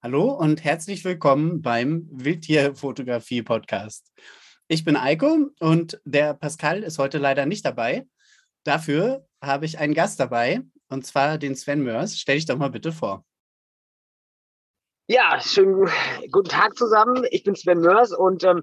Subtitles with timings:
[0.00, 4.12] Hallo und herzlich willkommen beim Wildtierfotografie-Podcast.
[4.68, 8.06] Ich bin Eiko und der Pascal ist heute leider nicht dabei.
[8.62, 12.16] Dafür habe ich einen Gast dabei und zwar den Sven Mörs.
[12.16, 13.24] Stell dich doch mal bitte vor.
[15.08, 15.90] Ja, schönen
[16.30, 17.26] guten Tag zusammen.
[17.32, 18.62] Ich bin Sven Mörs und ähm,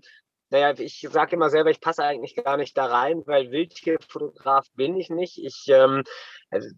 [0.50, 4.96] naja, ich sage immer selber, ich passe eigentlich gar nicht da rein, weil Wildtierfotograf bin
[4.96, 5.44] ich nicht.
[5.44, 6.04] Ich ähm,
[6.52, 6.70] also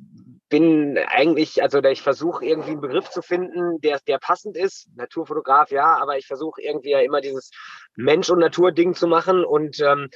[0.49, 4.87] bin eigentlich, also ich versuche irgendwie einen Begriff zu finden, der, der passend ist.
[4.95, 7.51] Naturfotograf, ja, aber ich versuche irgendwie ja immer dieses
[7.95, 9.43] Mensch- und Natur-Ding zu machen.
[9.43, 10.09] Und ähm,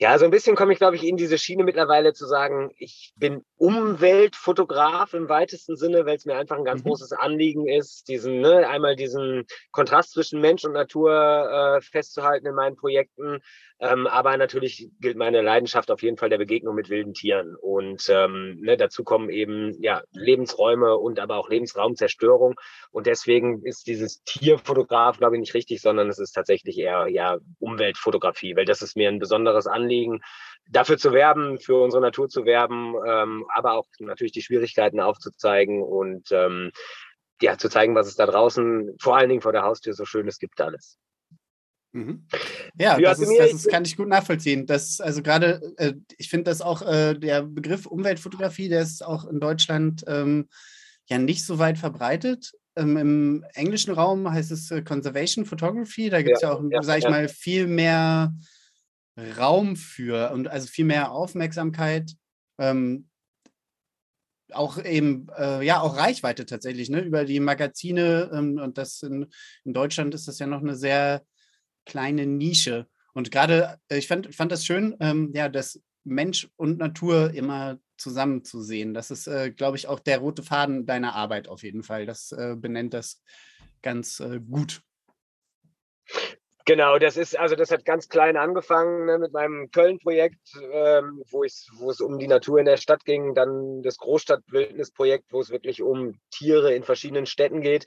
[0.00, 3.12] ja, so ein bisschen komme ich, glaube ich, in diese Schiene mittlerweile zu sagen, ich
[3.16, 6.88] bin Umweltfotograf im weitesten Sinne, weil es mir einfach ein ganz mhm.
[6.88, 12.54] großes Anliegen ist, diesen, ne, einmal diesen Kontrast zwischen Mensch und Natur äh, festzuhalten in
[12.54, 13.40] meinen Projekten.
[13.80, 17.54] Ähm, aber natürlich gilt meine Leidenschaft auf jeden Fall der Begegnung mit wilden Tieren.
[17.54, 22.54] Und ähm, ne, dazu kommen eben ja Lebensräume und aber auch Lebensraumzerstörung.
[22.90, 27.38] Und deswegen ist dieses Tierfotograf, glaube ich, nicht richtig, sondern es ist tatsächlich eher ja
[27.60, 30.20] Umweltfotografie, weil das ist mir ein besonderes Anliegen,
[30.68, 35.82] dafür zu werben, für unsere Natur zu werben, ähm, aber auch natürlich die Schwierigkeiten aufzuzeigen
[35.82, 36.72] und ähm,
[37.40, 40.38] ja, zu zeigen, was es da draußen, vor allen Dingen vor der Haustür so Schönes
[40.38, 40.98] gibt alles.
[41.92, 42.26] Mhm.
[42.78, 44.66] Ja, das, ist, das ist, kann ich gut nachvollziehen.
[44.66, 49.26] Das also gerade, äh, ich finde das auch äh, der Begriff Umweltfotografie, der ist auch
[49.26, 50.48] in Deutschland ähm,
[51.06, 52.52] ja nicht so weit verbreitet.
[52.76, 56.10] Ähm, Im englischen Raum heißt es äh, Conservation Photography.
[56.10, 58.34] Da gibt es ja, ja, auch, ja, sage ich mal, viel mehr
[59.36, 62.12] Raum für und also viel mehr Aufmerksamkeit.
[62.58, 63.08] Ähm,
[64.52, 68.30] auch eben, äh, ja, auch Reichweite tatsächlich, ne, über die Magazine.
[68.32, 69.26] Ähm, und das in,
[69.64, 71.22] in Deutschland ist das ja noch eine sehr
[71.88, 72.86] kleine Nische.
[73.14, 77.80] Und gerade, äh, ich fand, fand das schön, ähm, ja, dass Mensch und Natur immer
[77.96, 78.94] zusammen zu sehen.
[78.94, 82.06] Das ist, äh, glaube ich, auch der rote Faden deiner Arbeit auf jeden Fall.
[82.06, 83.22] Das äh, benennt das
[83.82, 84.82] ganz äh, gut.
[86.68, 91.42] Genau, das ist, also das hat ganz klein angefangen ne, mit meinem Köln-Projekt, ähm, wo,
[91.42, 91.66] es
[92.02, 96.74] um die Natur in der Stadt ging, dann das Großstadtwildnisprojekt, wo es wirklich um Tiere
[96.74, 97.86] in verschiedenen Städten geht.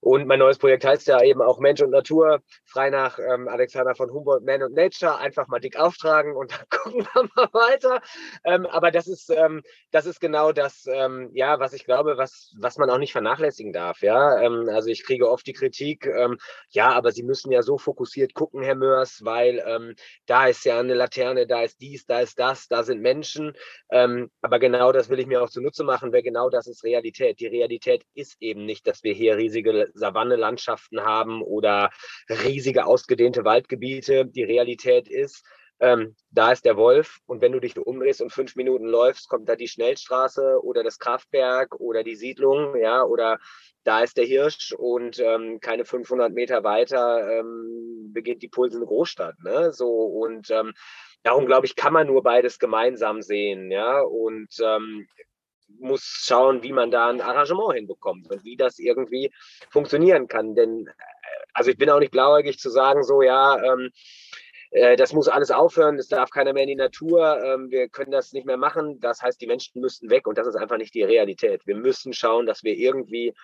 [0.00, 3.94] Und mein neues Projekt heißt ja eben auch Mensch und Natur, frei nach ähm, Alexander
[3.94, 8.02] von Humboldt, Man und Nature, einfach mal dick auftragen und dann gucken wir mal weiter.
[8.44, 12.54] Ähm, aber das ist, ähm, das ist genau das, ähm, ja, was ich glaube, was,
[12.60, 14.02] was man auch nicht vernachlässigen darf.
[14.02, 16.08] Ja, ähm, also ich kriege oft die Kritik,
[16.70, 19.94] ja, aber Sie müssen ja so fokussiert gucken, Herr Mörs, weil ähm,
[20.26, 23.54] da ist ja eine Laterne, da ist dies, da ist das, da sind Menschen.
[23.90, 27.40] Ähm, aber genau das will ich mir auch zunutze machen, weil genau das ist Realität.
[27.40, 31.90] Die Realität ist eben nicht, dass wir hier riesige Savanne-Landschaften haben oder
[32.28, 34.26] riesige ausgedehnte Waldgebiete.
[34.26, 35.44] Die Realität ist,
[35.80, 39.48] ähm, da ist der Wolf und wenn du dich umdrehst und fünf Minuten läufst, kommt
[39.48, 43.38] da die Schnellstraße oder das Kraftwerk oder die Siedlung, ja, oder
[43.84, 48.86] da ist der Hirsch und ähm, keine 500 Meter weiter ähm, beginnt die Pulse eine
[48.86, 49.72] Großstadt, ne?
[49.72, 50.74] So und ähm,
[51.22, 55.06] darum glaube ich, kann man nur beides gemeinsam sehen, ja, und ähm,
[55.78, 59.30] muss schauen, wie man da ein Arrangement hinbekommt und wie das irgendwie
[59.70, 60.54] funktionieren kann.
[60.54, 60.92] Denn, äh,
[61.52, 63.90] also ich bin auch nicht blauäugig zu sagen, so, ja, ähm,
[64.70, 68.10] äh, das muss alles aufhören, es darf keiner mehr in die Natur, ähm, wir können
[68.10, 69.00] das nicht mehr machen.
[69.00, 71.66] Das heißt, die Menschen müssten weg und das ist einfach nicht die Realität.
[71.66, 73.34] Wir müssen schauen, dass wir irgendwie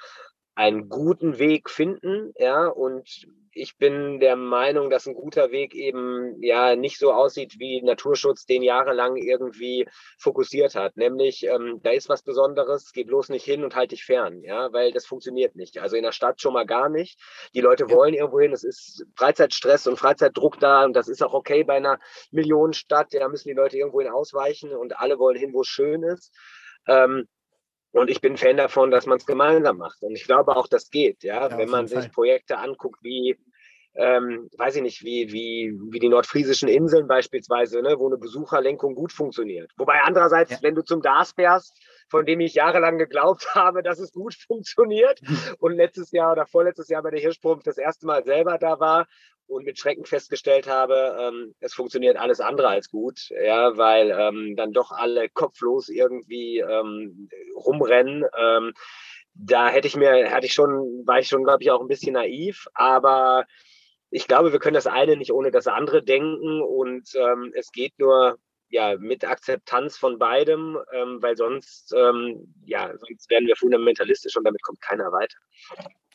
[0.55, 6.43] einen guten Weg finden, ja, und ich bin der Meinung, dass ein guter Weg eben
[6.43, 9.87] ja nicht so aussieht, wie Naturschutz den jahrelang irgendwie
[10.19, 10.97] fokussiert hat.
[10.97, 14.73] Nämlich, ähm, da ist was Besonderes, geh bloß nicht hin und halt dich fern, ja,
[14.73, 15.79] weil das funktioniert nicht.
[15.79, 17.19] Also in der Stadt schon mal gar nicht.
[17.55, 21.35] Die Leute wollen irgendwo hin, es ist Freizeitstress und Freizeitdruck da und das ist auch
[21.35, 21.99] okay bei einer
[22.33, 23.15] Millionenstadt.
[23.15, 26.33] Da müssen die Leute irgendwo hin ausweichen und alle wollen hin, wo es schön ist.
[26.87, 27.29] Ähm,
[27.95, 30.03] und ich bin Fan davon, dass man es gemeinsam macht.
[30.03, 33.39] Und ich glaube auch, das geht, ja, ja wenn man sich Projekte anguckt, wie,
[33.95, 38.97] ähm, weiß ich nicht, wie, wie, wie die nordfriesischen Inseln beispielsweise, ne, wo eine Besucherlenkung
[38.97, 39.71] gut funktioniert.
[39.77, 40.59] Wobei andererseits, ja.
[40.63, 45.21] wenn du zum DAS fährst, von dem ich jahrelang geglaubt habe, dass es gut funktioniert
[45.59, 49.07] und letztes Jahr oder vorletztes Jahr bei der Hirschsprung das erste Mal selber da war
[49.47, 54.55] und mit Schrecken festgestellt habe, ähm, es funktioniert alles andere als gut, ja, weil ähm,
[54.57, 58.25] dann doch alle kopflos irgendwie ähm, rumrennen.
[58.39, 58.73] Ähm,
[59.35, 62.15] da hätte ich mir, hatte ich schon, war ich schon, glaube ich, auch ein bisschen
[62.15, 63.45] naiv, aber
[64.11, 67.99] ich glaube, wir können das eine nicht ohne das andere denken und ähm, es geht
[67.99, 68.39] nur
[68.75, 74.43] ja, mit Akzeptanz von beidem, ähm, weil sonst, ähm, ja, sonst werden wir fundamentalistisch und
[74.43, 75.39] damit kommt keiner weiter.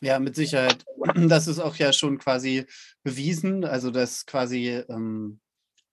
[0.02, 0.84] Ja, mit Sicherheit.
[1.14, 2.66] Das ist auch ja schon quasi
[3.02, 3.64] bewiesen.
[3.64, 5.40] Also, dass quasi, ähm,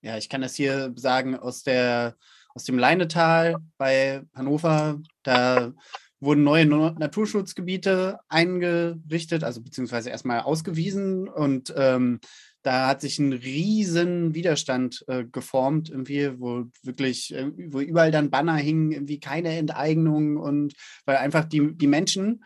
[0.01, 2.17] ja, ich kann das hier sagen, aus, der,
[2.53, 5.73] aus dem Leinetal bei Hannover, da
[6.19, 12.19] wurden neue Naturschutzgebiete eingerichtet, also beziehungsweise erstmal ausgewiesen und ähm,
[12.63, 18.29] da hat sich ein riesen Widerstand äh, geformt, irgendwie, wo wirklich, äh, wo überall dann
[18.29, 20.73] Banner hingen, irgendwie keine Enteignung und
[21.05, 22.43] weil einfach die, die Menschen,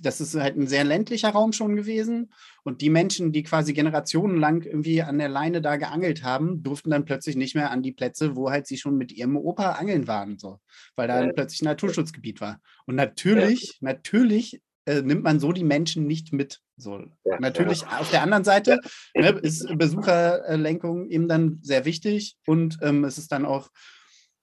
[0.00, 2.32] das ist halt ein sehr ländlicher Raum schon gewesen.
[2.64, 7.04] Und die Menschen, die quasi generationenlang irgendwie an der Leine da geangelt haben, durften dann
[7.04, 10.38] plötzlich nicht mehr an die Plätze, wo halt sie schon mit ihrem Opa angeln waren,
[10.38, 10.58] so,
[10.96, 11.32] weil da ja.
[11.32, 12.60] plötzlich ein Naturschutzgebiet war.
[12.86, 13.92] Und natürlich, ja.
[13.92, 16.60] natürlich äh, nimmt man so die Menschen nicht mit.
[16.76, 18.00] So, ja, natürlich ja.
[18.00, 18.80] auf der anderen Seite
[19.14, 23.70] ne, ist Besucherlenkung eben dann sehr wichtig und ähm, es ist dann auch,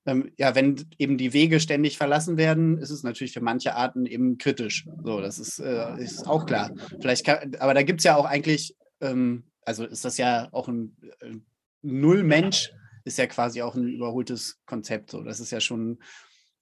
[0.06, 4.06] ähm, ja, wenn eben die Wege ständig verlassen werden, ist es natürlich für manche Arten
[4.06, 4.88] eben kritisch.
[5.04, 6.72] So, das ist, äh, ist auch klar.
[7.02, 10.70] Vielleicht kann, aber da gibt es ja auch eigentlich, ähm, also ist das ja auch
[10.70, 11.36] ein äh,
[11.82, 12.72] Null-Mensch,
[13.04, 15.12] ist ja quasi auch ein überholtes Konzept.
[15.12, 16.00] So, das ist ja schon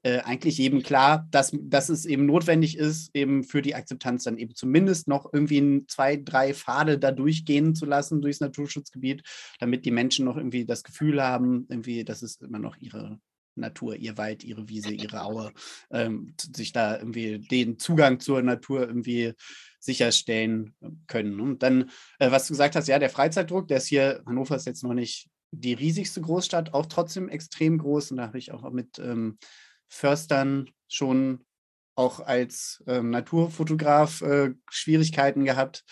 [0.04, 4.38] äh, eigentlich jedem klar, dass, dass es eben notwendig ist, eben für die Akzeptanz dann
[4.38, 9.24] eben zumindest noch irgendwie ein, zwei, drei Pfade da durchgehen zu lassen durchs Naturschutzgebiet,
[9.60, 13.20] damit die Menschen noch irgendwie das Gefühl haben, irgendwie, das ist immer noch ihre
[13.58, 15.52] Natur, ihr Wald, ihre Wiese, ihre Aue,
[15.92, 19.34] ähm, sich da irgendwie den Zugang zur Natur irgendwie
[19.80, 20.76] sicherstellen
[21.08, 21.40] können.
[21.40, 21.90] Und dann,
[22.20, 24.94] äh, was du gesagt hast, ja, der Freizeitdruck, der ist hier, Hannover ist jetzt noch
[24.94, 28.12] nicht die riesigste Großstadt, auch trotzdem extrem groß.
[28.12, 29.38] Und da habe ich auch mit ähm,
[29.90, 31.46] Förstern schon
[31.96, 35.84] auch als ähm, Naturfotograf äh, Schwierigkeiten gehabt,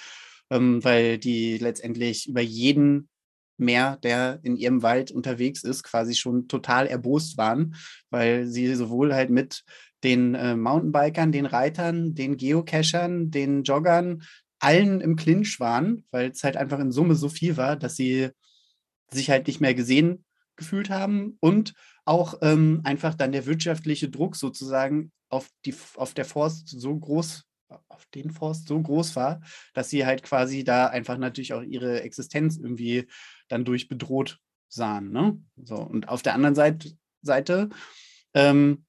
[0.49, 3.09] ähm, weil die letztendlich über jeden
[3.57, 7.75] Meer, der in ihrem Wald unterwegs ist, quasi schon total erbost waren,
[8.09, 9.63] weil sie sowohl halt mit
[10.03, 14.23] den äh, Mountainbikern, den Reitern, den Geocachern, den Joggern,
[14.59, 18.29] allen im Clinch waren, weil es halt einfach in Summe so viel war, dass sie
[19.09, 20.25] sich halt nicht mehr gesehen
[20.55, 21.73] gefühlt haben und
[22.05, 27.43] auch ähm, einfach dann der wirtschaftliche Druck sozusagen auf, die, auf der Forst so groß,
[27.89, 29.41] auf den Forst so groß war,
[29.73, 33.07] dass sie halt quasi da einfach natürlich auch ihre Existenz irgendwie
[33.47, 35.11] dann durch bedroht sahen.
[35.11, 35.41] Ne?
[35.63, 36.91] So, und auf der anderen Seite,
[37.21, 37.69] Seite
[38.35, 38.85] ähm,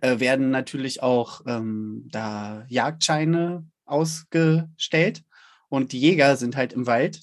[0.00, 5.24] äh, werden natürlich auch ähm, da Jagdscheine ausgestellt
[5.68, 7.20] und die Jäger sind halt im Wald.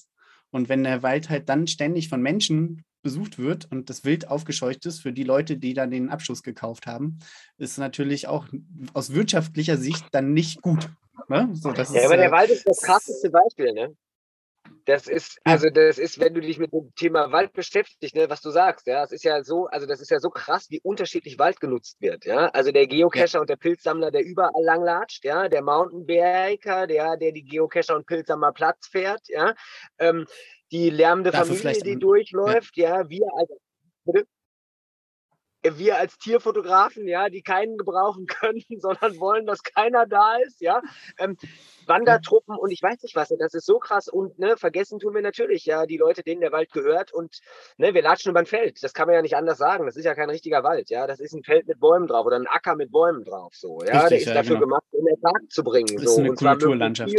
[0.51, 4.85] Und wenn der Wald halt dann ständig von Menschen besucht wird und das Wild aufgescheucht
[4.85, 7.19] ist für die Leute, die dann den Abschuss gekauft haben,
[7.57, 8.47] ist natürlich auch
[8.93, 10.89] aus wirtschaftlicher Sicht dann nicht gut.
[11.27, 11.49] Ne?
[11.53, 13.95] So, ja, ist, aber der äh, Wald ist das krasseste Beispiel, ne?
[14.85, 18.41] Das ist, also das ist, wenn du dich mit dem Thema Wald beschäftigst, ne, was
[18.41, 21.37] du sagst, ja, es ist ja so, also das ist ja so krass, wie unterschiedlich
[21.39, 22.47] Wald genutzt wird, ja.
[22.49, 23.39] Also der Geocacher ja.
[23.41, 28.51] und der Pilzsammler, der überall langlatscht, ja, der Mountainbiker, der, der die Geocacher und Pilzsammler
[28.51, 29.53] Platz fährt, ja.
[29.99, 30.25] Ähm,
[30.71, 33.49] die lärmende Dafür Familie, die durchläuft, ja, ja wir als
[34.05, 34.27] bitte?
[35.63, 40.81] Wir als Tierfotografen, ja, die keinen gebrauchen können, sondern wollen, dass keiner da ist, ja.
[41.17, 41.37] Ähm,
[41.87, 45.21] Wandertruppen und ich weiß nicht was, das ist so krass und ne, vergessen tun wir
[45.21, 47.39] natürlich, ja, die Leute, denen der Wald gehört und
[47.77, 48.83] ne, wir latschen über ein Feld.
[48.83, 49.85] Das kann man ja nicht anders sagen.
[49.85, 51.07] Das ist ja kein richtiger Wald, ja.
[51.07, 54.01] Das ist ein Feld mit Bäumen drauf oder ein Acker mit Bäumen drauf, so, ja.
[54.01, 54.67] Richtig, der ist ja, dafür genau.
[54.67, 55.95] gemacht, um Ertrag zu bringen.
[55.95, 56.11] Das so.
[56.11, 57.15] ist eine Kulturlandschaft.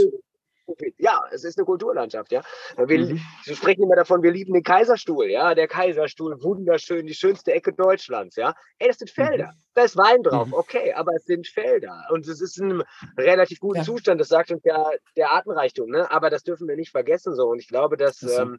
[0.98, 2.42] Ja, es ist eine Kulturlandschaft, ja.
[2.76, 3.20] Wir, mhm.
[3.42, 5.54] sprechen immer davon, wir lieben den Kaiserstuhl, ja.
[5.54, 8.54] Der Kaiserstuhl, wunderschön, die schönste Ecke Deutschlands, ja.
[8.78, 9.48] Ey, das sind Felder.
[9.48, 9.62] Mhm.
[9.74, 10.54] Da ist Wein drauf, mhm.
[10.54, 12.06] okay, aber es sind Felder.
[12.10, 12.82] Und es ist in einem
[13.18, 13.84] relativ guten ja.
[13.84, 16.10] Zustand, das sagt uns ja der Artenreichtum, ne?
[16.10, 17.48] Aber das dürfen wir nicht vergessen so.
[17.48, 18.58] Und ich glaube, dass ähm,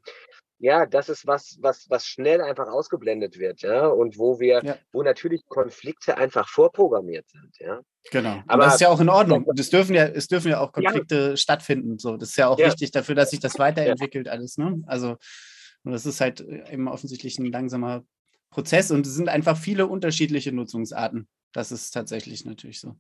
[0.63, 4.77] ja, das ist was, was, was schnell einfach ausgeblendet wird, ja, und wo wir, ja.
[4.93, 7.82] wo natürlich Konflikte einfach vorprogrammiert sind, ja.
[8.12, 8.41] Genau.
[8.48, 9.43] Aber und das ist ja auch in Ordnung.
[9.43, 11.38] Und es dürfen ja, es dürfen ja auch Konflikte ja.
[11.38, 12.00] stattfinden.
[12.00, 12.67] So, das ist ja auch ja.
[12.67, 14.82] wichtig dafür, dass sich das weiterentwickelt, alles, ne?
[14.88, 15.17] Also,
[15.84, 18.05] das ist halt eben offensichtlich ein langsamer
[18.50, 21.27] Prozess und es sind einfach viele unterschiedliche Nutzungsarten.
[21.51, 22.96] Das ist tatsächlich natürlich so.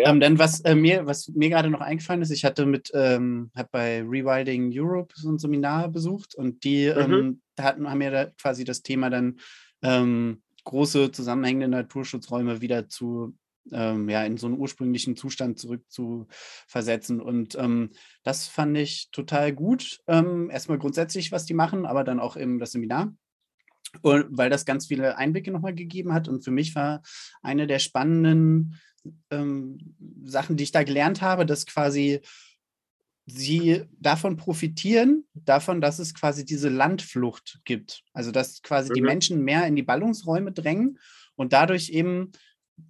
[0.00, 0.08] Ja.
[0.08, 3.50] Ähm, dann was äh, mir, was mir gerade noch eingefallen ist, ich hatte mit, ähm,
[3.54, 7.12] habe bei Rewilding Europe so ein Seminar besucht und die mhm.
[7.12, 9.38] ähm, hatten, haben mir da quasi das Thema dann
[9.82, 13.36] ähm, große zusammenhängende Naturschutzräume wieder zu
[13.72, 16.26] ähm, ja, in so einen ursprünglichen Zustand zurück zu
[16.66, 17.20] versetzen.
[17.20, 17.90] Und ähm,
[18.22, 20.00] das fand ich total gut.
[20.06, 23.14] Ähm, erstmal grundsätzlich, was die machen, aber dann auch eben das Seminar.
[24.02, 26.28] Und weil das ganz viele Einblicke nochmal gegeben hat.
[26.28, 27.02] Und für mich war
[27.42, 28.80] eine der spannenden
[29.30, 32.20] ähm, Sachen, die ich da gelernt habe, dass quasi
[33.26, 38.02] sie davon profitieren, davon, dass es quasi diese Landflucht gibt.
[38.12, 38.94] Also dass quasi mhm.
[38.94, 40.98] die Menschen mehr in die Ballungsräume drängen
[41.36, 42.32] und dadurch eben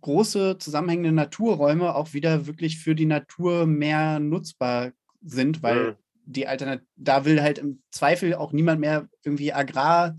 [0.00, 5.96] große zusammenhängende Naturräume auch wieder wirklich für die Natur mehr nutzbar sind, weil mhm.
[6.24, 10.16] die Alternative, da will halt im Zweifel auch niemand mehr irgendwie Agrar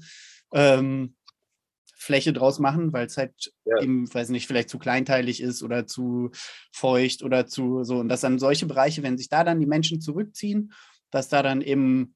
[0.53, 1.15] ähm,
[1.95, 3.79] Fläche draus machen, weil es halt ja.
[3.81, 6.31] eben, weiß nicht, vielleicht zu kleinteilig ist oder zu
[6.71, 7.99] feucht oder zu so.
[7.99, 10.73] Und dass dann solche Bereiche, wenn sich da dann die Menschen zurückziehen,
[11.11, 12.15] dass da dann eben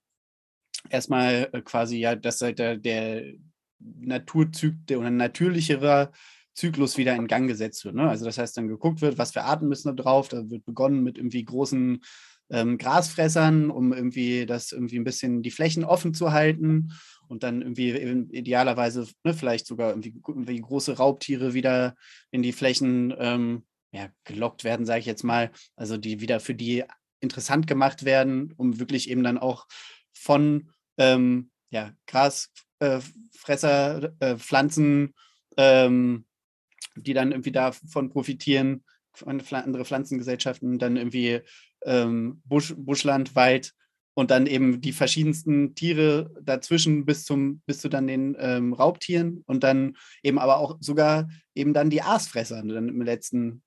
[0.89, 3.33] erstmal äh, quasi ja, dass halt der, der
[3.79, 6.11] Naturzyklus oder natürlicherer
[6.55, 7.95] Zyklus wieder in Gang gesetzt wird.
[7.95, 8.09] Ne?
[8.09, 10.29] Also das heißt, dann geguckt wird, was für Arten müssen da drauf.
[10.29, 12.01] Da wird begonnen mit irgendwie großen
[12.49, 16.93] ähm, Grasfressern, um irgendwie das irgendwie ein bisschen die Flächen offen zu halten
[17.27, 17.91] und dann irgendwie
[18.31, 21.95] idealerweise ne, vielleicht sogar irgendwie, irgendwie, große Raubtiere wieder
[22.31, 25.51] in die Flächen ähm, ja, gelockt werden, sage ich jetzt mal.
[25.75, 26.83] Also die wieder für die
[27.19, 29.67] interessant gemacht werden, um wirklich eben dann auch
[30.13, 35.13] von ähm, ja, Grasfresser, äh, äh, Pflanzen,
[35.57, 36.25] ähm,
[36.95, 38.83] die dann irgendwie davon profitieren,
[39.25, 41.41] andere Pflanzengesellschaften, dann irgendwie
[41.85, 43.73] ähm, Busch, Buschland, Wald
[44.13, 49.43] und dann eben die verschiedensten Tiere dazwischen bis zum bis zu dann den ähm, Raubtieren
[49.45, 53.61] und dann eben aber auch sogar eben dann die Aasfresser dann im letzten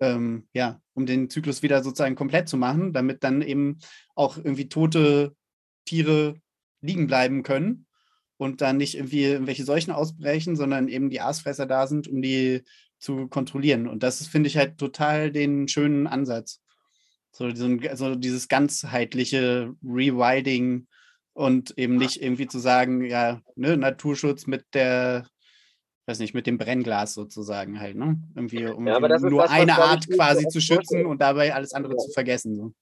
[0.00, 3.78] ähm, ja um den Zyklus wieder sozusagen komplett zu machen, damit dann eben
[4.14, 5.34] auch irgendwie tote
[5.84, 6.34] Tiere
[6.80, 7.86] liegen bleiben können
[8.36, 12.62] und dann nicht irgendwie irgendwelche Seuchen ausbrechen, sondern eben die Aasfresser da sind, um die
[12.98, 13.86] zu kontrollieren.
[13.88, 16.60] Und das finde ich halt total den schönen Ansatz.
[17.30, 20.86] So, so, also dieses ganzheitliche Rewilding
[21.34, 25.28] und eben nicht irgendwie zu sagen, ja, ne, Naturschutz mit der,
[26.06, 28.20] weiß nicht, mit dem Brennglas sozusagen halt, ne?
[28.34, 31.98] Irgendwie, um ja, nur das, eine Art quasi zu schützen und dabei alles andere ja.
[31.98, 32.56] zu vergessen.
[32.56, 32.72] So.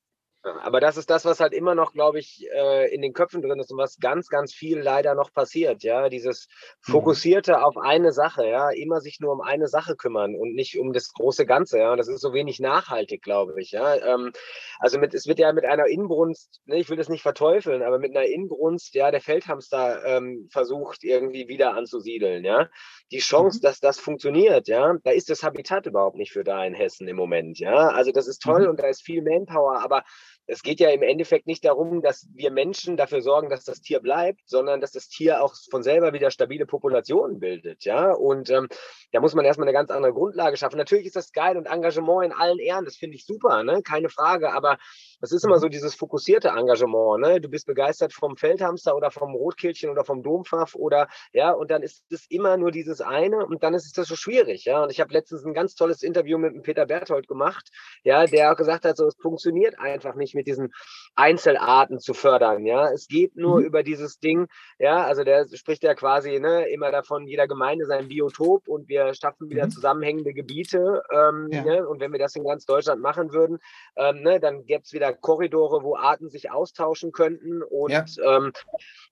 [0.62, 3.58] Aber das ist das, was halt immer noch, glaube ich, äh, in den Köpfen drin
[3.58, 5.82] ist und was ganz, ganz viel leider noch passiert.
[5.82, 6.48] Ja, dieses
[6.86, 6.92] mhm.
[6.92, 10.92] Fokussierte auf eine Sache, ja, immer sich nur um eine Sache kümmern und nicht um
[10.92, 11.78] das große Ganze.
[11.78, 13.72] Ja, und das ist so wenig nachhaltig, glaube ich.
[13.72, 14.32] Ja, ähm,
[14.78, 17.98] also mit, es wird ja mit einer Inbrunst, ne, ich will das nicht verteufeln, aber
[17.98, 22.44] mit einer Inbrunst, ja, der Feldhamster ähm, versucht irgendwie wieder anzusiedeln.
[22.44, 22.68] Ja,
[23.10, 23.62] die Chance, mhm.
[23.62, 27.16] dass das funktioniert, ja, da ist das Habitat überhaupt nicht für da in Hessen im
[27.16, 27.58] Moment.
[27.58, 28.70] Ja, also das ist toll mhm.
[28.70, 30.04] und da ist viel Manpower, aber
[30.46, 34.00] es geht ja im Endeffekt nicht darum, dass wir Menschen dafür sorgen, dass das Tier
[34.00, 37.84] bleibt, sondern dass das Tier auch von selber wieder stabile Populationen bildet.
[37.84, 38.68] Ja, und ähm,
[39.12, 40.76] da muss man erstmal eine ganz andere Grundlage schaffen.
[40.76, 43.82] Natürlich ist das geil und Engagement in allen Ehren, das finde ich super, ne?
[43.82, 44.78] keine Frage, aber
[45.20, 47.20] das ist immer so dieses fokussierte Engagement.
[47.20, 47.40] Ne?
[47.40, 51.82] Du bist begeistert vom Feldhamster oder vom Rotkehlchen oder vom Dompfaff oder ja, und dann
[51.82, 54.64] ist es immer nur dieses eine und dann ist es das so schwierig.
[54.64, 57.70] Ja, und ich habe letztens ein ganz tolles Interview mit dem Peter Berthold gemacht,
[58.04, 60.72] ja, der auch gesagt hat, so es funktioniert einfach nicht mit diesen
[61.14, 62.66] Einzelarten zu fördern.
[62.66, 63.66] Ja, es geht nur mhm.
[63.66, 64.46] über dieses Ding.
[64.78, 69.14] Ja, also der spricht ja quasi ne, immer davon, jeder Gemeinde sein Biotop und wir
[69.14, 69.70] schaffen wieder mhm.
[69.70, 71.02] zusammenhängende Gebiete.
[71.10, 71.64] Ähm, ja.
[71.64, 73.58] ne, und wenn wir das in ganz Deutschland machen würden,
[73.96, 77.62] ähm, ne, dann gäbe es wieder Korridore, wo Arten sich austauschen könnten.
[77.62, 78.52] Und ja, ähm,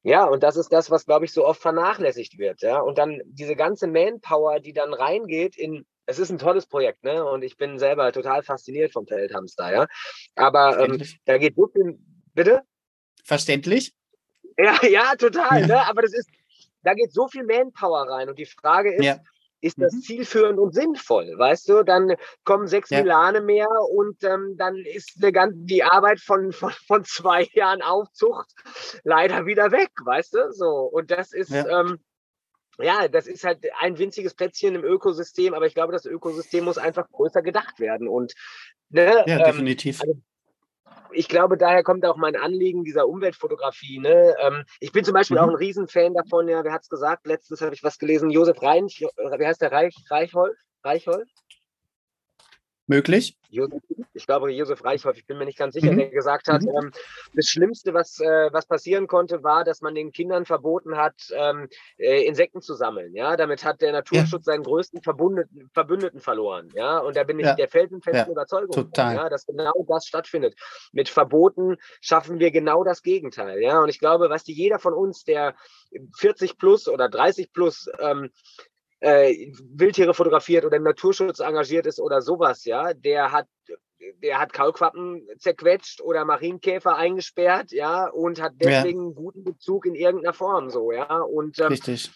[0.02, 2.62] ja und das ist das, was, glaube ich, so oft vernachlässigt wird.
[2.62, 7.02] Ja, und dann diese ganze Manpower, die dann reingeht in es ist ein tolles Projekt,
[7.02, 7.24] ne?
[7.24, 9.86] Und ich bin selber total fasziniert vom Feldhamster, ja.
[10.34, 11.98] Aber ähm, da geht so viel.
[12.34, 12.62] Bitte?
[13.24, 13.94] Verständlich?
[14.58, 15.66] Ja, ja, total, ja.
[15.66, 15.88] ne?
[15.88, 16.28] Aber das ist,
[16.82, 18.28] da geht so viel Manpower rein.
[18.28, 19.18] Und die Frage ist, ja.
[19.64, 20.00] Ist das mhm.
[20.00, 21.34] zielführend und sinnvoll?
[21.36, 23.02] Weißt du, dann kommen sechs ja.
[23.02, 27.82] Milane mehr und ähm, dann ist eine ganze, die Arbeit von, von, von zwei Jahren
[27.82, 28.50] Aufzucht
[29.02, 30.52] leider wieder weg, weißt du?
[30.52, 30.68] So.
[30.92, 31.50] Und das ist.
[31.50, 31.98] Ähm,
[32.80, 36.76] ja, das ist halt ein winziges Plätzchen im Ökosystem, aber ich glaube, das Ökosystem muss
[36.76, 38.08] einfach größer gedacht werden.
[38.08, 38.34] Und
[38.88, 40.00] ne, ja, ähm, definitiv.
[40.00, 40.14] Also,
[41.12, 43.98] ich glaube, daher kommt auch mein Anliegen dieser Umweltfotografie.
[43.98, 44.34] Ne?
[44.40, 45.44] Ähm, ich bin zum Beispiel mhm.
[45.44, 47.26] auch ein Riesenfan davon, ja, wer hat es gesagt?
[47.26, 50.56] Letztens habe ich was gelesen, Josef Reich, wie heißt der Reich, Reichholz?
[50.82, 51.30] Reichholz?
[52.86, 53.36] Möglich?
[54.14, 55.98] Ich glaube, Josef Reichhoff, ich bin mir nicht ganz sicher, mhm.
[55.98, 56.76] der gesagt hat, mhm.
[56.76, 56.90] ähm,
[57.34, 61.68] das Schlimmste, was, äh, was passieren konnte, war, dass man den Kindern verboten hat, ähm,
[61.98, 63.14] äh, Insekten zu sammeln.
[63.14, 64.52] Ja, damit hat der Naturschutz ja.
[64.52, 66.68] seinen größten Verbündeten, Verbündeten verloren.
[66.74, 67.54] Ja, und da bin ich ja.
[67.54, 68.32] der felsenfesten ja.
[68.32, 69.16] Überzeugung, Total.
[69.16, 70.54] ja, dass genau das stattfindet.
[70.92, 73.60] Mit Verboten schaffen wir genau das Gegenteil.
[73.62, 75.54] Ja, und ich glaube, was die jeder von uns, der
[76.18, 78.30] 40 plus oder 30 plus ähm,
[79.04, 83.46] äh, Wildtiere fotografiert oder im Naturschutz engagiert ist oder sowas, ja, der hat
[84.22, 89.06] der hat Kaulquappen zerquetscht oder Marienkäfer eingesperrt, ja, und hat deswegen ja.
[89.06, 91.20] einen guten Bezug in irgendeiner Form, so, ja.
[91.20, 92.10] Und, ähm, Richtig.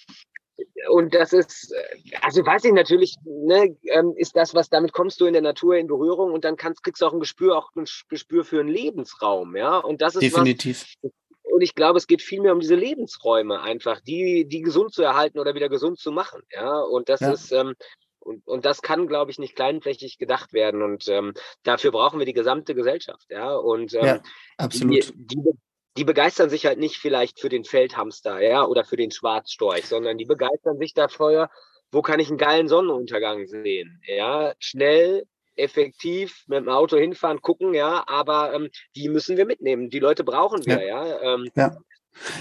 [0.91, 1.73] Und das ist,
[2.21, 5.77] also weiß ich natürlich, ne, ähm, ist das, was damit kommst du in der Natur
[5.77, 8.69] in Berührung und dann kannst, kriegst du auch ein Gespür, auch ein Gespür für einen
[8.69, 9.79] Lebensraum, ja.
[9.79, 10.85] Und das ist definitiv.
[11.03, 11.13] Was,
[11.59, 15.41] und ich glaube, es geht vielmehr um diese Lebensräume einfach, die, die gesund zu erhalten
[15.41, 16.41] oder wieder gesund zu machen.
[16.53, 17.33] Ja, und das ja.
[17.33, 17.75] ist, ähm,
[18.21, 20.83] und, und das kann, glaube ich, nicht kleinflächig gedacht werden.
[20.83, 21.35] Und ähm,
[21.65, 23.27] dafür brauchen wir die gesamte Gesellschaft.
[23.29, 24.21] Ja, und ähm, ja,
[24.57, 25.13] absolut.
[25.17, 25.51] Die, die,
[25.97, 30.17] die begeistern sich halt nicht vielleicht für den Feldhamster, ja, oder für den Schwarzstorch, sondern
[30.17, 31.51] die begeistern sich dafür,
[31.91, 35.25] wo kann ich einen geilen Sonnenuntergang sehen, ja, schnell,
[35.59, 39.91] effektiv mit dem Auto hinfahren, gucken, ja, aber ähm, die müssen wir mitnehmen.
[39.91, 41.07] Die Leute brauchen wir, ja.
[41.07, 41.77] Ja, ähm, ja.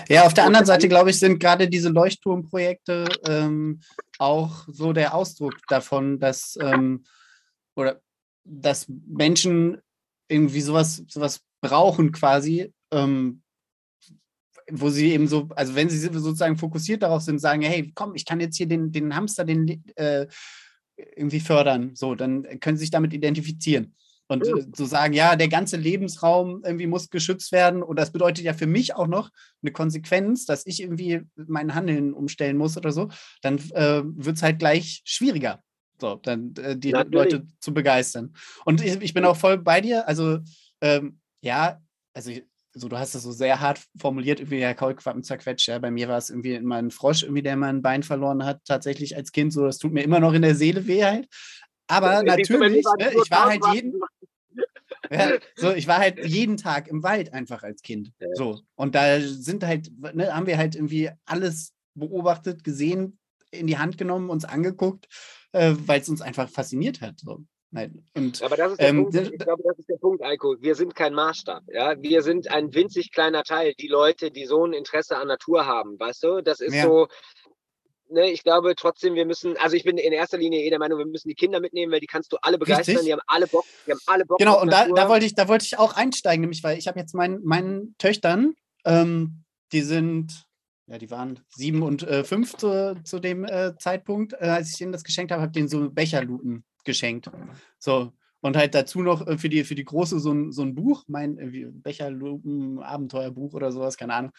[0.08, 3.82] ja auf der anderen Seite, glaube ich, sind gerade diese Leuchtturmprojekte ähm,
[4.20, 7.04] auch so der Ausdruck davon, dass ähm,
[7.76, 8.02] oder
[8.44, 9.82] dass Menschen
[10.28, 13.42] irgendwie sowas, sowas brauchen quasi, ähm,
[14.70, 18.26] wo sie eben so, also wenn sie sozusagen fokussiert darauf sind, sagen, hey, komm, ich
[18.26, 20.28] kann jetzt hier den, den Hamster, den äh,
[20.98, 21.92] irgendwie fördern.
[21.96, 23.96] So, dann können sie sich damit identifizieren.
[24.30, 27.82] Und äh, so sagen, ja, der ganze Lebensraum irgendwie muss geschützt werden.
[27.82, 29.30] Und das bedeutet ja für mich auch noch
[29.62, 33.08] eine Konsequenz, dass ich irgendwie mein Handeln umstellen muss oder so.
[33.42, 35.64] Dann äh, wird es halt gleich schwieriger,
[36.00, 37.34] so, dann äh, die Natürlich.
[37.34, 38.34] Leute zu begeistern.
[38.66, 40.08] Und ich, ich, bin auch voll bei dir.
[40.08, 40.40] Also,
[40.82, 41.82] ähm, ja,
[42.14, 42.32] also
[42.78, 45.68] so, du hast das so sehr hart formuliert, irgendwie ja Kaulquappen zerquetscht.
[45.68, 48.46] Ja, bei mir war es irgendwie immer ein Frosch, irgendwie, der mal ein Bein verloren
[48.46, 49.54] hat, tatsächlich als Kind.
[49.54, 51.28] So, das tut mir immer noch in der Seele weh halt.
[51.88, 54.00] Aber ja, natürlich, ne, ich war halt jeden,
[55.12, 58.12] ja, so, ich war halt jeden Tag im Wald einfach als Kind.
[58.34, 58.62] So.
[58.76, 63.18] Und da sind halt, ne, haben wir halt irgendwie alles beobachtet, gesehen,
[63.52, 65.08] in die Hand genommen, uns angeguckt,
[65.54, 67.20] äh, weil es uns einfach fasziniert hat.
[67.20, 67.46] So.
[67.72, 68.08] Nein.
[68.16, 70.56] Und, Aber das ist der ähm, Punkt, ich glaube, das ist der Punkt, Eiko.
[70.60, 71.64] Wir sind kein Maßstab.
[71.68, 72.02] Ja?
[72.02, 73.74] Wir sind ein winzig kleiner Teil.
[73.80, 76.84] Die Leute, die so ein Interesse an Natur haben, weißt du, das ist ja.
[76.84, 77.08] so.
[78.10, 80.98] Ne, ich glaube trotzdem, wir müssen, also ich bin in erster Linie eh der Meinung,
[80.98, 83.06] wir müssen die Kinder mitnehmen, weil die kannst du alle begeistern, Richtig.
[83.06, 84.40] die haben alle Bock, die haben alle Bock.
[84.40, 86.98] Genau, und da, da, wollte ich, da wollte ich auch einsteigen, nämlich, weil ich habe
[86.98, 88.54] jetzt mein, meinen Töchtern,
[88.86, 89.44] ähm,
[89.74, 90.48] die sind
[90.90, 94.80] ja, die waren sieben und äh, fünf zu, zu dem äh, Zeitpunkt, äh, als ich
[94.80, 97.30] ihnen das geschenkt habe, habe denen so Becherluten geschenkt.
[97.78, 98.14] So.
[98.40, 101.04] Und halt dazu noch äh, für die, für die Große so ein, so ein Buch,
[101.08, 104.32] mein Becherlupen, Abenteuerbuch oder sowas, keine Ahnung.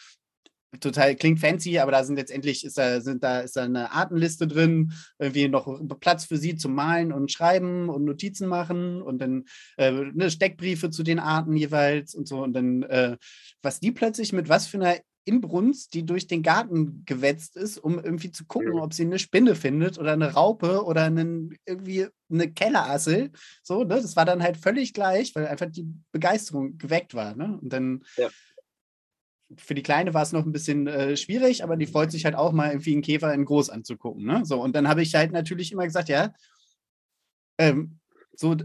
[0.80, 4.46] Total klingt fancy, aber da sind letztendlich ist da, sind da, ist da eine Artenliste
[4.46, 9.44] drin, irgendwie noch Platz für sie zum Malen und Schreiben und Notizen machen und dann
[9.78, 12.42] äh, ne, Steckbriefe zu den Arten jeweils und so.
[12.42, 13.16] Und dann, äh,
[13.62, 14.96] was die plötzlich mit was für einer
[15.28, 19.54] Inbrunst, die durch den Garten gewetzt ist, um irgendwie zu gucken, ob sie eine Spinne
[19.54, 23.30] findet oder eine Raupe oder einen, irgendwie eine Kellerassel.
[23.62, 24.00] So, ne?
[24.00, 27.36] Das war dann halt völlig gleich, weil einfach die Begeisterung geweckt war.
[27.36, 27.58] Ne?
[27.60, 28.28] Und dann ja.
[29.56, 32.34] für die Kleine war es noch ein bisschen äh, schwierig, aber die freut sich halt
[32.34, 34.24] auch mal irgendwie einen Käfer in groß anzugucken.
[34.24, 34.46] Ne?
[34.46, 36.32] So, und dann habe ich halt natürlich immer gesagt, ja,
[37.58, 37.98] ähm,
[38.34, 38.56] so,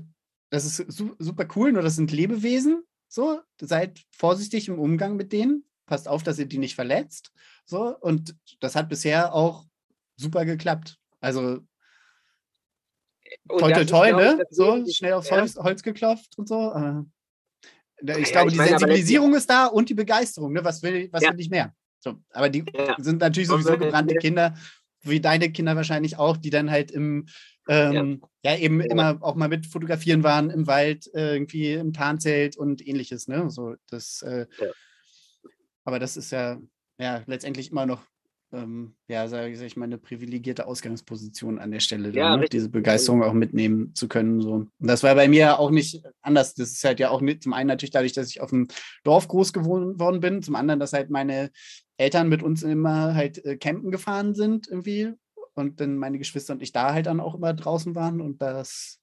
[0.49, 2.83] das ist su super cool, nur das sind Lebewesen.
[3.09, 7.31] So, seid vorsichtig im Umgang mit denen passt auf, dass ihr die nicht verletzt.
[7.65, 9.63] So, und das hat bisher auch
[10.15, 10.97] super geklappt.
[11.19, 11.59] Also
[13.47, 14.43] toll, toll, ne?
[14.49, 15.63] So, schnell aufs Holz, ja.
[15.63, 16.73] Holz, geklopft und so.
[16.73, 17.03] Äh,
[18.19, 20.63] ich ja, glaube, ich die meine, Sensibilisierung ist da und die Begeisterung, ne?
[20.65, 21.31] Was will, was ja.
[21.31, 21.75] will ich mehr?
[21.99, 22.65] So, aber die
[22.97, 24.55] sind natürlich sowieso gebrannte Kinder,
[25.03, 27.27] wie deine Kinder wahrscheinlich auch, die dann halt im
[27.69, 28.57] ähm, ja.
[28.57, 33.27] eben immer auch mal mit fotografieren waren im Wald, äh, irgendwie im Tarnzelt und ähnliches,
[33.27, 33.51] ne?
[33.51, 34.47] So, das äh,
[35.83, 36.59] aber das ist ja,
[36.97, 38.03] ja letztendlich immer noch,
[38.51, 42.45] ähm, ja, sage ich mal, eine privilegierte Ausgangsposition an der Stelle, ja, ne?
[42.51, 44.41] diese Begeisterung auch mitnehmen zu können.
[44.41, 44.53] So.
[44.53, 46.53] Und das war bei mir auch nicht anders.
[46.53, 48.67] Das ist halt ja auch nicht, zum einen natürlich dadurch, dass ich auf dem
[49.03, 51.51] Dorf groß geworden bin, zum anderen, dass halt meine
[51.97, 55.13] Eltern mit uns immer halt äh, campen gefahren sind irgendwie
[55.55, 58.99] und dann meine Geschwister und ich da halt dann auch immer draußen waren und das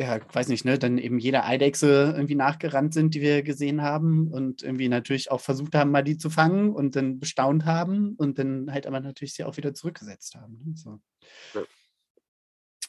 [0.00, 4.28] ja, weiß nicht, ne, dann eben jeder Eidechse irgendwie nachgerannt sind, die wir gesehen haben
[4.28, 8.38] und irgendwie natürlich auch versucht haben, mal die zu fangen und dann bestaunt haben und
[8.38, 10.58] dann halt aber natürlich sie auch wieder zurückgesetzt haben.
[10.64, 10.74] Ne?
[10.74, 11.00] So.
[11.52, 11.60] Ja.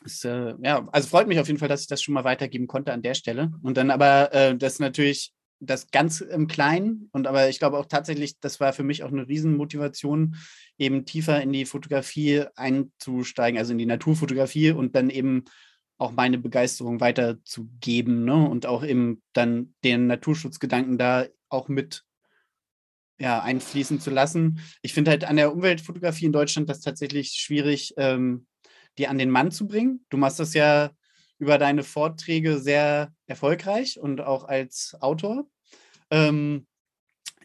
[0.06, 2.68] Ist, äh, ja, also freut mich auf jeden Fall, dass ich das schon mal weitergeben
[2.68, 3.52] konnte an der Stelle.
[3.62, 7.86] Und dann aber äh, das natürlich das ganz im Kleinen und aber ich glaube auch
[7.86, 10.38] tatsächlich, das war für mich auch eine Riesenmotivation,
[10.80, 15.44] eben tiefer in die Fotografie einzusteigen, also in die Naturfotografie und dann eben
[16.02, 18.50] auch meine Begeisterung weiterzugeben ne?
[18.50, 22.04] und auch eben dann den Naturschutzgedanken da auch mit
[23.20, 24.62] ja, einfließen zu lassen.
[24.82, 28.48] Ich finde halt an der Umweltfotografie in Deutschland das tatsächlich schwierig, ähm,
[28.98, 30.04] die an den Mann zu bringen.
[30.10, 30.90] Du machst das ja
[31.38, 35.46] über deine Vorträge sehr erfolgreich und auch als Autor.
[36.10, 36.66] Ähm,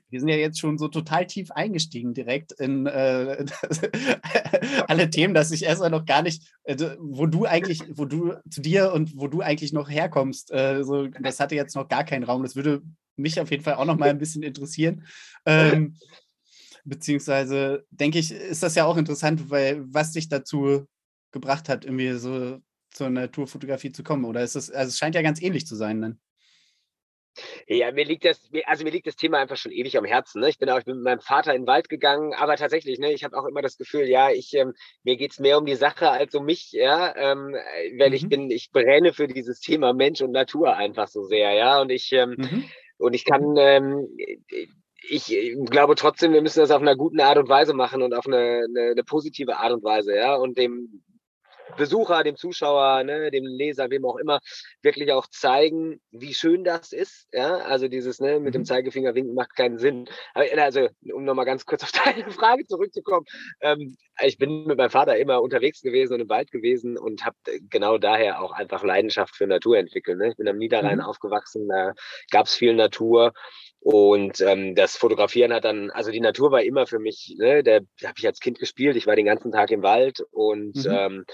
[0.08, 3.44] wir sind ja jetzt schon so total tief eingestiegen direkt in äh,
[4.88, 8.60] alle Themen, dass ich erstmal noch gar nicht, äh, wo du eigentlich, wo du zu
[8.60, 12.24] dir und wo du eigentlich noch herkommst, äh, so, das hatte jetzt noch gar keinen
[12.24, 12.42] Raum.
[12.42, 12.82] Das würde
[13.16, 15.06] mich auf jeden Fall auch noch mal ein bisschen interessieren.
[15.44, 15.96] Ähm,
[16.84, 20.86] beziehungsweise denke ich, ist das ja auch interessant, weil was dich dazu
[21.32, 22.60] gebracht hat, irgendwie so
[22.92, 24.24] zur Naturfotografie zu kommen?
[24.24, 26.20] Oder ist das, also es scheint ja ganz ähnlich zu sein dann.
[27.66, 30.40] Ja, mir liegt das, also mir liegt das Thema einfach schon ewig am Herzen.
[30.40, 30.48] Ne?
[30.48, 33.12] Ich bin auch ich bin mit meinem Vater in den Wald gegangen, aber tatsächlich, ne,
[33.12, 34.72] ich habe auch immer das Gefühl, ja, ich ähm,
[35.02, 37.54] mir geht's mehr um die Sache als um mich, ja, ähm,
[37.98, 38.14] weil mhm.
[38.14, 41.90] ich bin, ich brenne für dieses Thema Mensch und Natur einfach so sehr, ja, und
[41.90, 42.64] ich ähm, mhm.
[42.98, 44.08] und ich kann ähm,
[45.08, 48.26] ich glaube trotzdem, wir müssen das auf einer guten Art und Weise machen und auf
[48.26, 51.02] eine, eine, eine positive Art und Weise, ja, und dem
[51.76, 54.40] Besucher, dem Zuschauer, ne, dem Leser, wem auch immer,
[54.82, 57.28] wirklich auch zeigen, wie schön das ist.
[57.32, 58.66] Ja, also dieses ne, mit dem mhm.
[58.66, 60.08] Zeigefinger winken macht keinen Sinn.
[60.34, 63.26] Also, um nochmal ganz kurz auf deine Frage zurückzukommen.
[63.60, 67.36] Ähm, ich bin mit meinem Vater immer unterwegs gewesen und im Wald gewesen und habe
[67.68, 70.18] genau daher auch einfach Leidenschaft für Natur entwickelt.
[70.18, 70.30] Ne?
[70.30, 71.04] Ich bin am Niederrhein mhm.
[71.04, 71.92] aufgewachsen, da
[72.30, 73.32] gab es viel Natur
[73.86, 77.74] und ähm, das Fotografieren hat dann, also die Natur war immer für mich, ne, da
[78.02, 80.90] habe ich als Kind gespielt, ich war den ganzen Tag im Wald und mhm.
[80.90, 81.24] ähm,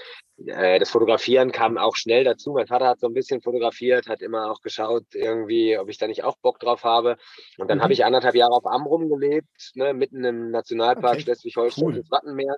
[0.45, 2.51] äh, das Fotografieren kam auch schnell dazu.
[2.51, 6.05] Mein Vater hat so ein bisschen fotografiert, hat immer auch geschaut, irgendwie, ob ich da
[6.05, 7.17] nicht auch Bock drauf habe.
[7.57, 7.81] Und dann mhm.
[7.81, 11.21] habe ich anderthalb Jahre auf Amrum gelebt, ne, mitten im Nationalpark okay.
[11.23, 11.95] Schleswig-Holstein, cool.
[11.95, 12.57] das Wattenmeer.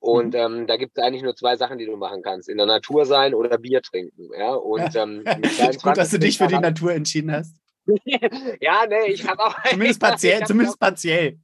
[0.00, 0.40] Und mhm.
[0.40, 3.06] ähm, da gibt es eigentlich nur zwei Sachen, die du machen kannst: in der Natur
[3.06, 4.30] sein oder Bier trinken.
[4.36, 5.22] Ja, und ähm,
[5.80, 7.54] gut, dass du dich für die Natur entschieden hast.
[8.60, 9.54] ja, nee, ich habe auch.
[9.70, 10.46] Zumindest partiell.
[10.46, 11.38] zumindest auch, partiell.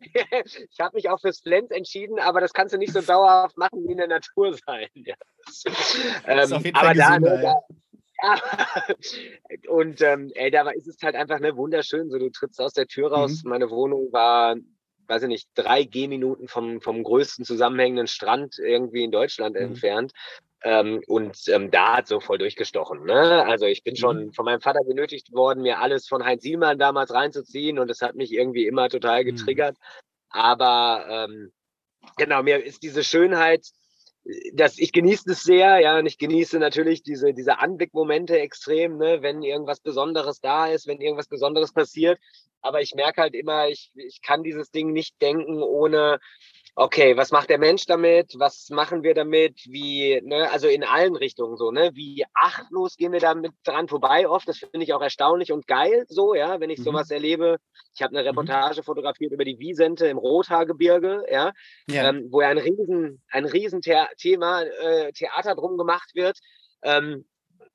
[0.00, 3.84] ich habe mich auch fürs Flens entschieden, aber das kannst du nicht so dauerhaft machen
[3.86, 4.88] wie in der Natur sein.
[4.94, 5.14] Ja.
[5.46, 7.60] Das, ähm, aber da, ne, ja.
[9.68, 12.10] Und ähm, ey, da ist es halt einfach ne, wunderschön.
[12.10, 13.42] So, du trittst aus der Tür raus.
[13.42, 13.50] Mhm.
[13.50, 14.56] Meine Wohnung war,
[15.08, 19.62] weiß ich nicht, drei Gehminuten vom, vom größten zusammenhängenden Strand irgendwie in Deutschland mhm.
[19.62, 20.12] entfernt.
[20.66, 23.04] Ähm, und ähm, da hat so voll durchgestochen.
[23.04, 23.44] Ne?
[23.46, 24.32] Also ich bin schon mhm.
[24.32, 28.14] von meinem Vater genötigt worden, mir alles von Heinz Sielmann damals reinzuziehen und das hat
[28.14, 29.26] mich irgendwie immer total mhm.
[29.26, 29.76] getriggert.
[30.30, 31.52] Aber ähm,
[32.16, 33.66] genau, mir ist diese Schönheit,
[34.54, 39.20] dass ich genieße es sehr, ja, und ich genieße natürlich diese, diese Anblickmomente extrem, ne,
[39.20, 42.18] wenn irgendwas Besonderes da ist, wenn irgendwas Besonderes passiert.
[42.62, 46.20] Aber ich merke halt immer, ich, ich kann dieses Ding nicht denken, ohne
[46.76, 48.34] okay, was macht der Mensch damit?
[48.38, 49.64] Was machen wir damit?
[49.66, 51.90] Wie, ne, also in allen Richtungen so, ne?
[51.94, 54.48] Wie achtlos gehen wir damit dran vorbei oft?
[54.48, 56.84] Das finde ich auch erstaunlich und geil, so, ja, wenn ich mhm.
[56.84, 57.58] sowas erlebe.
[57.94, 58.28] Ich habe eine mhm.
[58.38, 58.84] Reportage mhm.
[58.84, 61.52] fotografiert über die Wiesente im Rothaargebirge, ja,
[61.88, 62.08] ja.
[62.08, 66.38] Ähm, wo ja ein riesen, ein riesen Thema, äh, Theater drum gemacht wird.
[66.82, 67.24] Ähm,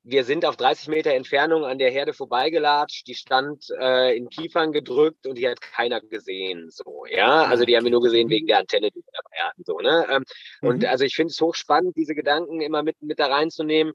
[0.02, 4.72] wir sind auf 30 Meter Entfernung an der Herde vorbeigelatscht, die stand äh, in Kiefern
[4.72, 6.70] gedrückt und die hat keiner gesehen.
[6.70, 7.44] So, ja.
[7.44, 9.62] Also die haben wir nur gesehen wegen der Antenne, die wir dabei hatten.
[9.64, 10.06] So, ne?
[10.10, 10.24] Ähm,
[10.62, 10.68] mhm.
[10.68, 13.92] Und also ich finde es hochspannend, diese Gedanken immer mit, mit da reinzunehmen.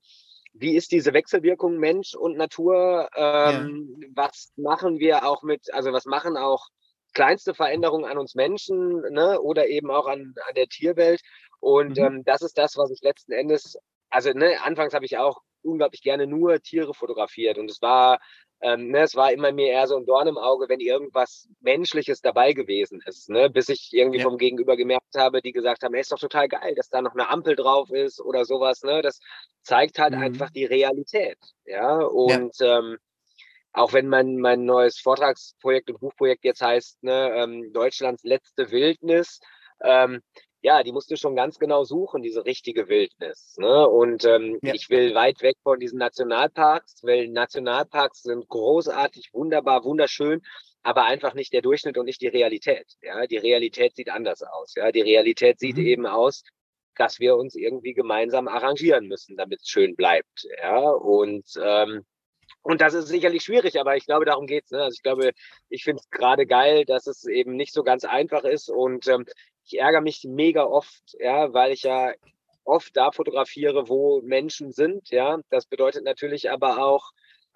[0.53, 3.09] Wie ist diese Wechselwirkung Mensch und Natur?
[3.15, 4.07] Ähm, ja.
[4.13, 6.67] Was machen wir auch mit, also was machen auch
[7.13, 9.41] kleinste Veränderungen an uns Menschen ne?
[9.41, 11.21] oder eben auch an, an der Tierwelt?
[11.59, 12.03] Und mhm.
[12.03, 13.75] ähm, das ist das, was ich letzten Endes
[14.15, 18.19] also ne, anfangs habe ich auch unglaublich gerne nur Tiere fotografiert und es war,
[18.62, 22.21] ähm, ne, es war immer mir eher so ein Dorn im Auge, wenn irgendwas Menschliches
[22.21, 24.23] dabei gewesen ist, ne, bis ich irgendwie ja.
[24.23, 27.13] vom Gegenüber gemerkt habe, die gesagt haben, hey, ist doch total geil, dass da noch
[27.13, 29.19] eine Ampel drauf ist oder sowas, ne, das
[29.63, 30.21] zeigt halt mhm.
[30.21, 32.80] einfach die Realität, ja, und ja.
[32.80, 32.97] Ähm,
[33.75, 39.41] auch wenn mein, mein neues Vortragsprojekt und Buchprojekt jetzt heißt, ne, ähm, Deutschlands letzte Wildnis,
[39.84, 40.21] ähm,
[40.65, 43.56] ja, die musst du schon ganz genau suchen, diese richtige Wildnis.
[43.60, 43.88] Ne?
[43.88, 44.73] Und ähm, ja.
[44.73, 50.41] ich will weit weg von diesen Nationalparks, weil Nationalparks sind großartig, wunderbar, wunderschön,
[50.82, 52.88] aber einfach nicht der Durchschnitt und nicht die Realität.
[53.04, 54.73] Ja, die Realität sieht anders aus.
[54.75, 55.86] Ja, die Realität sieht mhm.
[55.86, 56.41] eben aus,
[56.95, 60.47] dass wir uns irgendwie gemeinsam arrangieren müssen, damit es schön bleibt.
[60.63, 62.06] Ja, und ähm,
[62.63, 64.71] und das ist sicherlich schwierig, aber ich glaube, darum geht's.
[64.71, 64.82] Ne?
[64.82, 65.32] Also ich glaube,
[65.69, 68.69] ich finde es gerade geil, dass es eben nicht so ganz einfach ist.
[68.69, 69.25] Und ähm,
[69.65, 72.13] ich ärgere mich mega oft, ja, weil ich ja
[72.63, 75.39] oft da fotografiere, wo Menschen sind, ja.
[75.49, 77.12] Das bedeutet natürlich aber auch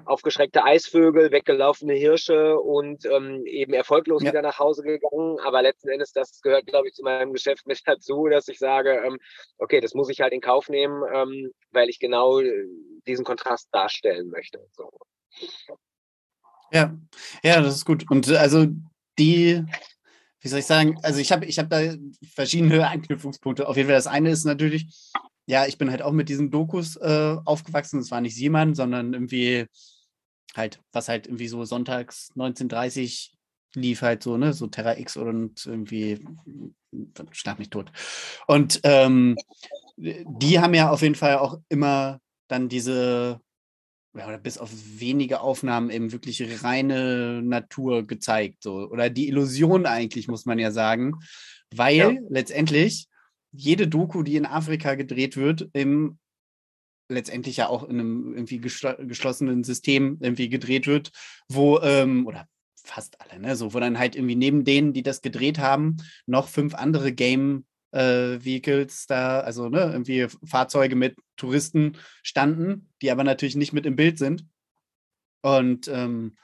[0.06, 4.32] aufgeschreckte Eisvögel, weggelaufene Hirsche und ähm, eben erfolglos ja.
[4.32, 5.40] wieder nach Hause gegangen.
[5.40, 9.02] Aber letzten Endes, das gehört, glaube ich, zu meinem Geschäft mit dazu, dass ich sage,
[9.06, 9.18] ähm,
[9.58, 12.66] okay, das muss ich halt in Kauf nehmen, ähm, weil ich genau äh,
[13.08, 14.66] diesen Kontrast darstellen möchte.
[14.72, 14.90] So.
[16.72, 16.96] Ja,
[17.44, 18.10] ja, das ist gut.
[18.10, 18.68] Und also
[19.18, 19.66] die
[20.42, 21.94] wie soll ich sagen, also ich habe ich hab da
[22.34, 23.68] verschiedene Anknüpfungspunkte.
[23.68, 24.88] Auf jeden Fall das eine ist natürlich,
[25.46, 28.00] ja, ich bin halt auch mit diesen Dokus äh, aufgewachsen.
[28.00, 29.66] Es war nicht Siemann, sondern irgendwie
[30.56, 33.34] halt, was halt irgendwie so sonntags 1930
[33.76, 36.20] lief halt so, ne, so Terra X und irgendwie
[37.32, 37.92] schlag mich tot.
[38.48, 39.36] Und ähm,
[39.98, 43.42] die haben ja auf jeden Fall auch immer dann diese
[44.16, 48.64] ja, oder bis auf wenige Aufnahmen eben wirklich reine Natur gezeigt.
[48.64, 48.90] So.
[48.90, 51.14] Oder die Illusion eigentlich, muss man ja sagen.
[51.74, 52.14] Weil ja.
[52.30, 53.08] letztendlich
[53.52, 56.18] jede Doku, die in Afrika gedreht wird, im
[57.12, 61.12] letztendlich ja auch in einem irgendwie geschlossenen System irgendwie gedreht wird,
[61.48, 62.48] wo, ähm, oder
[62.84, 66.48] fast alle, ne, so, wo dann halt irgendwie neben denen, die das gedreht haben, noch
[66.48, 73.24] fünf andere Game äh, Vehicles da, also ne, irgendwie Fahrzeuge mit Touristen standen, die aber
[73.24, 74.46] natürlich nicht mit im Bild sind.
[75.42, 76.36] Und ähm,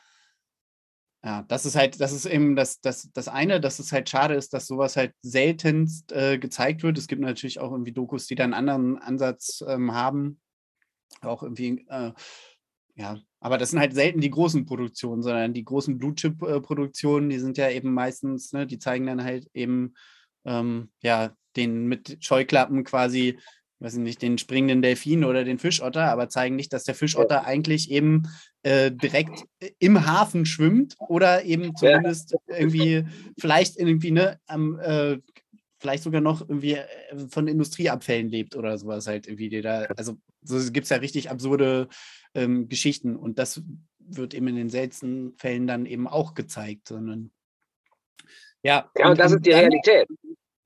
[1.23, 4.36] ja, das ist halt, das ist eben das, das, das eine, dass es halt schade
[4.36, 6.99] ist, dass sowas halt seltenst äh, gezeigt wird.
[6.99, 10.39] Es gibt natürlich auch irgendwie Dokus, die da einen anderen Ansatz ähm, haben.
[11.21, 12.12] Auch irgendwie, äh,
[12.95, 17.58] ja, aber das sind halt selten die großen Produktionen, sondern die großen Blue-Chip-Produktionen, die sind
[17.58, 19.95] ja eben meistens, ne, die zeigen dann halt eben,
[20.45, 23.38] ähm, ja, den mit Scheuklappen quasi
[23.79, 27.36] weiß ich nicht, den springenden Delfin oder den Fischotter, aber zeigen nicht, dass der Fischotter
[27.36, 27.43] ja.
[27.43, 28.23] eigentlich eben
[28.63, 29.45] äh, direkt
[29.79, 32.58] im Hafen schwimmt oder eben zumindest ja.
[32.58, 33.05] irgendwie
[33.38, 35.19] vielleicht irgendwie, ne, am, äh,
[35.79, 36.88] vielleicht sogar noch irgendwie äh,
[37.29, 39.62] von Industrieabfällen lebt oder sowas halt irgendwie.
[39.62, 41.89] Da, also so gibt es ja richtig absurde
[42.34, 43.62] ähm, Geschichten und das
[43.99, 47.31] wird eben in den seltensten Fällen dann eben auch gezeigt, sondern
[48.65, 48.89] ja.
[48.97, 50.08] Ja, und, und das ist die Realität.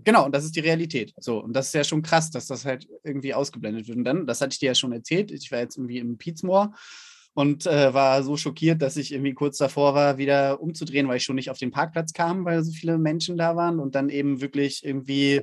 [0.04, 1.14] Genau, und das ist die Realität.
[1.18, 3.98] So, und das ist ja schon krass, dass das halt irgendwie ausgeblendet wird.
[3.98, 6.74] Und dann, das hatte ich dir ja schon erzählt, ich war jetzt irgendwie im Pizmoor
[7.34, 11.24] und äh, war so schockiert, dass ich irgendwie kurz davor war, wieder umzudrehen, weil ich
[11.24, 14.42] schon nicht auf den Parkplatz kam, weil so viele Menschen da waren und dann eben
[14.42, 15.42] wirklich irgendwie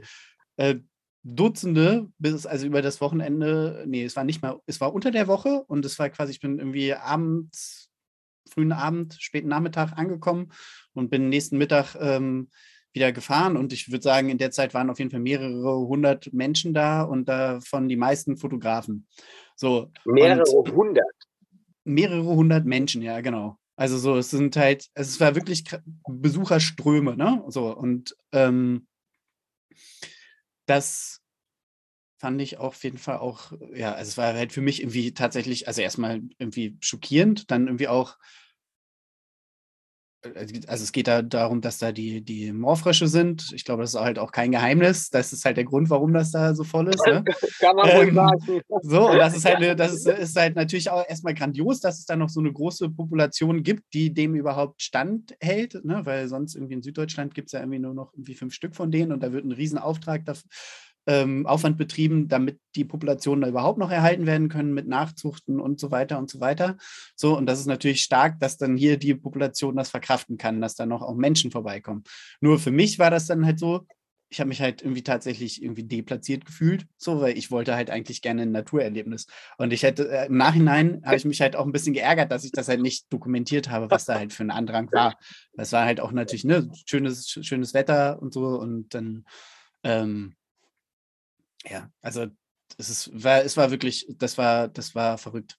[0.56, 0.76] äh,
[1.22, 5.26] Dutzende, bis also über das Wochenende, nee, es war nicht mal, es war unter der
[5.26, 7.85] Woche und es war quasi, ich bin irgendwie abends,
[8.50, 10.52] frühen Abend, späten Nachmittag angekommen
[10.94, 12.48] und bin nächsten Mittag ähm,
[12.92, 16.32] wieder gefahren und ich würde sagen, in der Zeit waren auf jeden Fall mehrere hundert
[16.32, 19.06] Menschen da und davon die meisten Fotografen.
[19.54, 21.04] So, mehrere hundert?
[21.84, 23.58] Mehrere hundert Menschen, ja, genau.
[23.76, 25.64] Also so, es sind halt, es war wirklich
[26.08, 27.44] Besucherströme, ne?
[27.48, 28.86] So, und ähm,
[30.64, 31.20] das
[32.18, 35.12] fand ich auch auf jeden Fall auch, ja, also es war halt für mich irgendwie
[35.12, 38.16] tatsächlich, also erstmal irgendwie schockierend, dann irgendwie auch
[40.34, 43.52] also es geht da darum, dass da die, die Moorfrösche sind.
[43.54, 45.10] Ich glaube, das ist halt auch kein Geheimnis.
[45.10, 47.04] Das ist halt der Grund, warum das da so voll ist.
[47.06, 47.24] Ne?
[47.60, 48.62] Kann man ähm, sagen.
[48.82, 52.06] So, und das ist halt, das ist, ist, halt natürlich auch erstmal grandios, dass es
[52.06, 56.04] da noch so eine große Population gibt, die dem überhaupt standhält, ne?
[56.04, 58.90] weil sonst irgendwie in Süddeutschland gibt es ja irgendwie nur noch irgendwie fünf Stück von
[58.90, 60.48] denen und da wird ein Riesenauftrag dafür,
[61.06, 65.80] ähm, Aufwand betrieben, damit die Populationen da überhaupt noch erhalten werden können mit Nachzuchten und
[65.80, 66.76] so weiter und so weiter.
[67.14, 70.74] So, und das ist natürlich stark, dass dann hier die Population das verkraften kann, dass
[70.74, 72.04] da noch auch Menschen vorbeikommen.
[72.40, 73.86] Nur für mich war das dann halt so,
[74.28, 78.22] ich habe mich halt irgendwie tatsächlich irgendwie deplatziert gefühlt, so, weil ich wollte halt eigentlich
[78.22, 79.26] gerne ein Naturerlebnis.
[79.56, 82.44] Und ich hätte äh, im Nachhinein habe ich mich halt auch ein bisschen geärgert, dass
[82.44, 85.16] ich das halt nicht dokumentiert habe, was da halt für ein Andrang war.
[85.54, 89.24] Das war halt auch natürlich ne schönes schönes Wetter und so und dann
[89.84, 90.34] ähm,
[91.68, 92.26] ja, also
[92.78, 95.56] es ist, war, es war wirklich, das war, das war verrückt.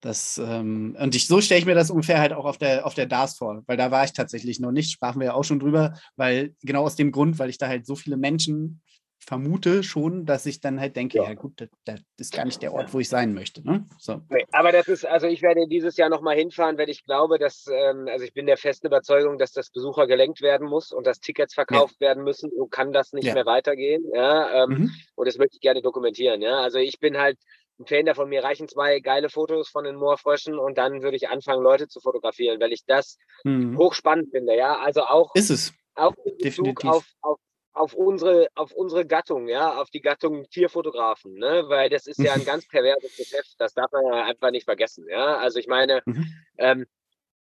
[0.00, 2.94] Das, ähm, und ich, so stelle ich mir das ungefähr halt auch auf der, auf
[2.94, 5.58] der DARS vor, weil da war ich tatsächlich noch nicht, sprachen wir ja auch schon
[5.58, 8.82] drüber, weil genau aus dem Grund, weil ich da halt so viele Menschen
[9.26, 12.72] vermute schon, dass ich dann halt denke, ja, ja gut, das, ist gar nicht der
[12.72, 13.66] Ort, wo ich sein möchte.
[13.66, 13.84] Ne?
[13.98, 14.22] So.
[14.52, 18.06] Aber das ist, also ich werde dieses Jahr nochmal hinfahren, weil ich glaube, dass, ähm,
[18.08, 21.54] also ich bin der festen Überzeugung, dass das Besucher gelenkt werden muss und dass Tickets
[21.54, 22.08] verkauft ja.
[22.08, 22.52] werden müssen.
[22.56, 23.34] So kann das nicht ja.
[23.34, 24.04] mehr weitergehen.
[24.14, 24.90] Ja, ähm, mhm.
[25.16, 26.40] Und das möchte ich gerne dokumentieren.
[26.40, 27.36] Ja, also ich bin halt
[27.80, 31.28] ein Fan davon, mir reichen zwei geile Fotos von den Moorfröschen und dann würde ich
[31.28, 33.76] anfangen, Leute zu fotografieren, weil ich das mhm.
[33.76, 34.56] hochspannend finde.
[34.56, 35.34] Ja, also auch.
[35.34, 35.74] Ist es.
[35.96, 36.90] Auch Definitiv.
[36.90, 37.40] Auf, auf
[37.76, 41.64] auf unsere, auf unsere Gattung, ja, auf die Gattung Tierfotografen, ne?
[41.68, 45.06] Weil das ist ja ein ganz perverses Geschäft, das darf man ja einfach nicht vergessen,
[45.08, 45.36] ja.
[45.36, 46.26] Also ich meine, mhm.
[46.56, 46.86] ähm,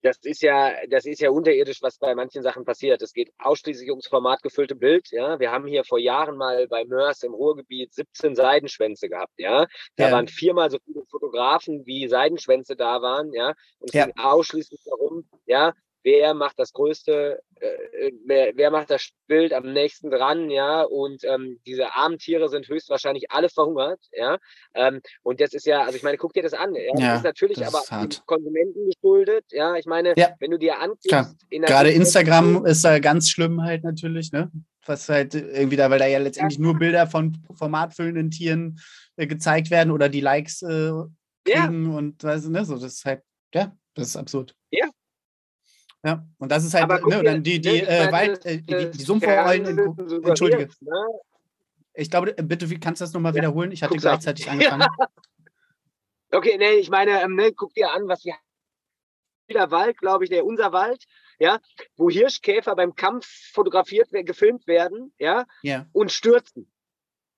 [0.02, 3.02] das ist ja, das ist ja unterirdisch, was bei manchen Sachen passiert.
[3.02, 5.10] Es geht ausschließlich ums formatgefüllte Bild.
[5.12, 9.34] Ja, wir haben hier vor Jahren mal bei Mörs im Ruhrgebiet 17 Seidenschwänze gehabt.
[9.38, 9.66] Ja,
[9.96, 10.12] da ja.
[10.12, 13.32] waren viermal so viele Fotografen wie Seidenschwänze da waren.
[13.32, 14.06] Ja, und es ja.
[14.06, 19.72] ging ausschließlich darum, ja, wer macht das größte, äh, wer, wer, macht das Bild am
[19.74, 24.38] nächsten dran, ja, und ähm, diese armen Tiere sind höchstwahrscheinlich alle verhungert, ja,
[24.74, 27.18] ähm, und das ist ja, also ich meine, guck dir das an, ja, ja das
[27.18, 30.30] ist natürlich das aber ist Konsumenten geschuldet, ja, ich meine, ja.
[30.40, 34.52] wenn du dir anguckst, gerade Instagram ist da ganz schlimm halt natürlich, ne,
[34.86, 36.64] was halt irgendwie da, weil da ja letztendlich ja.
[36.64, 38.80] nur Bilder von formatfüllenden Tieren
[39.16, 40.92] äh, gezeigt werden oder die Likes äh,
[41.46, 43.22] kriegen und weißt du, ne, so, das ist halt,
[43.54, 44.56] ja, das ist absurd.
[44.72, 44.90] Ja,
[46.04, 49.02] ja, und das ist halt, aber ne, dann die, die, äh, Wald, äh, die, die
[49.04, 49.66] Sumpfrollen,
[50.24, 50.70] entschuldige.
[50.82, 50.92] Ne?
[51.94, 53.38] Ich glaube, äh, bitte, wie kannst du das nochmal ja.
[53.38, 53.72] wiederholen?
[53.72, 54.54] Ich hatte Guck's gleichzeitig an.
[54.54, 54.88] angefangen.
[56.32, 58.34] Okay, nee, ich meine, ähm, ne, guck dir an, was wir
[59.54, 61.06] der Wald, glaube ich, der unser Wald,
[61.38, 61.60] ja,
[61.96, 65.86] wo Hirschkäfer beim Kampf fotografiert, gefilmt werden, ja, ja.
[65.94, 66.73] und stürzen.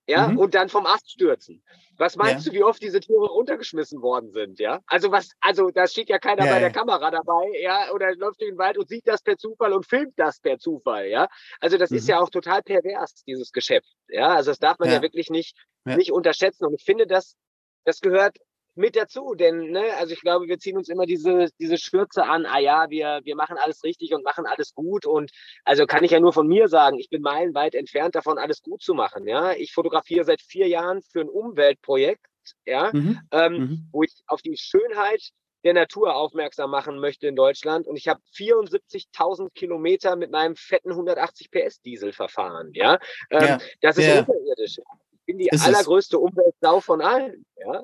[0.06, 0.38] Ja, mhm.
[0.38, 1.62] und dann vom Ast stürzen.
[1.98, 2.52] Was meinst ja.
[2.52, 4.80] du, wie oft diese Tiere runtergeschmissen worden sind, ja?
[4.86, 8.40] Also was, also da steht ja keiner ja, bei der Kamera dabei, ja, oder läuft
[8.40, 11.28] durch den Wald und sieht das per Zufall und filmt das per Zufall, ja?
[11.60, 11.96] Also das mhm.
[11.96, 14.34] ist ja auch total pervers, dieses Geschäft, ja?
[14.34, 17.36] Also das darf man ja, wirklich nicht, nicht unterschätzen und ich finde, das,
[17.84, 18.36] das gehört
[18.76, 22.46] mit dazu, denn ne, also ich glaube, wir ziehen uns immer diese diese Schürze an.
[22.46, 25.30] Ah ja, wir wir machen alles richtig und machen alles gut und
[25.64, 28.82] also kann ich ja nur von mir sagen, ich bin meilenweit entfernt davon, alles gut
[28.82, 29.26] zu machen.
[29.26, 32.26] Ja, ich fotografiere seit vier Jahren für ein Umweltprojekt,
[32.66, 33.20] ja, mhm.
[33.32, 33.88] Ähm, mhm.
[33.92, 35.30] wo ich auf die Schönheit
[35.64, 40.90] der Natur aufmerksam machen möchte in Deutschland und ich habe 74.000 Kilometer mit meinem fetten
[40.90, 42.70] 180 PS Diesel verfahren.
[42.72, 42.98] Ja,
[43.30, 43.58] ähm, ja.
[43.80, 44.20] das ist ja.
[44.20, 44.78] unterirdisch.
[44.78, 47.44] Ich bin die allergrößte Umweltsau von allen.
[47.56, 47.82] Ja,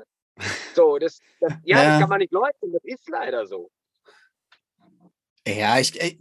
[0.74, 3.70] so, das, das ja, ja, das kann man nicht leugnen, das ist leider so.
[5.46, 6.16] Ja, ich, äh,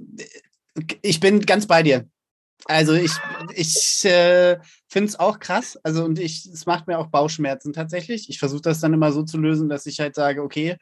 [1.02, 2.08] ich bin ganz bei dir.
[2.66, 3.12] Also ich,
[3.56, 5.78] ich äh, finde es auch krass.
[5.84, 8.30] Also und ich, es macht mir auch Bauchschmerzen tatsächlich.
[8.30, 10.78] Ich versuche das dann immer so zu lösen, dass ich halt sage, okay,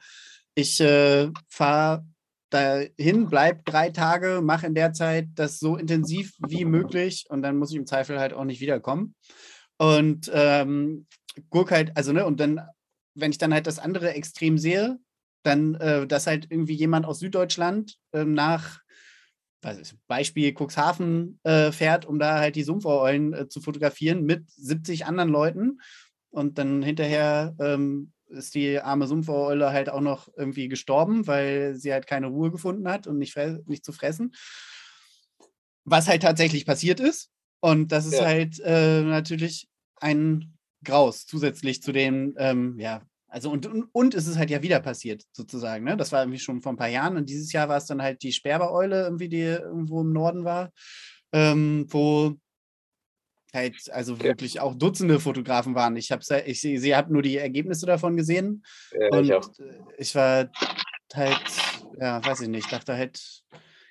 [0.55, 2.05] ich äh, fahre
[2.49, 7.57] dahin, bleib drei Tage, mache in der Zeit das so intensiv wie möglich und dann
[7.57, 9.15] muss ich im Zweifel halt auch nicht wiederkommen.
[9.77, 11.07] Und ähm,
[11.49, 12.59] guck halt, also ne, und dann
[13.19, 14.99] wenn ich dann halt das andere Extrem sehe,
[15.43, 18.81] dann, äh, dass halt irgendwie jemand aus Süddeutschland äh, nach
[19.61, 25.05] was Beispiel Cuxhaven äh, fährt, um da halt die Sumpfeulen äh, zu fotografieren mit 70
[25.05, 25.81] anderen Leuten.
[26.29, 31.91] Und dann hinterher ähm, ist die arme Sumpfeule halt auch noch irgendwie gestorben, weil sie
[31.91, 34.33] halt keine Ruhe gefunden hat und nicht, nicht zu fressen.
[35.83, 37.29] Was halt tatsächlich passiert ist.
[37.59, 38.25] Und das ist ja.
[38.25, 44.27] halt äh, natürlich ein Graus zusätzlich zu den, ähm, ja, also und, und, und ist
[44.27, 45.85] es halt ja wieder passiert, sozusagen.
[45.85, 45.95] Ne?
[45.97, 48.23] Das war irgendwie schon vor ein paar Jahren und dieses Jahr war es dann halt
[48.23, 50.71] die Sperbereule, irgendwie, die irgendwo im Norden war,
[51.31, 52.35] ähm, wo
[53.53, 54.23] halt also ja.
[54.23, 55.95] wirklich auch Dutzende Fotografen waren.
[55.95, 60.15] Ich habe ich, ich habe nur die Ergebnisse davon gesehen ja, und ich, äh, ich,
[60.15, 60.49] war
[61.13, 61.41] halt,
[61.99, 63.43] ja, weiß ich nicht, dachte halt,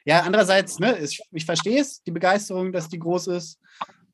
[0.04, 3.60] ja, andererseits, ne, ich, ich verstehe es, die Begeisterung, dass die groß ist.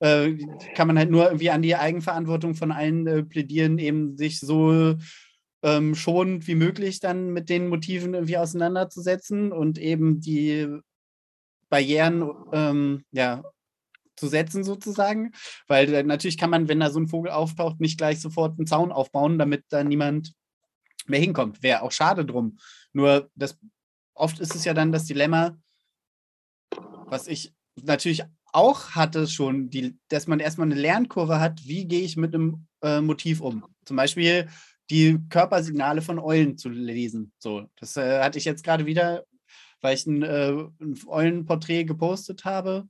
[0.00, 0.36] Äh,
[0.74, 4.96] kann man halt nur irgendwie an die Eigenverantwortung von allen äh, plädieren, eben sich so
[5.62, 10.68] ähm, schonend wie möglich dann mit den Motiven irgendwie auseinanderzusetzen und eben die
[11.70, 13.42] Barrieren ähm, ja,
[14.16, 15.32] zu setzen sozusagen,
[15.66, 18.66] weil äh, natürlich kann man, wenn da so ein Vogel auftaucht, nicht gleich sofort einen
[18.66, 20.34] Zaun aufbauen, damit da niemand
[21.06, 21.62] mehr hinkommt.
[21.62, 22.58] Wäre auch schade drum.
[22.92, 23.58] Nur das
[24.14, 25.56] oft ist es ja dann das Dilemma,
[27.06, 28.24] was ich natürlich
[28.54, 32.66] auch hatte schon, die, dass man erstmal eine Lernkurve hat, wie gehe ich mit einem
[32.82, 33.64] äh, Motiv um.
[33.84, 34.48] Zum Beispiel
[34.90, 37.32] die Körpersignale von Eulen zu lesen.
[37.38, 39.24] So, das äh, hatte ich jetzt gerade wieder,
[39.80, 42.88] weil ich ein, äh, ein Eulenporträt gepostet habe.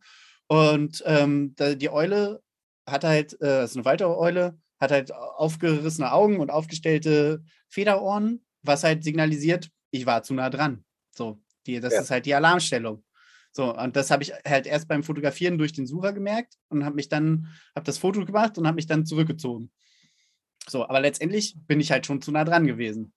[0.48, 2.42] Und ähm, die Eule
[2.86, 8.44] hat halt, äh, das ist eine weitere Eule, hat halt aufgerissene Augen und aufgestellte Federohren,
[8.62, 10.84] was halt signalisiert, ich war zu nah dran.
[11.16, 12.00] So, die, das ja.
[12.00, 13.03] ist halt die Alarmstellung.
[13.56, 16.96] So, und das habe ich halt erst beim Fotografieren durch den Sucher gemerkt und habe
[16.96, 19.70] mich dann, habe das Foto gemacht und habe mich dann zurückgezogen.
[20.68, 23.12] So, aber letztendlich bin ich halt schon zu nah dran gewesen.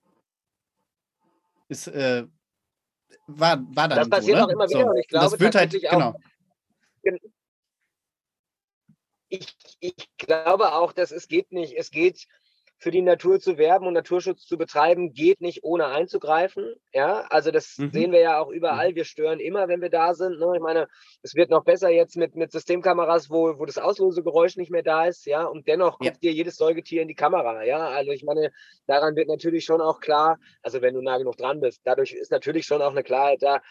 [1.70, 2.28] Ist, äh,
[3.26, 5.56] war, war dann Das passiert so, auch immer wieder so, und ich glaube das wird
[5.56, 6.16] halt, auch,
[7.02, 7.20] genau.
[9.30, 12.28] Ich, ich glaube auch, dass es geht nicht, es geht
[12.80, 16.76] für die Natur zu werben und Naturschutz zu betreiben, geht nicht ohne einzugreifen.
[16.94, 17.92] Ja, also das mhm.
[17.92, 18.92] sehen wir ja auch überall.
[18.92, 18.96] Mhm.
[18.96, 20.40] Wir stören immer, wenn wir da sind.
[20.40, 20.52] Ne?
[20.56, 20.88] Ich meine,
[21.24, 25.06] es wird noch besser jetzt mit, mit Systemkameras, wo, wo das Auslösegeräusch nicht mehr da
[25.06, 25.26] ist.
[25.26, 26.12] Ja, und dennoch ja.
[26.12, 27.64] guckt dir jedes Säugetier in die Kamera.
[27.64, 28.52] Ja, also ich meine,
[28.86, 32.32] daran wird natürlich schon auch klar, also wenn du nah genug dran bist, dadurch ist
[32.32, 33.62] natürlich schon auch eine Klarheit da,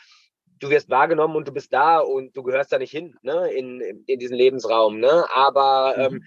[0.58, 4.04] du wirst wahrgenommen und du bist da und du gehörst da nicht hin, ne, in,
[4.06, 6.16] in diesen Lebensraum, ne, aber mhm.
[6.16, 6.24] ähm,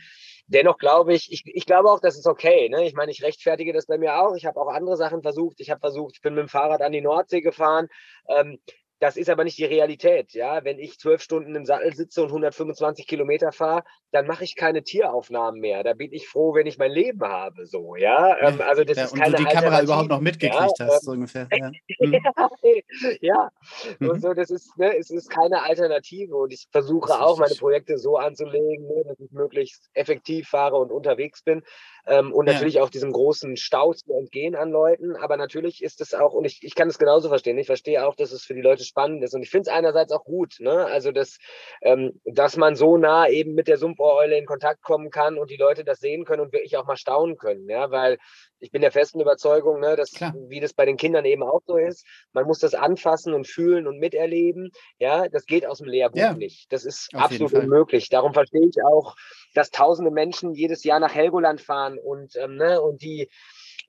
[0.50, 2.70] dennoch glaube ich, ich, ich glaube auch, das ist okay.
[2.70, 2.86] Ne?
[2.86, 4.36] Ich meine, ich rechtfertige das bei mir auch.
[4.36, 5.60] Ich habe auch andere Sachen versucht.
[5.60, 7.88] Ich habe versucht, ich bin mit dem Fahrrad an die Nordsee gefahren.
[8.28, 8.60] Ähm,
[9.00, 10.34] das ist aber nicht die Realität.
[10.34, 14.56] Ja, wenn ich zwölf Stunden im Sattel sitze und 125 Kilometer fahre, dann mache ich
[14.56, 15.84] keine Tieraufnahmen mehr.
[15.84, 17.66] Da bin ich froh, wenn ich mein Leben habe.
[17.66, 18.38] So, ja.
[18.40, 21.02] Ähm, also das ja, ist und keine du die Kamera überhaupt noch mitgekriegt ja, hast,
[21.04, 21.48] so ähm, ungefähr.
[22.00, 22.50] Ja,
[23.22, 23.52] ja.
[24.00, 24.10] Mhm.
[24.10, 26.36] Und so, das ist, ne, es ist keine Alternative.
[26.36, 30.92] Und ich versuche auch, meine Projekte so anzulegen, ne, dass ich möglichst effektiv fahre und
[30.92, 31.64] unterwegs bin
[32.10, 32.84] ähm, und natürlich ja.
[32.84, 35.16] auch diesem großen Stau zu entgehen an Leuten.
[35.16, 38.16] Aber natürlich ist es auch, und ich, ich kann es genauso verstehen, ich verstehe auch,
[38.16, 39.36] dass es für die Leute spannend ist.
[39.36, 40.86] Und ich finde es einerseits auch gut, ne?
[40.88, 41.38] also dass,
[41.82, 45.58] ähm, dass man so nah eben mit der Sumpfohreule in Kontakt kommen kann und die
[45.58, 47.70] Leute das sehen können und wirklich auch mal staunen können.
[47.70, 47.92] Ja?
[47.92, 48.18] Weil
[48.60, 51.78] Ich bin der festen Überzeugung, ne, dass, wie das bei den Kindern eben auch so
[51.78, 54.72] ist, man muss das anfassen und fühlen und miterleben.
[54.98, 56.34] Ja, das geht aus dem Lehrbuch ja.
[56.34, 56.72] nicht.
[56.72, 58.10] Das ist Auf absolut unmöglich.
[58.10, 59.16] Darum verstehe ich auch,
[59.54, 63.30] dass tausende Menschen jedes Jahr nach Helgoland fahren und, ähm, ne, und die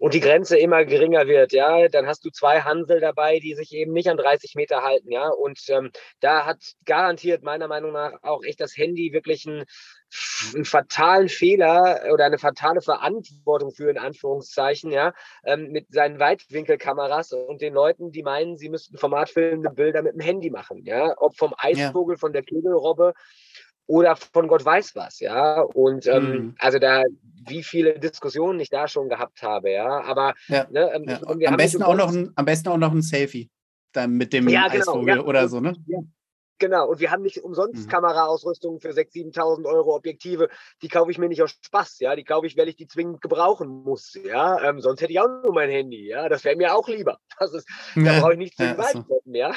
[0.01, 3.75] und die Grenze immer geringer wird, ja, dann hast du zwei Hansel dabei, die sich
[3.75, 5.29] eben nicht an 30 Meter halten, ja.
[5.29, 5.91] Und ähm,
[6.21, 9.67] da hat garantiert meiner Meinung nach auch echt das Handy wirklich einen,
[10.55, 15.13] einen fatalen Fehler oder eine fatale Verantwortung für, in Anführungszeichen, ja,
[15.45, 20.21] ähm, mit seinen Weitwinkelkameras und den Leuten, die meinen, sie müssten formatfilmende Bilder mit dem
[20.21, 21.15] Handy machen, ja.
[21.19, 22.19] Ob vom Eisvogel, ja.
[22.19, 23.13] von der Kegelrobbe
[23.91, 25.61] oder von Gott weiß was, ja.
[25.61, 26.55] Und ähm, mhm.
[26.59, 27.03] also da,
[27.49, 30.03] wie viele Diskussionen ich da schon gehabt habe, ja.
[30.05, 31.49] Aber ja, ne, ähm, ja.
[31.49, 33.51] am, besten auch noch ein, am besten auch noch ein Selfie
[33.93, 35.75] dann mit dem ja, genau, Eisvogel oder so, ne?
[36.61, 37.91] Genau, und wir haben nicht umsonst mhm.
[37.91, 40.51] Kameraausrüstung für 6.000, 7.000 Euro Objektive.
[40.83, 42.15] Die kaufe ich mir nicht aus Spaß, ja.
[42.15, 44.63] Die kaufe ich, weil ich die zwingend gebrauchen muss, ja.
[44.63, 46.29] Ähm, sonst hätte ich auch nur mein Handy, ja.
[46.29, 47.19] Das wäre mir auch lieber.
[47.41, 49.23] Das ist, ja, da brauche ich nicht zwingend ja, so.
[49.25, 49.57] ja.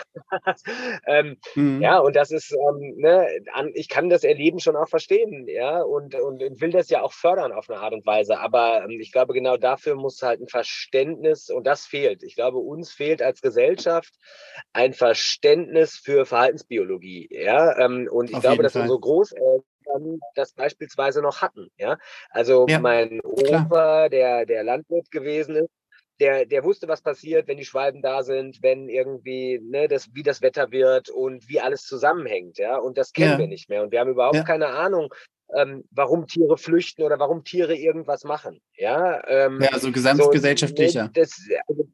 [1.06, 1.82] ähm, mhm.
[1.82, 5.82] Ja, und das ist, ähm, ne, an, ich kann das Erleben schon auch verstehen, ja,
[5.82, 8.40] und, und, und, will das ja auch fördern auf eine Art und Weise.
[8.40, 12.24] Aber ähm, ich glaube, genau dafür muss halt ein Verständnis, und das fehlt.
[12.24, 14.14] Ich glaube, uns fehlt als Gesellschaft
[14.72, 16.93] ein Verständnis für Verhaltensbiologie.
[16.94, 17.28] Psychologie.
[17.32, 17.78] Ja?
[17.78, 18.84] Ähm, und ich Auf glaube, dass Fall.
[18.84, 21.70] unsere Großeltern das beispielsweise noch hatten.
[21.78, 21.98] Ja?
[22.30, 24.10] Also ja, mein Opa, klar.
[24.10, 25.70] der, der Landwirt gewesen ist,
[26.20, 30.24] der, der wusste, was passiert, wenn die Schwalben da sind, wenn irgendwie, ne, das, wie
[30.24, 32.78] das Wetter wird und wie alles zusammenhängt, ja.
[32.78, 33.38] Und das kennen ja.
[33.40, 33.82] wir nicht mehr.
[33.84, 34.44] Und wir haben überhaupt ja.
[34.44, 35.14] keine Ahnung,
[35.56, 38.62] ähm, warum Tiere flüchten oder warum Tiere irgendwas machen.
[38.76, 41.06] Ja, ähm, ja also gesamtgesellschaftlicher.
[41.06, 41.32] So, das,
[41.68, 41.88] also,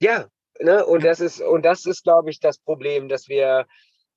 [0.00, 0.26] ja,
[0.60, 3.66] ne, und das ist, und das ist, glaube ich, das Problem, dass wir,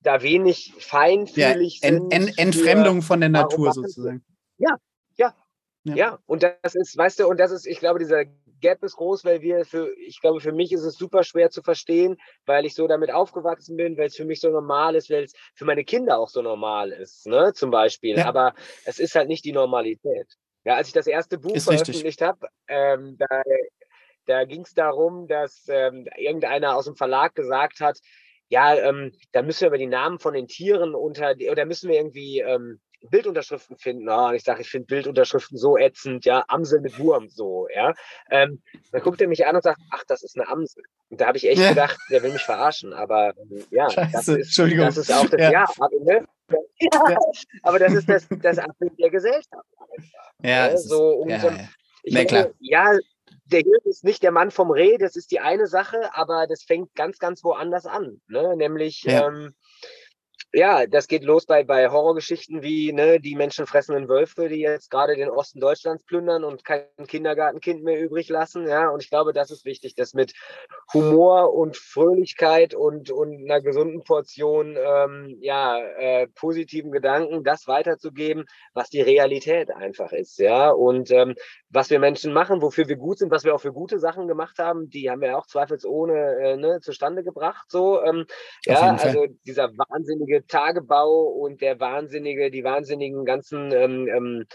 [0.05, 2.11] da wenig feinfühlig ja, sind.
[2.11, 4.23] Ent, Entfremdung von der Natur sozusagen.
[4.57, 4.77] Ja,
[5.17, 5.33] ja,
[5.83, 6.19] ja, ja.
[6.25, 8.25] Und das ist, weißt du, und das ist, ich glaube, dieser
[8.61, 11.61] Gap ist groß, weil wir für, ich glaube, für mich ist es super schwer zu
[11.61, 15.23] verstehen, weil ich so damit aufgewachsen bin, weil es für mich so normal ist, weil
[15.23, 18.17] es für meine Kinder auch so normal ist, ne, zum Beispiel.
[18.17, 18.25] Ja.
[18.25, 18.53] Aber
[18.85, 20.35] es ist halt nicht die Normalität.
[20.63, 23.41] Ja, als ich das erste Buch ist veröffentlicht habe, ähm, da,
[24.25, 27.99] da ging es darum, dass ähm, irgendeiner aus dem Verlag gesagt hat,
[28.49, 31.97] ja, ähm, da müssen wir über die Namen von den Tieren unter, oder müssen wir
[31.97, 32.79] irgendwie ähm,
[33.09, 34.09] Bildunterschriften finden.
[34.09, 37.93] Oh, und ich sage, ich finde Bildunterschriften so ätzend, ja, Amsel mit Wurm, so, ja.
[38.29, 40.83] Ähm, dann guckt er mich an und sagt, ach, das ist eine Amsel.
[41.09, 41.69] Und da habe ich echt ja.
[41.69, 43.33] gedacht, der will mich verarschen, aber
[43.71, 44.85] ja, Scheiße, das, ist, Entschuldigung.
[44.85, 46.27] das ist auch das, ja, ja, aber, ne?
[46.79, 47.17] ja,
[47.63, 49.67] aber das ist das, das Abbild der Gesellschaft.
[50.41, 50.77] Ja, ne?
[50.77, 51.51] so, um so,
[52.03, 52.97] ich denke, ja,
[53.45, 56.63] der Hirsch ist nicht der Mann vom Reh, das ist die eine Sache, aber das
[56.63, 58.21] fängt ganz, ganz woanders an.
[58.27, 58.55] Ne?
[58.57, 59.27] Nämlich, ja.
[59.27, 59.53] ähm,
[60.55, 65.17] ja, das geht los bei, bei Horrorgeschichten wie ne, die menschenfressenden Wölfe, die jetzt gerade
[65.17, 68.65] den Osten Deutschlands plündern und kein Kindergartenkind mehr übrig lassen.
[68.65, 70.33] Ja, und ich glaube, das ist wichtig, das mit
[70.93, 78.45] Humor und Fröhlichkeit und, und einer gesunden Portion ähm, ja, äh, positiven Gedanken das weiterzugeben,
[78.73, 80.39] was die Realität einfach ist.
[80.39, 81.35] Ja, und ähm,
[81.69, 84.57] was wir Menschen machen, wofür wir gut sind, was wir auch für gute Sachen gemacht
[84.59, 87.65] haben, die haben wir auch zweifelsohne äh, ne, zustande gebracht.
[87.67, 88.25] So, ähm,
[88.65, 94.45] ja, also dieser wahnsinnige Tagebau und der wahnsinnige, die wahnsinnigen ganzen ähm, ähm,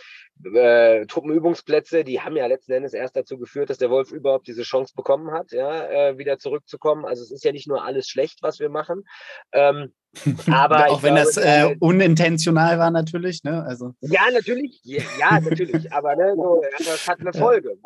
[0.55, 4.63] äh, Truppenübungsplätze, die haben ja letzten Endes erst dazu geführt, dass der Wolf überhaupt diese
[4.63, 7.05] Chance bekommen hat, ja, äh, wieder zurückzukommen.
[7.05, 9.05] Also es ist ja nicht nur alles schlecht, was wir machen.
[9.53, 9.93] Ähm,
[10.51, 13.63] aber auch wenn glaube, das äh, unintentional war natürlich, ne?
[13.65, 17.79] Also ja, natürlich, ja, ja natürlich, aber ne, so, das hat eine Folge.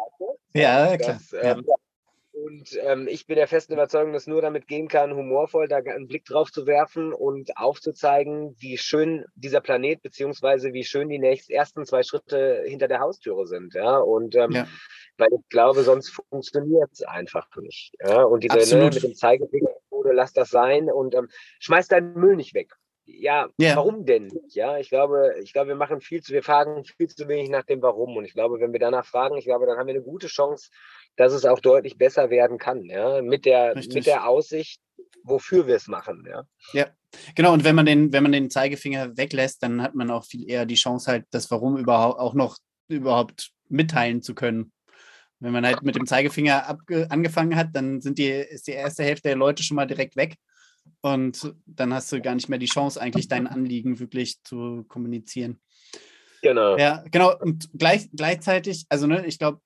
[0.55, 1.19] Ja, klar.
[1.19, 1.75] Das, ähm, ja.
[2.35, 5.77] Und ähm, ich bin der festen Überzeugung, dass es nur damit gehen kann, humorvoll da
[5.77, 11.21] einen Blick drauf zu werfen und aufzuzeigen, wie schön dieser Planet, beziehungsweise wie schön die
[11.21, 13.75] nächsten ersten zwei Schritte hinter der Haustüre sind.
[13.75, 14.67] Ja, und ähm, ja.
[15.17, 17.95] weil ich glaube, sonst funktioniert es einfach nicht.
[18.05, 19.71] Ja, und diese ne, mit dem Zeigefinger,
[20.13, 21.29] lass das sein und ähm,
[21.61, 22.75] schmeiß deinen Müll nicht weg.
[23.07, 23.77] Ja, yeah.
[23.77, 24.33] warum denn?
[24.49, 27.65] Ja, ich glaube, ich glaube, wir machen viel zu, wir fragen viel zu wenig nach
[27.65, 28.17] dem Warum.
[28.17, 30.71] Und ich glaube, wenn wir danach fragen, ich glaube, dann haben wir eine gute Chance,
[31.17, 34.81] dass es auch deutlich besser werden kann, ja, mit der, mit der Aussicht,
[35.23, 36.45] wofür wir es machen, ja.
[36.73, 36.87] Ja,
[37.35, 37.53] genau.
[37.53, 40.67] Und wenn man den, wenn man den Zeigefinger weglässt, dann hat man auch viel eher
[40.67, 42.59] die Chance, halt das Warum überhaupt auch noch
[42.89, 44.73] überhaupt mitteilen zu können.
[45.41, 49.29] Wenn man halt mit dem Zeigefinger angefangen hat, dann sind die, ist die erste Hälfte
[49.29, 50.37] der Leute schon mal direkt weg.
[51.01, 55.61] Und dann hast du gar nicht mehr die Chance, eigentlich dein Anliegen wirklich zu kommunizieren.
[56.43, 56.77] Genau.
[56.77, 57.39] Ja, genau.
[57.39, 59.61] Und gleich, gleichzeitig, also ne, ich glaube,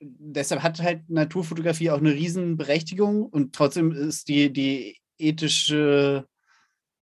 [0.00, 6.26] deshalb hat halt Naturfotografie auch eine Riesenberechtigung und trotzdem ist die, die ethische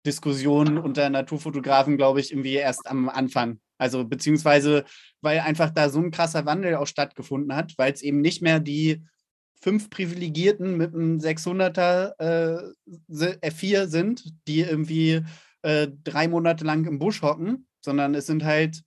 [0.05, 3.59] Diskussion unter Naturfotografen, glaube ich, irgendwie erst am Anfang.
[3.77, 4.85] Also beziehungsweise,
[5.21, 8.59] weil einfach da so ein krasser Wandel auch stattgefunden hat, weil es eben nicht mehr
[8.59, 9.03] die
[9.61, 12.73] fünf Privilegierten mit einem 600er äh,
[13.09, 15.23] F4 sind, die irgendwie
[15.63, 18.83] äh, drei Monate lang im Busch hocken, sondern es sind halt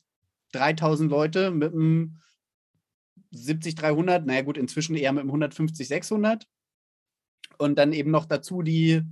[0.52, 2.20] 3000 Leute mit einem
[3.30, 6.46] 70, 300, naja gut, inzwischen eher mit einem 150, 600.
[7.58, 9.02] Und dann eben noch dazu die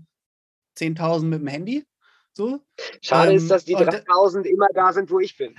[0.79, 1.85] 10.000 mit dem Handy.
[2.33, 2.61] So.
[3.03, 5.55] Schade ähm, ist, dass die 3000 immer da sind, wo ich bin.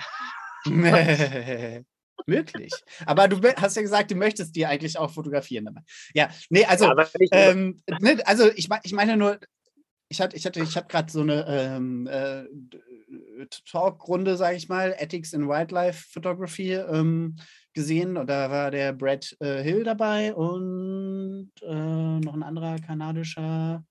[2.26, 2.74] Möglich.
[3.06, 5.80] Aber du hast ja gesagt, du möchtest die eigentlich auch fotografieren.
[6.14, 9.40] Ja, nee, also, ja, ähm, ne, also ich, ich meine nur,
[10.10, 12.46] ich hatte, ich hatte, ich habe gerade so eine ähm, äh,
[13.70, 17.38] Talkrunde, sage ich mal, Ethics in Wildlife Photography ähm,
[17.78, 23.86] gesehen da war der Brad äh, Hill dabei und äh, noch ein anderer kanadischer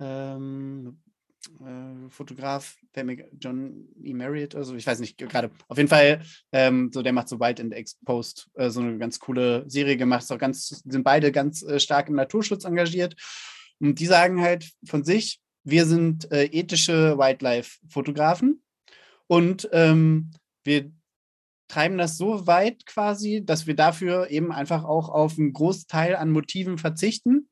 [0.00, 0.98] ähm,
[1.60, 2.76] äh, Fotograf,
[3.38, 4.12] John E.
[4.12, 5.52] Marriott, also ich weiß nicht gerade.
[5.68, 9.20] Auf jeden Fall, ähm, so der macht so Wild and Exposed, äh, so eine ganz
[9.20, 10.24] coole Serie gemacht.
[10.24, 13.14] Ist ganz, sind beide ganz äh, stark im Naturschutz engagiert.
[13.78, 18.62] Und die sagen halt von sich, wir sind äh, ethische Wildlife-Fotografen
[19.28, 20.32] und ähm,
[20.64, 20.90] wir
[21.68, 26.30] treiben das so weit quasi, dass wir dafür eben einfach auch auf einen Großteil an
[26.30, 27.48] Motiven verzichten,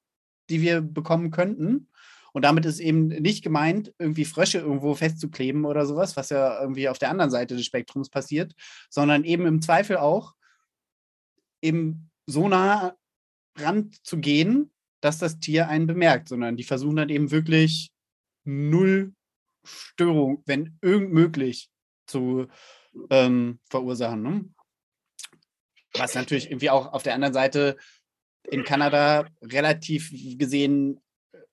[0.51, 1.89] die wir bekommen könnten.
[2.33, 6.89] Und damit ist eben nicht gemeint, irgendwie Frösche irgendwo festzukleben oder sowas, was ja irgendwie
[6.89, 8.55] auf der anderen Seite des Spektrums passiert,
[8.91, 10.35] sondern eben im Zweifel auch
[11.63, 12.97] eben so nah
[13.57, 17.93] ranzugehen, dass das Tier einen bemerkt, sondern die versuchen dann eben wirklich
[18.45, 19.15] null
[19.65, 21.71] Störung, wenn irgend möglich,
[22.07, 22.49] zu
[23.11, 24.23] ähm, verursachen.
[24.23, 24.45] Ne?
[25.95, 27.77] Was natürlich irgendwie auch auf der anderen Seite
[28.51, 31.01] in Kanada relativ gesehen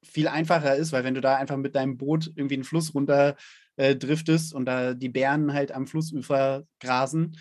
[0.04, 3.36] viel einfacher ist, weil wenn du da einfach mit deinem Boot irgendwie einen Fluss runter
[3.76, 7.38] äh, driftest und da die Bären halt am Flussufer grasen,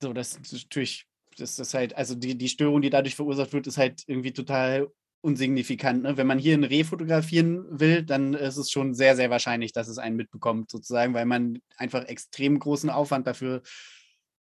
[0.00, 1.06] so, das ist natürlich
[1.38, 4.88] das ist halt, also die, die Störung, die dadurch verursacht wird, ist halt irgendwie total
[5.26, 6.04] unsignifikant.
[6.04, 6.16] Ne?
[6.16, 9.88] Wenn man hier ein Reh fotografieren will, dann ist es schon sehr, sehr wahrscheinlich, dass
[9.88, 13.62] es einen mitbekommt, sozusagen, weil man einfach extrem großen Aufwand dafür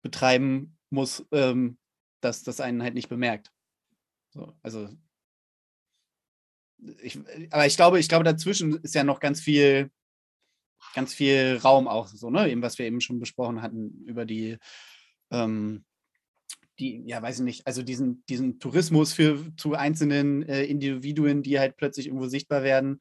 [0.02, 1.76] betreiben muss, ähm,
[2.22, 3.52] dass das einen halt nicht bemerkt.
[4.30, 4.88] So, also
[7.02, 7.18] ich,
[7.50, 9.90] aber ich glaube, ich glaube, dazwischen ist ja noch ganz viel,
[10.94, 12.50] ganz viel Raum auch so, ne?
[12.50, 14.56] Eben was wir eben schon besprochen hatten über die
[15.30, 15.84] ähm,
[16.80, 21.60] die, ja, weiß ich nicht, also diesen, diesen Tourismus für zu einzelnen äh, Individuen, die
[21.60, 23.00] halt plötzlich irgendwo sichtbar werden.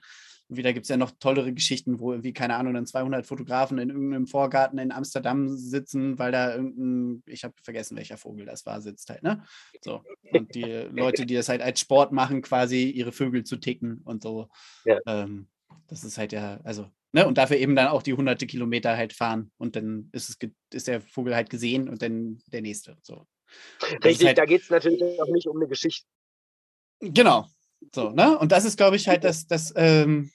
[0.49, 3.77] Und wieder gibt es ja noch tollere Geschichten, wo irgendwie, keine Ahnung, dann 200 Fotografen
[3.77, 8.65] in irgendeinem Vorgarten in Amsterdam sitzen, weil da irgendein, ich habe vergessen, welcher Vogel das
[8.65, 9.43] war, sitzt halt, ne?
[9.81, 10.03] So.
[10.31, 14.23] Und die Leute, die das halt als Sport machen, quasi ihre Vögel zu ticken und
[14.23, 14.49] so.
[14.85, 14.99] Ja.
[15.05, 15.47] Ähm,
[15.87, 17.27] das ist halt ja, also, ne?
[17.27, 20.87] Und dafür eben dann auch die hunderte Kilometer halt fahren und dann ist, es, ist
[20.87, 22.97] der Vogel halt gesehen und dann der nächste.
[23.03, 23.27] So.
[24.03, 26.05] Richtig, halt, da geht es natürlich auch nicht um eine Geschichte.
[26.99, 27.47] Genau.
[27.93, 28.37] So, ne?
[28.37, 30.31] Und das ist, glaube ich, halt das, das ähm,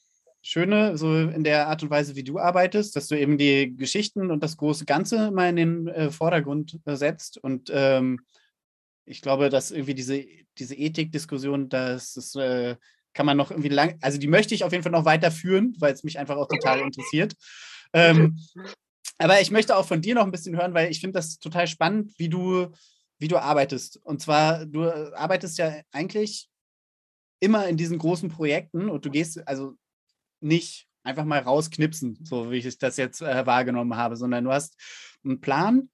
[0.47, 4.31] Schöne, so in der Art und Weise, wie du arbeitest, dass du eben die Geschichten
[4.31, 7.39] und das große Ganze mal in den äh, Vordergrund äh, setzt.
[7.39, 8.21] Und ähm,
[9.07, 10.25] ich glaube, dass irgendwie diese,
[10.59, 12.77] diese Ethik-Diskussion, das ist, äh,
[13.15, 15.95] kann man noch irgendwie lang, also die möchte ich auf jeden Fall noch weiterführen, weil
[15.95, 17.35] es mich einfach auch total interessiert.
[17.95, 18.39] Ähm,
[19.19, 21.67] aber ich möchte auch von dir noch ein bisschen hören, weil ich finde das total
[21.69, 22.71] spannend, wie du
[23.25, 23.97] wie du arbeitest.
[24.05, 26.51] Und zwar, du äh, arbeitest ja eigentlich
[27.41, 29.79] immer in diesen großen Projekten und du gehst also
[30.43, 34.77] nicht einfach mal rausknipsen, so wie ich das jetzt äh, wahrgenommen habe, sondern du hast
[35.25, 35.89] einen Plan,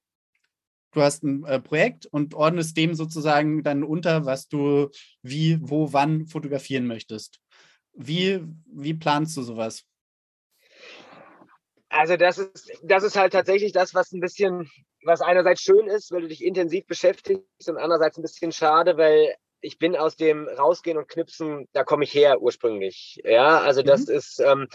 [0.90, 4.88] du hast ein äh, Projekt und ordnest dem sozusagen dann unter, was du
[5.22, 7.38] wie, wo, wann fotografieren möchtest.
[7.92, 9.84] Wie, wie planst du sowas?
[11.90, 14.70] Also das ist, das ist halt tatsächlich das, was ein bisschen,
[15.04, 19.34] was einerseits schön ist, weil du dich intensiv beschäftigst und andererseits ein bisschen schade, weil
[19.60, 23.20] ich bin aus dem Rausgehen und Knipsen, da komme ich her ursprünglich.
[23.24, 24.14] Ja, also das mhm.
[24.14, 24.68] ist, ähm,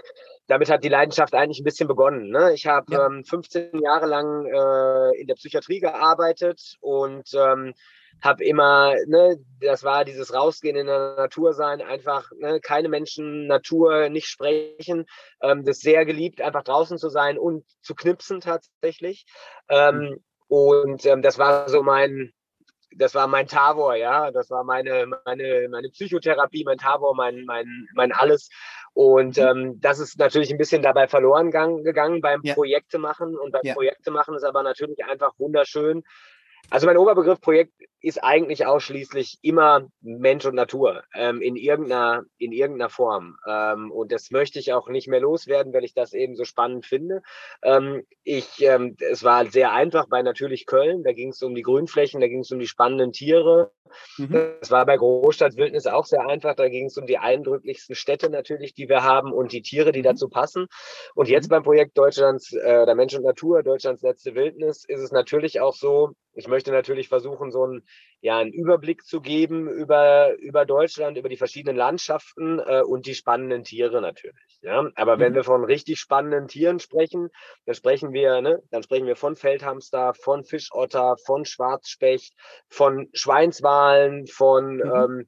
[0.47, 2.29] damit hat die Leidenschaft eigentlich ein bisschen begonnen.
[2.29, 2.53] Ne?
[2.53, 3.07] Ich habe ja.
[3.07, 7.73] ähm, 15 Jahre lang äh, in der Psychiatrie gearbeitet und ähm,
[8.21, 13.47] habe immer, ne, das war dieses Rausgehen in der Natur sein, einfach ne, keine Menschen,
[13.47, 15.05] Natur, nicht sprechen,
[15.41, 19.25] ähm, das sehr geliebt, einfach draußen zu sein und zu knipsen tatsächlich.
[19.69, 20.23] Ähm, mhm.
[20.47, 22.33] Und ähm, das war so mein,
[22.95, 27.87] das war mein Tavor, ja, das war meine, meine, meine Psychotherapie, mein Tavor, mein, mein,
[27.93, 28.49] mein alles.
[28.93, 29.43] Und mhm.
[29.43, 32.53] ähm, das ist natürlich ein bisschen dabei verloren gegangen beim ja.
[32.53, 33.37] Projekte machen.
[33.37, 33.73] Und beim ja.
[33.73, 36.03] Projekte machen ist aber natürlich einfach wunderschön,
[36.69, 42.51] Also mein Oberbegriff Projekt ist eigentlich ausschließlich immer Mensch und Natur ähm, in, irgendeiner, in
[42.51, 43.37] irgendeiner Form.
[43.47, 46.85] Ähm, und das möchte ich auch nicht mehr loswerden, weil ich das eben so spannend
[46.85, 47.23] finde.
[47.63, 51.63] Ähm, ich, ähm, es war sehr einfach bei natürlich Köln, da ging es um die
[51.63, 53.71] Grünflächen, da ging es um die spannenden Tiere.
[54.17, 54.53] Mhm.
[54.59, 58.29] Das war bei Großstadt Wildnis auch sehr einfach, da ging es um die eindrücklichsten Städte
[58.29, 60.03] natürlich, die wir haben und die Tiere, die mhm.
[60.03, 60.67] dazu passen.
[61.15, 61.55] Und jetzt mhm.
[61.55, 65.73] beim Projekt Deutschlands äh, der Mensch und Natur, Deutschlands letzte Wildnis, ist es natürlich auch
[65.73, 67.87] so, ich möchte natürlich versuchen, so einen,
[68.21, 73.15] ja, einen Überblick zu geben über, über Deutschland, über die verschiedenen Landschaften äh, und die
[73.15, 74.59] spannenden Tiere natürlich.
[74.61, 74.89] Ja?
[74.95, 75.21] Aber mhm.
[75.21, 77.29] wenn wir von richtig spannenden Tieren sprechen,
[77.65, 82.33] dann sprechen wir, ne, dann sprechen wir von Feldhamster, von Fischotter, von Schwarzspecht,
[82.69, 84.81] von Schweinswalen, von mhm.
[84.81, 85.27] ähm,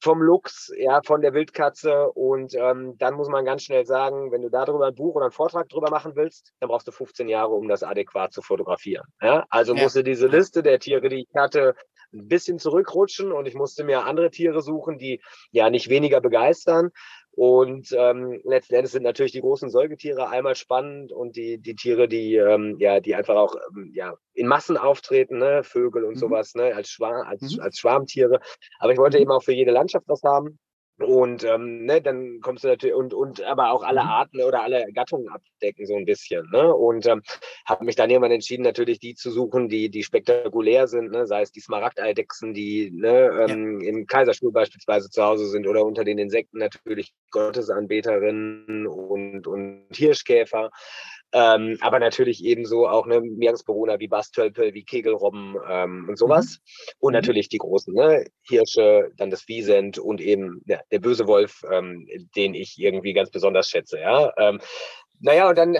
[0.00, 2.10] vom Luchs, ja, von der Wildkatze.
[2.12, 5.32] Und ähm, dann muss man ganz schnell sagen, wenn du darüber ein Buch oder einen
[5.32, 9.06] Vortrag drüber machen willst, dann brauchst du 15 Jahre, um das adäquat zu fotografieren.
[9.20, 9.44] Ja?
[9.50, 9.82] Also ja.
[9.82, 11.74] musste diese Liste der Tiere, die ich hatte,
[12.12, 15.20] ein bisschen zurückrutschen und ich musste mir andere Tiere suchen, die
[15.50, 16.90] ja nicht weniger begeistern.
[17.38, 22.08] Und ähm, letzten Endes sind natürlich die großen Säugetiere einmal spannend und die, die Tiere,
[22.08, 25.62] die, ähm, ja, die einfach auch ähm, ja, in Massen auftreten, ne?
[25.62, 26.18] Vögel und mhm.
[26.18, 26.74] sowas, ne?
[26.74, 27.60] als, Schwarm, als, mhm.
[27.60, 28.40] als Schwarmtiere.
[28.80, 29.22] Aber ich wollte mhm.
[29.22, 30.58] eben auch für jede Landschaft was haben.
[30.98, 34.08] Und ähm, ne, dann kommst du natürlich und und aber auch alle mhm.
[34.08, 36.48] Arten oder alle Gattungen abdecken so ein bisschen.
[36.50, 36.74] Ne?
[36.74, 37.22] Und ähm,
[37.66, 41.26] habe mich dann irgendwann entschieden, natürlich die zu suchen, die die spektakulär sind, ne?
[41.26, 43.88] sei es die Smaragdeidechsen, die ne, ähm, ja.
[43.88, 50.70] im Kaiserstuhl beispielsweise zu Hause sind oder unter den Insekten natürlich Gottesanbeterinnen und und Hirschkäfer.
[51.32, 56.58] Ähm, aber natürlich ebenso auch ne, Meeresbewohner wie Bastölpel, wie Kegelrobben ähm, und sowas.
[56.58, 56.92] Mhm.
[57.00, 57.18] Und mhm.
[57.18, 62.08] natürlich die großen ne, Hirsche, dann das Wiesent und eben ja, der böse Wolf, ähm,
[62.34, 64.00] den ich irgendwie ganz besonders schätze.
[64.00, 64.32] Ja?
[64.38, 64.60] Ähm,
[65.20, 65.78] naja, und dann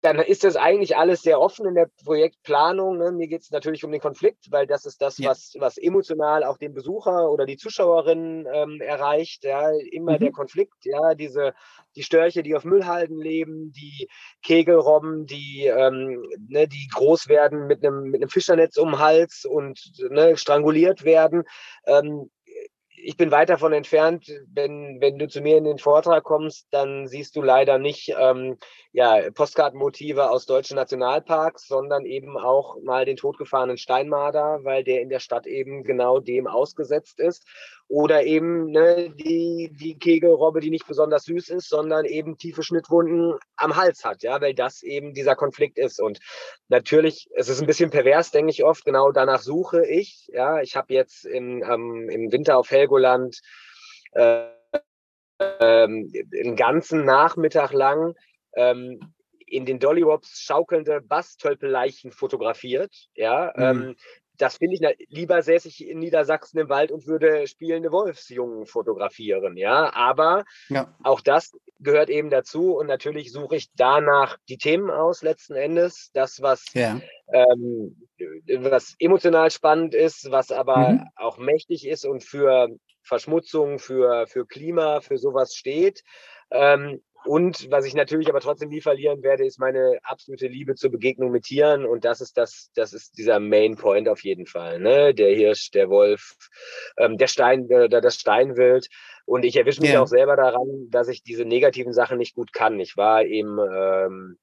[0.00, 2.98] dann ist das eigentlich alles sehr offen in der Projektplanung.
[2.98, 3.10] Ne?
[3.10, 5.30] Mir geht es natürlich um den Konflikt, weil das ist das, ja.
[5.30, 9.44] was, was emotional auch den Besucher oder die Zuschauerinnen ähm, erreicht.
[9.44, 9.70] Ja?
[9.90, 10.18] Immer mhm.
[10.18, 11.54] der Konflikt, ja, diese
[11.96, 14.08] die Störche, die auf Müllhalden leben, die
[14.42, 19.44] Kegelrobben, die, ähm, ne, die groß werden mit einem mit einem Fischernetz um den Hals
[19.44, 19.80] und
[20.10, 21.42] ne, stranguliert werden.
[21.86, 22.30] Ähm,
[23.02, 27.06] ich bin weit davon entfernt, wenn, wenn du zu mir in den Vortrag kommst, dann
[27.06, 28.58] siehst du leider nicht ähm,
[28.92, 35.08] ja, Postkartenmotive aus deutschen Nationalparks, sondern eben auch mal den totgefahrenen Steinmarder, weil der in
[35.08, 37.46] der Stadt eben genau dem ausgesetzt ist.
[37.88, 43.38] Oder eben ne, die, die Kegelrobbe, die nicht besonders süß ist, sondern eben tiefe Schnittwunden
[43.56, 45.98] am Hals hat, ja, weil das eben dieser Konflikt ist.
[45.98, 46.20] Und
[46.68, 50.28] natürlich, es ist ein bisschen pervers, denke ich oft, genau danach suche ich.
[50.32, 53.40] Ja, ich habe jetzt im, ähm, im Winter auf Helgoland
[54.12, 54.48] äh,
[55.38, 58.14] ähm, einen ganzen Nachmittag lang
[58.54, 59.00] ähm,
[59.46, 62.94] in den Dollywops schaukelnde Bastölpeleichen fotografiert.
[63.14, 63.62] Ja, mhm.
[63.62, 63.96] ähm,
[64.38, 69.56] das finde ich, lieber säße ich in Niedersachsen im Wald und würde spielende Wolfsjungen fotografieren,
[69.56, 69.92] ja.
[69.92, 70.94] Aber ja.
[71.02, 76.10] auch das gehört eben dazu und natürlich suche ich danach die Themen aus letzten Endes.
[76.14, 77.00] Das, was, ja.
[77.32, 77.96] ähm,
[78.60, 81.04] was emotional spannend ist, was aber mhm.
[81.16, 82.68] auch mächtig ist und für
[83.02, 86.02] Verschmutzung, für, für Klima, für sowas steht.
[86.50, 90.90] Ähm, und was ich natürlich aber trotzdem nie verlieren werde, ist meine absolute Liebe zur
[90.90, 91.84] Begegnung mit Tieren.
[91.84, 94.80] Und das ist das, das ist dieser Main Point auf jeden Fall.
[94.80, 95.12] Ne?
[95.12, 96.36] Der Hirsch, der Wolf,
[96.96, 98.88] ähm, der Stein, äh, das Steinwild.
[99.26, 100.00] Und ich erwische mich ja.
[100.00, 102.80] auch selber daran, dass ich diese negativen Sachen nicht gut kann.
[102.80, 104.38] Ich war im, ähm,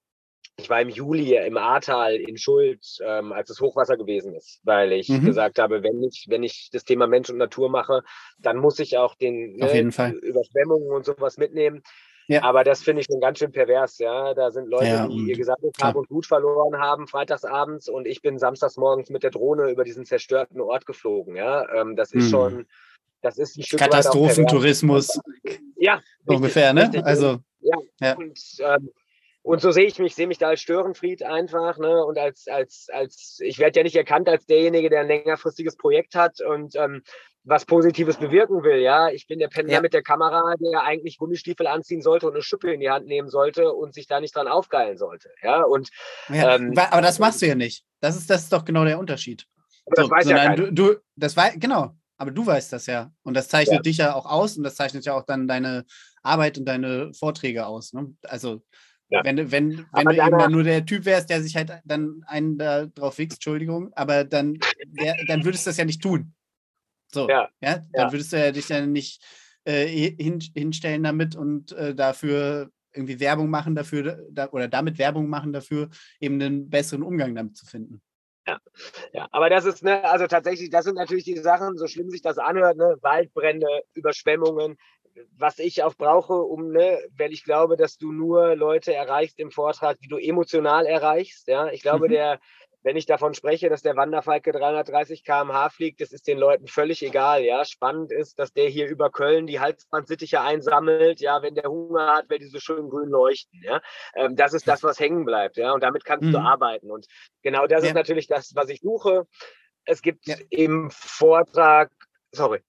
[0.56, 4.92] ich war im Juli im Ahrtal in Schuld, ähm, als es Hochwasser gewesen ist, weil
[4.92, 5.26] ich mhm.
[5.26, 8.04] gesagt habe, wenn ich, wenn ich das Thema Mensch und Natur mache,
[8.38, 11.82] dann muss ich auch den ne, Überschwemmungen und sowas mitnehmen.
[12.28, 12.44] Ja.
[12.44, 14.34] Aber das finde ich schon ganz schön pervers, ja.
[14.34, 18.22] Da sind Leute, ja, die ihr gesamtes Hab und Gut verloren haben, freitagsabends, und ich
[18.22, 21.68] bin samstags morgens mit der Drohne über diesen zerstörten Ort geflogen, ja.
[21.74, 22.30] Ähm, das ist hm.
[22.30, 22.68] schon,
[23.22, 25.20] das ist ein Stück Katastrophentourismus.
[25.78, 26.02] Ja.
[26.26, 26.84] Ungefähr, ne?
[26.84, 27.06] Richtig.
[27.06, 27.40] Also.
[27.60, 27.78] Ja.
[28.00, 28.18] ja.
[28.18, 28.90] Und, ähm,
[29.42, 32.04] und so sehe ich mich, sehe mich da als Störenfried einfach, ne?
[32.04, 36.16] Und als, als, als, ich werde ja nicht erkannt als derjenige, der ein längerfristiges Projekt
[36.16, 37.04] hat und ähm,
[37.46, 38.78] was Positives bewirken will.
[38.78, 39.82] Ja, ich bin der Pendler ja.
[39.82, 43.30] mit der Kamera, der eigentlich Gummistiefel anziehen sollte und eine Schippe in die Hand nehmen
[43.30, 45.30] sollte und sich da nicht dran aufgeilen sollte.
[45.42, 45.90] Ja, und
[46.30, 47.86] ja, ähm, aber das machst du ja nicht.
[48.02, 49.46] Das ist, das ist doch genau der Unterschied.
[49.86, 51.96] Das so, weiß ja du, du, das war genau.
[52.18, 53.12] Aber du weißt das ja.
[53.24, 53.82] Und das zeichnet ja.
[53.82, 55.86] dich ja auch aus und das zeichnet ja auch dann deine
[56.24, 57.94] Arbeit und deine Vorträge aus.
[57.94, 58.16] Ne?
[58.24, 58.62] Also
[59.10, 59.22] ja.
[59.24, 62.88] Wenn, wenn, wenn du eben nur der Typ wärst, der sich halt dann einen da
[62.88, 66.34] drauf wichst, Entschuldigung, aber dann, der, dann würdest du das ja nicht tun.
[67.14, 67.50] So, ja.
[67.62, 67.80] ja?
[67.94, 68.12] Dann ja.
[68.12, 69.24] würdest du ja dich ja nicht
[69.66, 75.28] äh, hin, hinstellen damit und äh, dafür irgendwie Werbung machen dafür da, oder damit Werbung
[75.28, 75.90] machen dafür,
[76.20, 78.02] eben einen besseren Umgang damit zu finden.
[78.48, 78.60] Ja,
[79.12, 82.22] ja, aber das ist, ne, also tatsächlich, das sind natürlich die Sachen, so schlimm sich
[82.22, 84.78] das anhört, ne, Waldbrände, Überschwemmungen,
[85.38, 89.50] was ich auch brauche, um, ne, weil ich glaube, dass du nur Leute erreichst im
[89.50, 91.48] Vortrag, die du emotional erreichst.
[91.48, 92.12] Ja, ich glaube, mhm.
[92.12, 92.40] der,
[92.86, 97.02] wenn ich davon spreche, dass der Wanderfalke 330 km/h fliegt, das ist den Leuten völlig
[97.02, 97.44] egal.
[97.44, 101.20] Ja, spannend ist, dass der hier über Köln die Halsbandsittiche einsammelt.
[101.20, 103.60] Ja, wenn der Hunger hat, weil die so schön grün leuchten.
[103.64, 103.82] Ja,
[104.14, 105.58] ähm, das ist das, was hängen bleibt.
[105.58, 106.34] Ja, und damit kannst mhm.
[106.34, 106.92] du arbeiten.
[106.92, 107.08] Und
[107.42, 107.90] genau das ja.
[107.90, 109.26] ist natürlich das, was ich suche.
[109.86, 110.36] Es gibt ja.
[110.52, 111.92] im Vortrag,
[112.34, 112.62] sorry.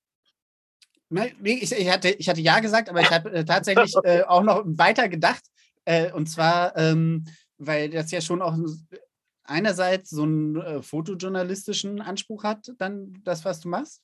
[1.45, 4.63] Ich, ich, hatte, ich hatte ja gesagt, aber ich habe äh, tatsächlich äh, auch noch
[4.65, 5.43] weiter gedacht.
[5.85, 7.27] Äh, und zwar, ähm,
[7.59, 8.55] weil das ja schon auch
[9.49, 14.03] einerseits so einen äh, fotojournalistischen Anspruch hat, dann das, was du machst.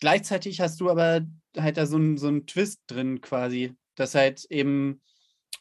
[0.00, 4.44] Gleichzeitig hast du aber halt da so einen, so einen Twist drin quasi, dass halt
[4.50, 5.00] eben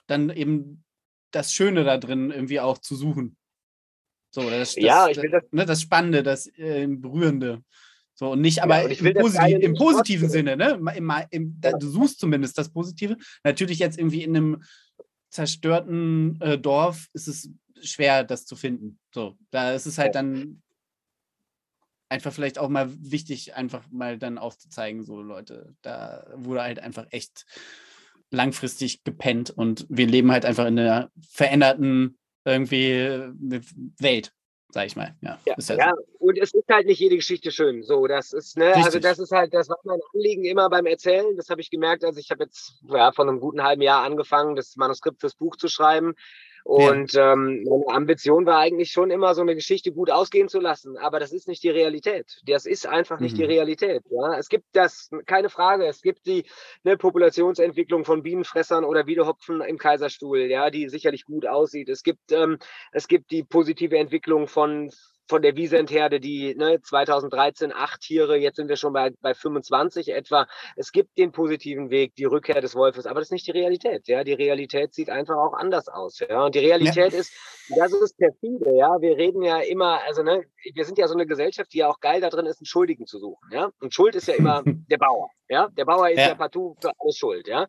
[0.08, 0.84] dann eben
[1.32, 3.38] das Schöne da drin irgendwie auch zu suchen.
[4.32, 7.64] So, das, das, ja, ich will das, ne, das Spannende, das äh, Berührende.
[8.14, 10.80] So, und nicht aber ja, und im, Posit im, positiven Sinne, ne?
[10.96, 13.18] Im, im, da, du suchst zumindest das Positive.
[13.44, 14.64] Natürlich jetzt irgendwie in einem
[15.30, 17.50] zerstörten äh, Dorf ist es
[17.84, 19.00] schwer, das zu finden.
[19.14, 20.62] So, da ist es halt dann
[22.10, 27.08] einfach vielleicht auch mal wichtig, einfach mal dann aufzuzeigen, so Leute, da wurde halt einfach
[27.12, 27.46] echt
[28.32, 33.62] langfristig gepennt und wir leben halt einfach in einer veränderten irgendwie äh,
[34.00, 34.34] Welt
[34.74, 35.16] sag ich mal.
[35.22, 36.04] Ja, ja, ja, ja so.
[36.20, 37.84] und es ist halt nicht jede Geschichte schön.
[37.84, 41.36] So, das ist, ne, also das ist halt, das war mein Anliegen immer beim Erzählen.
[41.36, 44.56] Das habe ich gemerkt, also ich habe jetzt ja, vor einem guten halben Jahr angefangen,
[44.56, 46.16] das Manuskript fürs Buch zu schreiben.
[46.64, 47.34] Und ja.
[47.34, 50.98] ähm, meine Ambition war eigentlich schon immer, so eine Geschichte gut ausgehen zu lassen.
[50.98, 52.42] Aber das ist nicht die Realität.
[52.46, 53.40] Das ist einfach nicht mhm.
[53.40, 54.04] die Realität.
[54.10, 54.38] Ja?
[54.38, 56.46] Es gibt das, keine Frage, es gibt die
[56.84, 61.90] ne, Populationsentwicklung von Bienenfressern oder Wiedehopfen im Kaiserstuhl, ja, die sicherlich gut aussieht.
[61.90, 62.58] Es gibt, ähm,
[62.92, 64.92] es gibt die positive Entwicklung von
[65.32, 70.10] von der Wiesentherde, die ne, 2013 acht Tiere, jetzt sind wir schon bei, bei 25
[70.10, 70.46] etwa.
[70.76, 74.10] Es gibt den positiven Weg, die Rückkehr des Wolfes, aber das ist nicht die Realität.
[74.10, 76.20] Ja, die Realität sieht einfach auch anders aus.
[76.20, 77.20] Ja, und die Realität ja.
[77.20, 77.32] ist,
[77.70, 78.76] das ist perfide.
[78.76, 81.88] Ja, wir reden ja immer, also ne, wir sind ja so eine Gesellschaft, die ja
[81.88, 83.48] auch geil da drin ist, einen Schuldigen zu suchen.
[83.54, 85.30] Ja, und Schuld ist ja immer der Bauer.
[85.48, 87.48] Ja, der Bauer ist ja, ja partout für alles schuld.
[87.48, 87.68] Ja,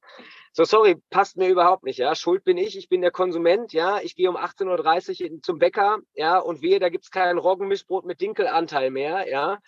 [0.52, 2.14] so, sorry, passt mir überhaupt nicht, ja.
[2.14, 4.00] Schuld bin ich, ich bin der Konsument, ja.
[4.00, 8.04] Ich gehe um 18.30 Uhr zum Bäcker, ja, und wehe, da gibt es kein Roggenmischbrot
[8.04, 9.58] mit Dinkelanteil mehr, ja.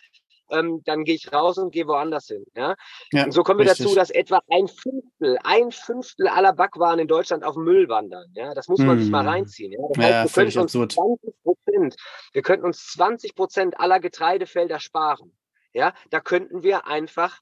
[0.51, 2.45] Ähm, dann gehe ich raus und gehe woanders hin.
[2.55, 2.75] Ja?
[3.13, 3.87] ja und so kommen wir richtig.
[3.87, 8.27] dazu, dass etwa ein Fünftel, ein Fünftel aller Backwaren in Deutschland auf Müll wandern.
[8.35, 8.53] Ja?
[8.53, 9.01] Das muss man mm.
[9.01, 9.29] sich mal hm.
[9.29, 9.73] reinziehen.
[9.73, 9.79] Ja?
[9.89, 11.97] Das ja, heißt, wir, könnten uns 20 Prozent,
[12.33, 15.33] wir könnten uns 20 Prozent aller Getreidefelder sparen.
[15.73, 15.95] Ja?
[16.11, 17.41] Da könnten wir einfach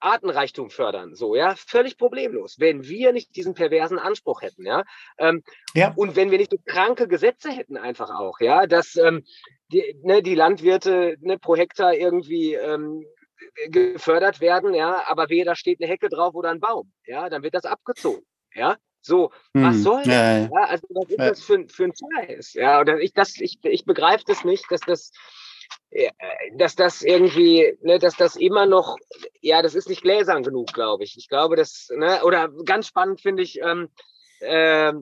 [0.00, 4.84] Artenreichtum fördern, so, ja, völlig problemlos, wenn wir nicht diesen perversen Anspruch hätten, ja.
[5.18, 5.42] Ähm,
[5.74, 5.92] ja.
[5.96, 9.24] Und wenn wir nicht so kranke Gesetze hätten, einfach auch, ja, dass ähm,
[9.72, 13.04] die, ne, die Landwirte ne, pro Hektar irgendwie ähm,
[13.68, 17.42] gefördert werden, ja, aber wehe, da steht eine Hecke drauf oder ein Baum, ja, dann
[17.42, 18.76] wird das abgezogen, ja.
[19.00, 19.62] So, hm.
[19.62, 20.06] was soll das?
[20.06, 20.48] Ja, ja.
[20.66, 22.54] Also, was ist das für, für ein Scheiß?
[22.54, 25.12] Ja, oder ich, ich, ich begreife das nicht, dass das
[26.54, 28.96] dass das irgendwie, ne, dass das immer noch,
[29.40, 31.16] ja, das ist nicht gläsern genug, glaube ich.
[31.16, 33.88] Ich glaube, das, ne, oder ganz spannend finde ich, ähm,
[34.40, 34.92] äh,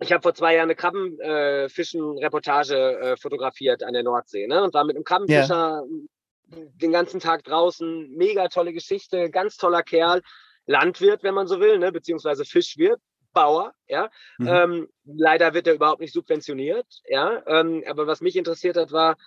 [0.00, 4.84] ich habe vor zwei Jahren eine Krabbenfischen-Reportage äh, fotografiert an der Nordsee, ne, und war
[4.84, 6.66] mit einem Krabbenfischer yeah.
[6.74, 8.14] den ganzen Tag draußen.
[8.14, 10.22] Mega tolle Geschichte, ganz toller Kerl,
[10.66, 13.00] Landwirt, wenn man so will, ne, beziehungsweise Fischwirt.
[13.32, 14.10] Bauer, ja.
[14.38, 14.48] Mhm.
[14.48, 17.42] Ähm, leider wird er überhaupt nicht subventioniert, ja.
[17.46, 19.18] Ähm, aber was mich interessiert hat, war,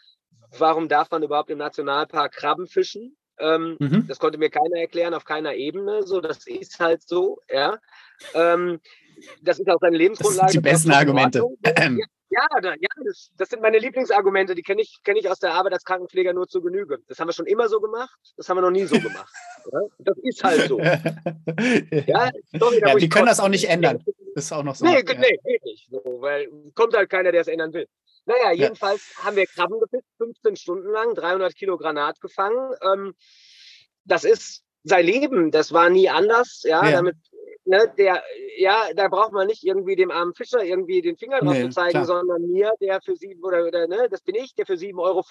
[0.58, 3.16] warum darf man überhaupt im Nationalpark Krabben fischen?
[3.40, 4.06] Ähm, mhm.
[4.08, 6.04] Das konnte mir keiner erklären, auf keiner Ebene.
[6.04, 7.78] So, das ist halt so, ja.
[8.34, 8.80] Ähm,
[9.42, 10.46] das ist auch seine Lebensgrundlage.
[10.46, 11.44] Das sind die besten Argumente.
[12.32, 14.54] Ja, da, ja das, das, sind meine Lieblingsargumente.
[14.54, 17.00] Die kenne ich, kenn ich aus der Arbeit als Krankenpfleger nur zu Genüge.
[17.08, 18.20] Das haben wir schon immer so gemacht.
[18.38, 19.34] Das haben wir noch nie so gemacht.
[19.72, 19.80] ja?
[19.98, 20.80] Das ist halt so.
[20.80, 24.04] ja, sorry, ja die können das auch nicht ändern.
[24.36, 24.86] Das ist auch noch so.
[24.86, 25.14] Nee, ja.
[25.18, 25.90] nee geht nicht.
[25.90, 27.88] So, weil kommt halt keiner, der es ändern will.
[28.30, 29.24] Naja, jedenfalls ja.
[29.24, 32.76] haben wir Krabben gefischt, 15 Stunden lang, 300 Kilo Granat gefangen.
[32.84, 33.16] Ähm,
[34.04, 36.62] das ist sein Leben, das war nie anders.
[36.64, 36.92] Ja, ja.
[36.92, 37.16] damit,
[37.66, 38.24] ne, der,
[38.58, 41.70] ja, da braucht man nicht irgendwie dem armen Fischer irgendwie den Finger drauf nee, zu
[41.70, 42.06] zeigen, klar.
[42.06, 45.24] sondern mir, der für sieben oder, oder ne, das bin ich, der für 7,50 Euro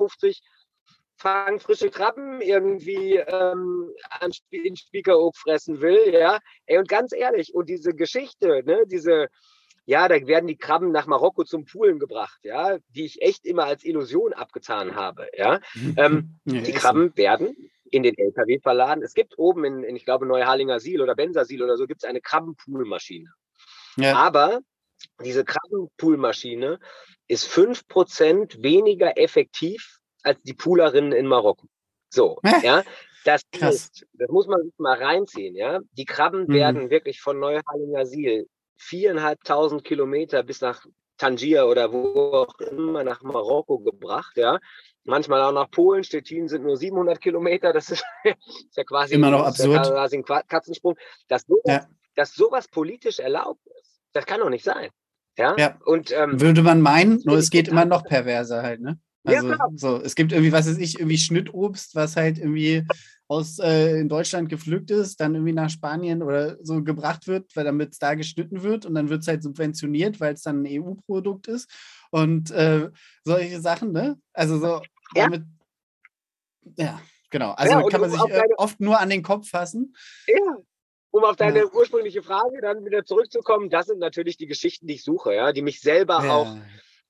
[1.17, 3.93] fangen frische Krabben irgendwie ähm,
[4.51, 6.39] in Spiekeroog fressen will, ja.
[6.67, 9.29] Ey, und ganz ehrlich, und diese Geschichte, ne, diese,
[9.89, 13.65] ja, da werden die Krabben nach Marokko zum Poolen gebracht, ja, die ich echt immer
[13.65, 15.61] als Illusion abgetan habe, ja.
[15.97, 17.57] ähm, ja die Krabben werden
[17.91, 19.03] in den LKW verladen.
[19.03, 22.09] Es gibt oben in, in ich glaube, Neuharlinger Siel oder Bensersiel oder so, gibt es
[22.09, 23.31] eine Krabbenpoolmaschine.
[23.97, 24.15] Ja.
[24.15, 24.61] Aber
[25.25, 26.81] diese Krabbenpoolmaschine
[27.27, 31.67] ist 5% weniger effektiv als die Poolerinnen in Marokko.
[32.11, 32.85] So, ja.
[33.25, 35.81] Das ist, das muss man sich mal reinziehen, ja.
[35.93, 36.53] Die Krabben mhm.
[36.53, 38.47] werden wirklich von Neuhallingersiel
[38.79, 40.87] viereinhalbtausend Kilometer bis nach
[41.19, 44.59] Tangier oder wo auch immer nach Marokko gebracht, ja.
[45.05, 46.05] Manchmal auch nach Polen.
[46.05, 47.73] Stettin sind nur 700 Kilometer.
[47.73, 49.87] Das ist, ist ja quasi immer noch absurd.
[49.87, 50.97] quasi ein Katzensprung.
[51.29, 51.87] Dass sowas, ja.
[52.15, 54.91] dass sowas politisch erlaubt ist, das kann doch nicht sein.
[55.37, 55.57] Ja.
[55.57, 55.79] ja.
[55.85, 58.99] Und ähm, würde man meinen, nur es geht immer noch perverser halt, ne?
[59.29, 62.85] Also ja, so, es gibt irgendwie, was weiß ich, irgendwie Schnittobst, was halt irgendwie
[63.29, 67.65] aus äh, in Deutschland gepflückt ist, dann irgendwie nach Spanien oder so gebracht wird, weil
[67.65, 70.83] damit es da geschnitten wird und dann wird es halt subventioniert, weil es dann ein
[70.83, 71.71] EU-Produkt ist.
[72.11, 72.89] Und äh,
[73.25, 74.19] solche Sachen, ne?
[74.33, 74.83] Also so
[75.15, 75.25] ja.
[75.25, 75.45] damit,
[76.79, 77.01] ja,
[77.31, 77.51] genau.
[77.53, 79.95] Also ja, kann man sich äh, oft nur an den Kopf fassen.
[80.27, 80.57] Ja.
[81.11, 81.65] Um auf deine ja.
[81.73, 85.63] ursprüngliche Frage dann wieder zurückzukommen, das sind natürlich die Geschichten, die ich suche, ja, die
[85.63, 86.57] mich selber auch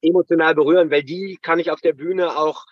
[0.02, 2.64] emotional berühren, weil die kann ich auf der Bühne auch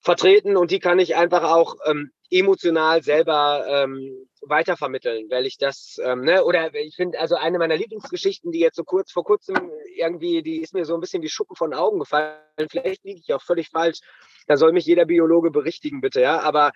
[0.00, 5.98] vertreten und die kann ich einfach auch ähm, emotional selber ähm, weitervermitteln, weil ich das,
[6.02, 9.70] ähm, ne, oder ich finde, also eine meiner Lieblingsgeschichten, die jetzt so kurz vor kurzem
[9.94, 12.38] irgendwie, die ist mir so ein bisschen wie Schuppen von Augen gefallen.
[12.70, 13.98] Vielleicht liege ich auch völlig falsch.
[14.46, 16.40] Da soll mich jeder Biologe berichtigen, bitte, ja.
[16.40, 16.70] Aber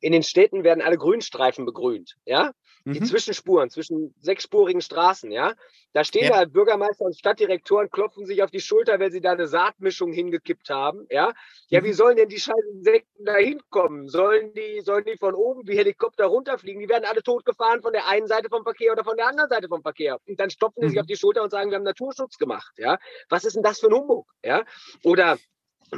[0.00, 2.52] in den Städten werden alle Grünstreifen begrünt, ja
[2.84, 3.04] die mhm.
[3.04, 5.54] Zwischenspuren zwischen sechsspurigen Straßen, ja.
[5.92, 6.40] Da stehen ja.
[6.40, 10.70] da Bürgermeister und Stadtdirektoren, klopfen sich auf die Schulter, wenn sie da eine Saatmischung hingekippt
[10.70, 11.32] haben, ja.
[11.68, 11.84] Ja, mhm.
[11.84, 14.08] wie sollen denn die scheiß Insekten da hinkommen?
[14.08, 16.80] Sollen die, sollen die von oben wie Helikopter runterfliegen?
[16.80, 19.68] Die werden alle totgefahren von der einen Seite vom Verkehr oder von der anderen Seite
[19.68, 20.18] vom Verkehr.
[20.26, 20.84] Und dann stopfen mhm.
[20.84, 21.00] die sich mhm.
[21.00, 22.98] auf die Schulter und sagen, wir haben Naturschutz gemacht, ja.
[23.28, 24.64] Was ist denn das für ein Humbug, ja?
[25.02, 25.38] Oder,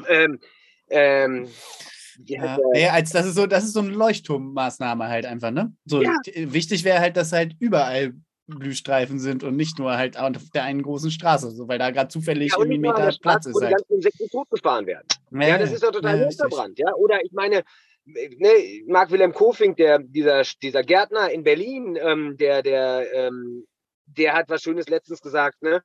[0.08, 0.40] ähm,
[0.88, 1.48] ähm,
[2.24, 5.74] ja, nee, als das ist so, das ist so eine Leuchtturmmaßnahme halt einfach, ne?
[5.84, 6.16] So ja.
[6.34, 8.14] wichtig wäre halt, dass halt überall
[8.46, 12.08] Blühstreifen sind und nicht nur halt auf der einen großen Straße, so, weil da gerade
[12.08, 13.54] zufällig ja, irgendwie Meter Platz ist.
[13.54, 13.70] Wo halt.
[13.70, 15.06] die ganzen Insekten totgefahren werden.
[15.30, 16.94] Ja, ja, das ist doch total ja, ja.
[16.94, 17.62] Oder ich meine,
[18.04, 23.66] ne, Marc Wilhelm Kofink, der, dieser, dieser Gärtner in Berlin, ähm, der, der, ähm,
[24.06, 25.82] der hat was Schönes letztens gesagt, ne?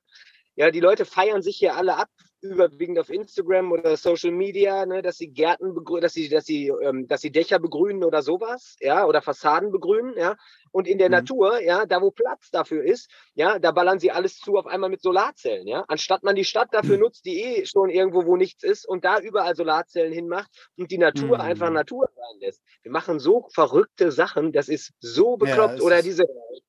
[0.56, 2.08] Ja, die Leute feiern sich hier alle ab
[2.40, 6.68] überwiegend auf Instagram oder Social Media, ne, dass sie Gärten begrünen, dass sie, dass sie,
[6.68, 10.36] ähm, dass sie Dächer begrünen oder sowas, ja, oder Fassaden begrünen, ja.
[10.70, 11.14] Und in der mhm.
[11.14, 14.90] Natur, ja, da wo Platz dafür ist, ja, da ballern sie alles zu auf einmal
[14.90, 15.84] mit Solarzellen, ja.
[15.88, 17.02] Anstatt man die Stadt dafür mhm.
[17.02, 20.98] nutzt, die eh schon irgendwo, wo nichts ist und da überall Solarzellen hinmacht und die
[20.98, 21.42] Natur mhm.
[21.44, 22.62] einfach Natur sein lässt.
[22.82, 25.78] Wir machen so verrückte Sachen, das ist so bekloppt.
[25.78, 26.24] Ja, oder diese,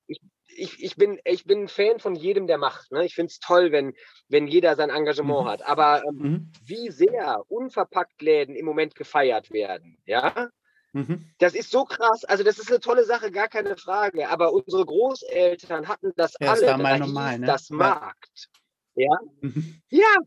[0.08, 0.20] ich
[0.60, 2.92] ich, ich, bin, ich bin ein Fan von jedem, der macht.
[2.92, 3.06] Ne?
[3.06, 3.96] Ich finde es toll, wenn,
[4.28, 5.50] wenn jeder sein Engagement mhm.
[5.50, 5.62] hat.
[5.64, 6.52] Aber ähm, mhm.
[6.64, 10.50] wie sehr unverpackt Läden im Moment gefeiert werden, ja,
[10.94, 11.32] mhm.
[11.40, 12.26] das ist so krass.
[12.26, 14.30] Also, das ist eine tolle Sache, gar keine Frage.
[14.30, 16.62] Aber unsere Großeltern hatten das ja, alle.
[16.62, 17.48] Das, war mal normal, ne?
[17.48, 18.50] das Markt.
[18.96, 19.18] Ja.
[19.42, 19.82] Mhm.
[19.90, 20.18] Ja.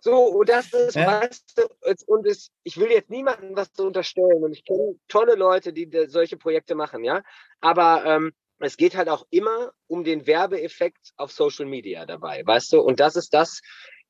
[0.00, 1.22] So, und das ist, ja.
[1.22, 1.62] weißt du,
[2.06, 5.88] und es, ich will jetzt niemandem was zu unterstellen und ich kenne tolle Leute, die
[6.08, 7.22] solche Projekte machen, ja.
[7.62, 12.72] Aber ähm, es geht halt auch immer um den Werbeeffekt auf Social Media dabei, weißt
[12.72, 12.80] du?
[12.80, 13.60] Und das ist das,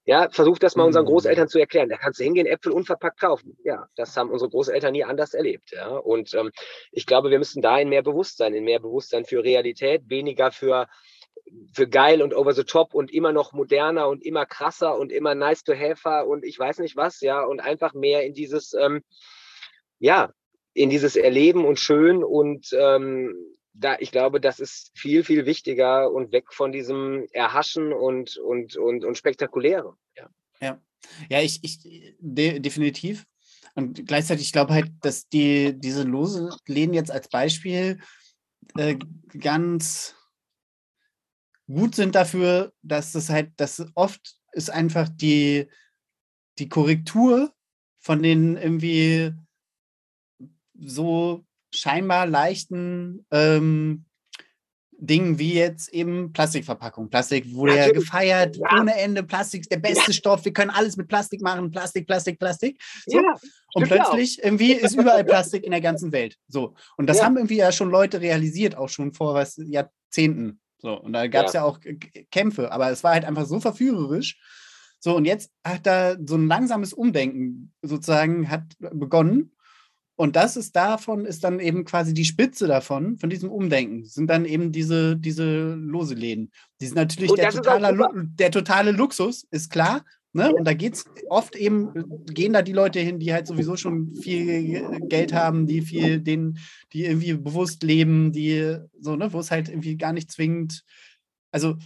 [0.04, 1.10] ja, versuch das mal unseren mhm.
[1.10, 1.88] Großeltern zu erklären.
[1.88, 3.56] Da kannst du hingehen, Äpfel unverpackt kaufen.
[3.64, 5.72] Ja, das haben unsere Großeltern nie anders erlebt.
[5.72, 6.50] Ja, und ähm,
[6.92, 10.88] ich glaube, wir müssen da in mehr Bewusstsein, in mehr Bewusstsein für Realität, weniger für
[11.72, 15.34] für geil und over the top und immer noch moderner und immer krasser und immer
[15.34, 19.02] nice to have und ich weiß nicht was, ja, und einfach mehr in dieses, ähm,
[19.98, 20.32] ja,
[20.72, 23.34] in dieses Erleben und schön und ähm,
[23.74, 28.76] da, ich glaube, das ist viel, viel wichtiger und weg von diesem Erhaschen und, und,
[28.76, 29.94] und, und Spektakulären.
[30.16, 30.80] Ja, ja.
[31.28, 33.26] ja ich, ich de, definitiv.
[33.74, 38.00] Und gleichzeitig, ich glaube halt, dass die, diese lose Läden jetzt als Beispiel
[38.78, 38.96] äh,
[39.40, 40.14] ganz
[41.66, 45.68] gut sind dafür, dass es halt, dass oft ist einfach die,
[46.58, 47.52] die Korrektur
[47.98, 49.32] von den irgendwie
[50.74, 51.44] so
[51.74, 54.04] scheinbar leichten ähm,
[54.98, 57.10] Dingen wie jetzt eben Plastikverpackung.
[57.10, 58.78] Plastik wurde ja, ja gefeiert, ja.
[58.78, 59.22] ohne Ende.
[59.22, 60.12] Plastik ist der beste ja.
[60.12, 60.44] Stoff.
[60.44, 61.70] Wir können alles mit Plastik machen.
[61.70, 62.80] Plastik, Plastik, Plastik.
[63.06, 63.20] So.
[63.74, 64.44] und plötzlich auch.
[64.44, 66.36] irgendwie ist überall Plastik in der ganzen Welt.
[66.48, 66.74] So.
[66.96, 70.60] Und das haben irgendwie ja schon Leute realisiert, auch schon vor was Jahrzehnten.
[70.78, 70.98] So.
[71.00, 71.64] Und da gab es ja.
[71.64, 71.80] auch
[72.30, 74.38] Kämpfe, aber es war halt einfach so verführerisch.
[75.00, 79.54] So, und jetzt hat da so ein langsames Umdenken sozusagen hat begonnen.
[80.16, 84.28] Und das ist davon, ist dann eben quasi die Spitze davon, von diesem Umdenken, sind
[84.28, 86.52] dann eben diese, diese lose Läden.
[86.80, 87.96] Die sind natürlich der totale,
[88.38, 90.04] der totale Luxus, ist klar.
[90.32, 90.52] Ne?
[90.52, 94.14] Und da geht es oft eben, gehen da die Leute hin, die halt sowieso schon
[94.16, 96.58] viel Geld haben, die viel, den,
[96.92, 100.84] die irgendwie bewusst leben, die so, ne, wo es halt irgendwie gar nicht zwingend,
[101.52, 101.76] also.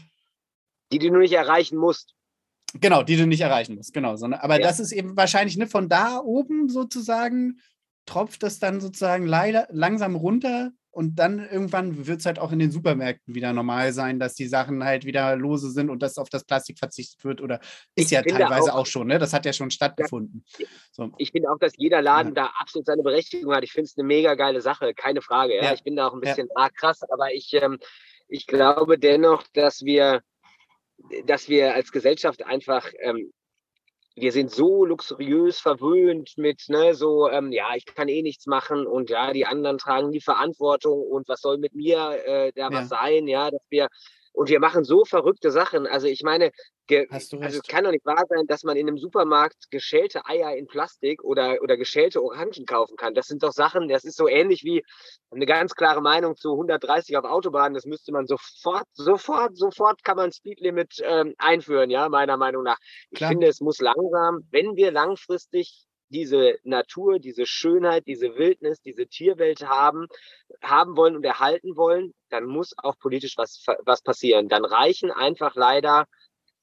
[0.90, 2.14] Die, die du nicht erreichen musst.
[2.74, 4.16] Genau, die du nicht erreichen musst, genau.
[4.16, 4.66] Sondern, aber ja.
[4.66, 7.60] das ist eben wahrscheinlich ne, von da oben sozusagen
[8.08, 12.58] tropft das dann sozusagen leider langsam runter und dann irgendwann wird es halt auch in
[12.58, 16.30] den Supermärkten wieder normal sein, dass die Sachen halt wieder lose sind und dass auf
[16.30, 17.60] das Plastik verzichtet wird oder
[17.94, 19.18] ist ich ja teilweise auch, auch, schon, ne?
[19.18, 20.44] Das hat ja schon stattgefunden.
[20.58, 21.12] Ja, so.
[21.18, 22.46] Ich finde auch, dass jeder Laden ja.
[22.46, 23.62] da absolut seine Berechtigung hat.
[23.62, 25.54] Ich finde es eine mega geile Sache, keine Frage.
[25.54, 25.74] Ja?
[25.74, 26.68] Ich bin da auch ein bisschen ja.
[26.70, 27.78] krass, aber ich, ähm,
[28.26, 30.22] ich glaube dennoch, dass wir
[31.26, 33.32] dass wir als Gesellschaft einfach ähm,
[34.20, 38.86] wir sind so luxuriös verwöhnt mit, ne, so, ähm, ja, ich kann eh nichts machen
[38.86, 42.72] und ja, die anderen tragen die Verantwortung und was soll mit mir äh, da ja.
[42.72, 43.88] was sein, ja, dass wir
[44.38, 45.88] und wir machen so verrückte Sachen.
[45.88, 46.52] Also ich meine,
[47.10, 50.68] also es kann doch nicht wahr sein, dass man in einem Supermarkt geschälte Eier in
[50.68, 53.14] Plastik oder, oder geschälte Orangen kaufen kann.
[53.14, 54.84] Das sind doch Sachen, das ist so ähnlich wie
[55.32, 57.74] eine ganz klare Meinung zu 130 auf Autobahnen.
[57.74, 62.78] Das müsste man sofort, sofort, sofort kann man Speedlimit ähm, einführen, ja, meiner Meinung nach.
[63.10, 63.30] Ich Klar.
[63.30, 69.68] finde, es muss langsam, wenn wir langfristig diese Natur, diese Schönheit, diese Wildnis, diese Tierwelt
[69.68, 70.06] haben,
[70.62, 74.48] haben wollen und erhalten wollen, dann muss auch politisch was, was passieren.
[74.48, 76.06] Dann reichen einfach leider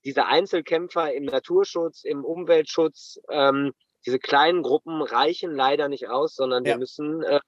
[0.04, 3.74] diese Einzelkämpfer im Naturschutz, im Umweltschutz, ähm,
[4.06, 6.74] diese kleinen Gruppen reichen leider nicht aus, sondern ja.
[6.74, 7.40] wir müssen, äh,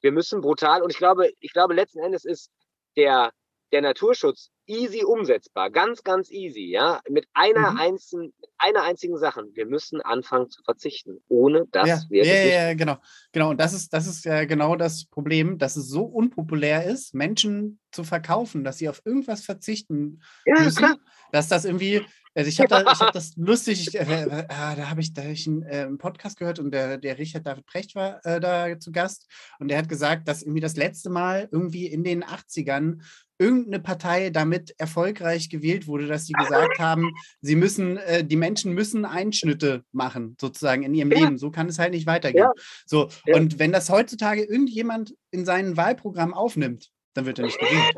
[0.00, 2.50] wir müssen brutal, und ich glaube, ich glaube, letzten Endes ist
[2.96, 3.32] der,
[3.74, 7.78] der Naturschutz easy umsetzbar, ganz, ganz easy, ja, mit einer, mhm.
[7.78, 9.42] einzigen, einer einzigen Sache.
[9.52, 12.24] Wir müssen anfangen zu verzichten, ohne dass ja, wir.
[12.24, 12.96] Ja, ja, ja, genau.
[13.32, 13.50] Genau.
[13.50, 17.80] Und das ist, das ist ja genau das Problem, dass es so unpopulär ist, Menschen
[17.90, 20.96] zu verkaufen, dass sie auf irgendwas verzichten ja, müssen, klar.
[21.32, 22.02] dass das irgendwie.
[22.36, 25.30] Also ich habe da, hab das lustig, ich, äh, äh, da habe ich, da hab
[25.30, 28.76] ich einen, äh, einen, Podcast gehört und der, der Richard David Precht war äh, da
[28.80, 32.98] zu Gast und der hat gesagt, dass irgendwie das letzte Mal irgendwie in den 80ern
[33.44, 38.72] irgendeine Partei damit erfolgreich gewählt wurde, dass sie gesagt haben, sie müssen, äh, die Menschen
[38.72, 41.18] müssen Einschnitte machen, sozusagen in ihrem ja.
[41.18, 41.38] Leben.
[41.38, 42.44] So kann es halt nicht weitergehen.
[42.44, 42.52] Ja.
[42.86, 43.36] So, ja.
[43.36, 47.94] und wenn das heutzutage irgendjemand in sein Wahlprogramm aufnimmt, dann wird er nicht gewählt.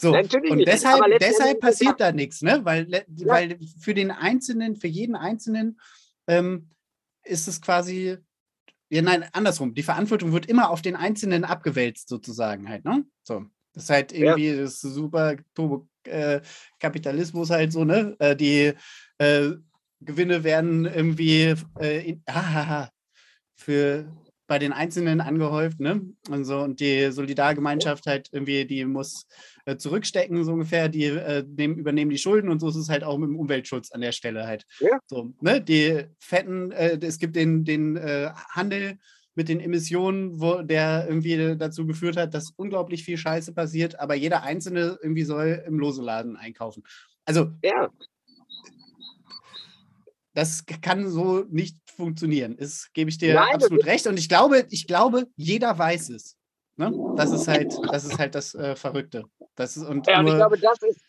[0.00, 2.60] So, und deshalb, deshalb passiert da nichts, ne?
[2.62, 5.80] Weil, weil für den Einzelnen, für jeden Einzelnen
[6.28, 6.70] ähm,
[7.24, 8.16] ist es quasi,
[8.90, 9.74] ja, nein, andersrum.
[9.74, 13.04] Die Verantwortung wird immer auf den Einzelnen abgewälzt, sozusagen halt, ne?
[13.24, 13.44] So.
[13.72, 14.62] Das ist halt irgendwie ja.
[14.62, 18.16] das super Turbo-Kapitalismus äh, halt so, ne?
[18.18, 18.72] Äh, die
[19.18, 19.50] äh,
[20.00, 22.88] Gewinne werden irgendwie äh, in, ah,
[23.54, 24.10] für
[24.46, 26.00] bei den Einzelnen angehäuft, ne?
[26.30, 29.26] Und so, und die Solidargemeinschaft halt irgendwie, die muss
[29.66, 33.04] äh, zurückstecken, so ungefähr, die äh, nehmen, übernehmen die Schulden und so ist es halt
[33.04, 34.64] auch mit dem Umweltschutz an der Stelle halt.
[34.80, 34.98] Ja.
[35.06, 35.60] So, ne?
[35.60, 37.98] Die Fetten, äh, es gibt den, den
[38.50, 38.98] Handel
[39.38, 44.16] mit den Emissionen, wo der irgendwie dazu geführt hat, dass unglaublich viel Scheiße passiert, aber
[44.16, 46.82] jeder Einzelne irgendwie soll im Loseladen einkaufen.
[47.24, 47.88] Also, ja.
[50.34, 52.56] das kann so nicht funktionieren.
[52.58, 54.08] Das gebe ich dir Nein, absolut recht.
[54.08, 56.36] Und ich glaube, ich glaube, jeder weiß es.
[56.74, 56.92] Ne?
[57.16, 59.22] Das ist halt, das ist halt das äh, Verrückte.
[59.54, 61.00] Das ist, und, ja, und ich glaube, das ist,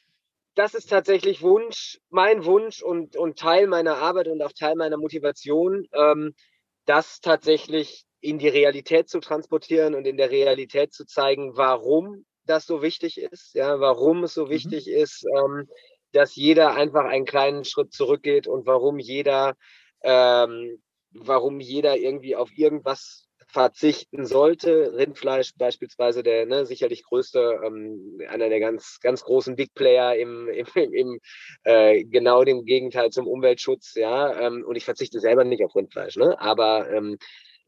[0.53, 4.97] das ist tatsächlich Wunsch, mein Wunsch und, und Teil meiner Arbeit und auch Teil meiner
[4.97, 6.36] Motivation, ähm,
[6.86, 12.65] dass tatsächlich in die Realität zu transportieren und in der Realität zu zeigen, warum das
[12.65, 14.49] so wichtig ist, ja, warum es so mhm.
[14.49, 14.93] wichtig mhm.
[14.93, 15.67] ist, ähm,
[16.11, 19.55] dass jeder einfach einen kleinen Schritt zurückgeht und warum jeder,
[20.03, 24.93] ähm, warum jeder irgendwie auf irgendwas verzichten sollte.
[24.95, 30.47] Rindfleisch beispielsweise der ne, sicherlich größte, ähm, einer der ganz, ganz großen Big Player im,
[30.47, 31.20] im, im
[31.63, 34.39] äh, genau dem Gegenteil zum Umweltschutz, ja.
[34.39, 36.39] Ähm, und ich verzichte selber nicht auf Rindfleisch, ne?
[36.39, 37.17] Aber ähm,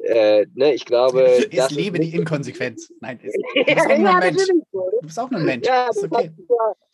[0.04, 1.22] äh, ne, ich glaube.
[1.52, 2.92] Ich lebe die Inkonsequenz.
[3.02, 4.48] Nein, ist, du bist auch nur ein Mensch.
[4.72, 5.68] Du bist auch nur ein Mensch.
[5.68, 6.32] Ja, das ist okay.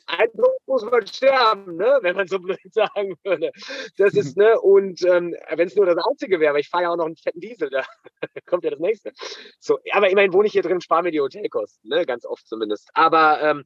[0.08, 0.30] Ein
[0.68, 2.00] muss man sterben, ne?
[2.02, 3.52] wenn man so blöd sagen würde.
[3.98, 6.90] Das ist, ne, und ähm, wenn es nur das Einzige wäre, aber ich fahre ja
[6.92, 7.86] auch noch einen fetten Diesel, da
[8.46, 9.12] kommt ja das nächste.
[9.60, 12.06] So, aber immerhin wohne ich hier drin, spare mir die Hotelkosten, ne?
[12.06, 12.90] ganz oft zumindest.
[12.94, 13.66] Aber ähm,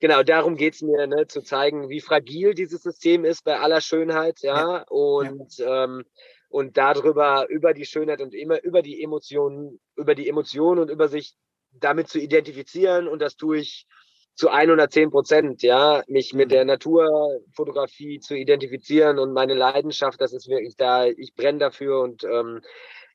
[0.00, 3.80] genau, darum geht es mir, ne, zu zeigen, wie fragil dieses System ist bei aller
[3.80, 4.84] Schönheit, ja, ja.
[4.88, 5.84] und ja.
[5.84, 6.04] Ähm,
[6.52, 11.08] und darüber, über die Schönheit und immer über die Emotionen, über die Emotionen und über
[11.08, 11.34] sich
[11.72, 13.08] damit zu identifizieren.
[13.08, 13.86] Und das tue ich
[14.34, 16.50] zu 110 Prozent, ja, mich mit mhm.
[16.50, 22.24] der Naturfotografie zu identifizieren und meine Leidenschaft, das ist wirklich da, ich brenne dafür und
[22.24, 22.60] ähm,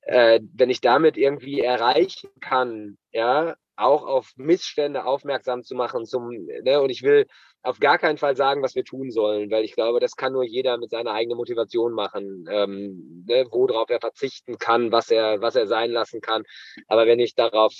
[0.02, 6.30] äh, wenn ich damit irgendwie erreichen kann, ja, auch auf Missstände aufmerksam zu machen, zum,
[6.30, 7.28] ne, und ich will
[7.62, 10.44] auf gar keinen Fall sagen, was wir tun sollen, weil ich glaube, das kann nur
[10.44, 15.56] jeder mit seiner eigenen Motivation machen, ähm, ne, worauf er verzichten kann, was er, was
[15.56, 16.44] er sein lassen kann.
[16.88, 17.74] Aber wenn ich darauf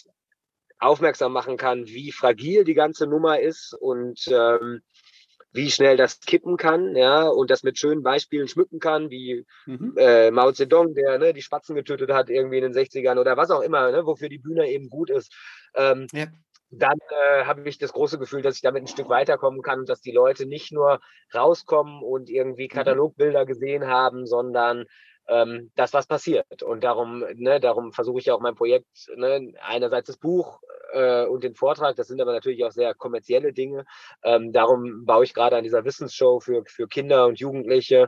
[0.80, 4.82] aufmerksam machen kann, wie fragil die ganze Nummer ist und ähm,
[5.58, 9.96] wie schnell das kippen kann, ja, und das mit schönen Beispielen schmücken kann, wie mhm.
[9.98, 13.52] äh, Mao Zedong, der ne, die Spatzen getötet hat irgendwie in den 60ern oder was
[13.52, 15.36] auch immer, ne, wofür die Bühne eben gut ist.
[15.76, 16.28] Ähm, ja.
[16.70, 19.90] Dann äh, habe ich das große Gefühl, dass ich damit ein Stück weiterkommen kann und
[19.90, 21.00] dass die Leute nicht nur
[21.34, 22.76] rauskommen und irgendwie mhm.
[22.76, 24.86] Katalogbilder gesehen haben, sondern
[25.28, 26.64] ähm, das, was passiert.
[26.64, 30.60] Und darum, ne, darum versuche ich ja auch mein Projekt, ne, einerseits das Buch
[30.94, 33.86] äh, und den Vortrag, das sind aber natürlich auch sehr kommerzielle Dinge.
[34.24, 38.08] Ähm, darum baue ich gerade an dieser Wissensshow für, für Kinder und Jugendliche,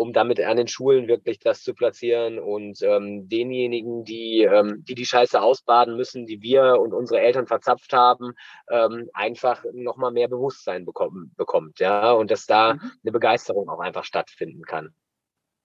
[0.00, 4.94] um damit an den Schulen wirklich das zu platzieren und ähm, denjenigen, die, ähm, die
[4.94, 8.32] die Scheiße ausbaden müssen, die wir und unsere Eltern verzapft haben,
[8.70, 12.92] ähm, einfach nochmal mehr Bewusstsein bekommen, bekommt, ja, und dass da mhm.
[13.02, 14.94] eine Begeisterung auch einfach stattfinden kann.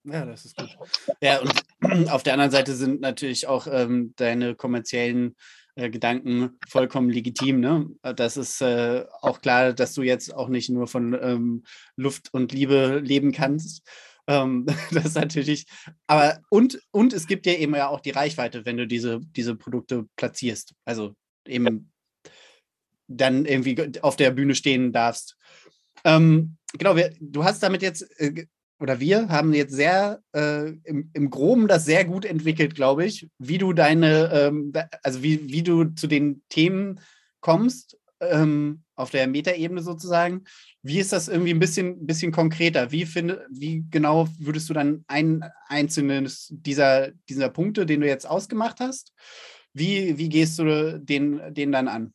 [0.06, 0.78] Ja, das ist gut.
[1.22, 1.64] Ja, und
[2.10, 5.36] auf der anderen Seite sind natürlich auch ähm, deine kommerziellen
[5.76, 7.60] äh, Gedanken vollkommen legitim.
[7.60, 7.90] Ne?
[8.16, 11.64] Das ist äh, auch klar, dass du jetzt auch nicht nur von ähm,
[11.96, 13.82] Luft und Liebe leben kannst.
[14.28, 15.66] Ähm, das ist natürlich,
[16.08, 19.56] aber und, und es gibt dir eben ja auch die Reichweite, wenn du diese, diese
[19.56, 20.74] Produkte platzierst.
[20.86, 21.16] Also
[21.48, 21.92] eben
[23.08, 25.36] dann irgendwie auf der Bühne stehen darfst.
[26.04, 28.46] Ähm, genau, wir, du hast damit jetzt äh,
[28.80, 33.28] oder wir haben jetzt sehr äh, im, im Groben das sehr gut entwickelt, glaube ich,
[33.38, 37.00] wie du deine, ähm, also wie, wie du zu den Themen
[37.40, 40.44] kommst, ähm, auf der Metaebene sozusagen.
[40.82, 42.92] Wie ist das irgendwie ein bisschen, bisschen konkreter?
[42.92, 48.28] Wie, finde, wie genau würdest du dann ein einzelnes dieser, dieser Punkte, den du jetzt
[48.28, 49.14] ausgemacht hast,
[49.74, 52.14] wie, wie gehst du den, den dann an?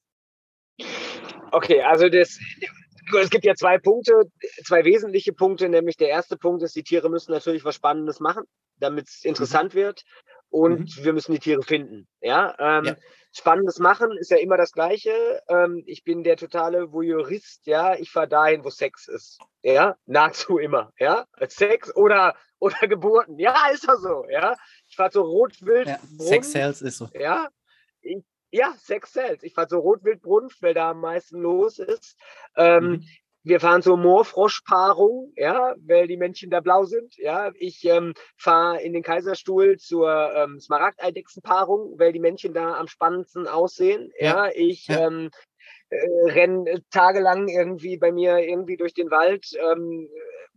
[1.53, 2.39] Okay, also das,
[3.19, 4.13] es gibt ja zwei Punkte,
[4.65, 8.45] zwei wesentliche Punkte, nämlich der erste Punkt ist, die Tiere müssen natürlich was Spannendes machen,
[8.79, 9.79] damit es interessant mhm.
[9.79, 10.05] wird
[10.51, 11.05] und mhm.
[11.05, 12.07] wir müssen die Tiere finden.
[12.21, 12.55] Ja?
[12.59, 12.97] Ähm, ja?
[13.33, 15.41] Spannendes machen ist ja immer das Gleiche.
[15.49, 17.95] Ähm, ich bin der totale Voyeurist, ja.
[17.95, 19.39] Ich fahre dahin, wo Sex ist.
[19.63, 20.93] Ja, nahezu immer.
[20.99, 23.39] Ja, Sex oder, oder Geburten.
[23.39, 24.27] Ja, ist doch so.
[24.29, 24.57] Ja,
[24.89, 25.87] ich fahre so Rotwild.
[25.87, 27.09] Ja, Sex Sales ist so.
[27.15, 27.49] Ja,
[28.01, 28.19] ich,
[28.51, 29.43] ja, Sex Sales.
[29.43, 32.17] Ich fahre so Rotwildbrunft, weil da am meisten los ist.
[32.57, 33.05] Ähm, mhm.
[33.43, 37.17] Wir fahren zur Moorfroschpaarung, ja, weil die Männchen da blau sind.
[37.17, 42.87] Ja, ich ähm, fahre in den Kaiserstuhl zur ähm, Smaragdeidechsenpaarung, weil die Männchen da am
[42.87, 44.13] spannendsten aussehen.
[44.19, 45.07] Ja, ja ich ja.
[45.07, 45.31] Ähm,
[45.89, 50.09] äh, renne tagelang irgendwie bei mir irgendwie durch den Wald ähm,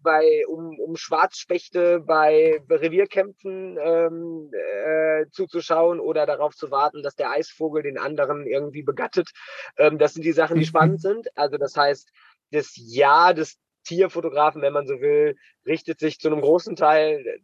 [0.04, 7.32] bei, um, um Schwarzspechte bei Revierkämpfen ähm, äh, zuzuschauen oder darauf zu warten, dass der
[7.32, 9.32] Eisvogel den anderen irgendwie begattet.
[9.78, 11.28] Ähm, das sind die Sachen, die spannend sind.
[11.36, 12.12] Also das heißt,
[12.52, 15.36] das Jahr des Tierfotografen, wenn man so will,
[15.66, 17.40] richtet sich zu einem großen Teil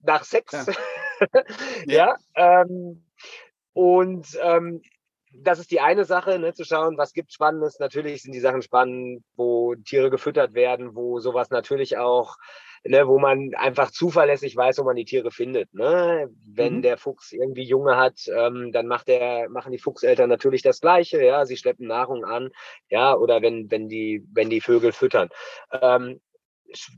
[0.00, 0.54] nach Sex.
[1.86, 2.16] Ja.
[2.34, 3.04] ja ähm,
[3.72, 4.82] und ähm,
[5.42, 7.78] das ist die eine Sache, ne, zu schauen, was gibt Spannendes.
[7.78, 12.36] Natürlich sind die Sachen spannend, wo Tiere gefüttert werden, wo sowas natürlich auch,
[12.84, 15.72] ne, wo man einfach zuverlässig weiß, wo man die Tiere findet.
[15.74, 16.30] Ne?
[16.46, 16.82] Wenn mhm.
[16.82, 21.22] der Fuchs irgendwie Junge hat, ähm, dann macht der, machen die Fuchseltern natürlich das Gleiche.
[21.24, 22.50] Ja, sie schleppen Nahrung an,
[22.88, 25.28] ja, oder wenn wenn die wenn die Vögel füttern.
[25.70, 26.20] Ähm,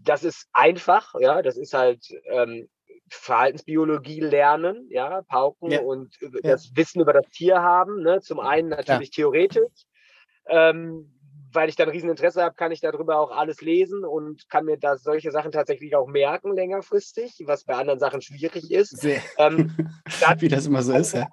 [0.05, 2.68] das ist einfach, ja, das ist halt ähm,
[3.09, 5.80] Verhaltensbiologie lernen, ja, pauken ja.
[5.80, 6.28] und ja.
[6.42, 8.02] das Wissen über das Tier haben.
[8.02, 8.20] Ne?
[8.20, 9.22] Zum einen natürlich ja.
[9.22, 9.86] theoretisch,
[10.48, 11.12] ähm,
[11.52, 14.96] weil ich dann Rieseninteresse habe, kann ich darüber auch alles lesen und kann mir da
[14.96, 19.04] solche Sachen tatsächlich auch merken längerfristig, was bei anderen Sachen schwierig ist.
[19.38, 19.74] Ähm,
[20.20, 21.28] dann, Wie das immer so ist, ja.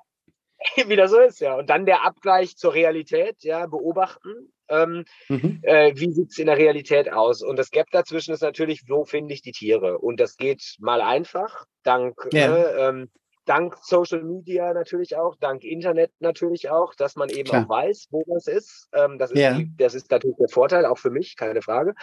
[0.88, 1.56] Wie das so ist, ja.
[1.56, 5.60] Und dann der Abgleich zur Realität, ja, beobachten ähm, mhm.
[5.64, 7.42] äh, wie sieht es in der Realität aus?
[7.42, 10.00] Und das Gap dazwischen ist natürlich, wo finde ich die Tiere?
[10.00, 12.48] Und das geht mal einfach, dank, ja.
[12.48, 13.10] ne, ähm,
[13.46, 17.66] dank Social Media natürlich auch, dank Internet natürlich auch, dass man eben Klar.
[17.66, 18.88] auch weiß, wo das ist.
[18.94, 19.54] Ähm, das, ist ja.
[19.54, 21.94] die, das ist natürlich der Vorteil, auch für mich, keine Frage.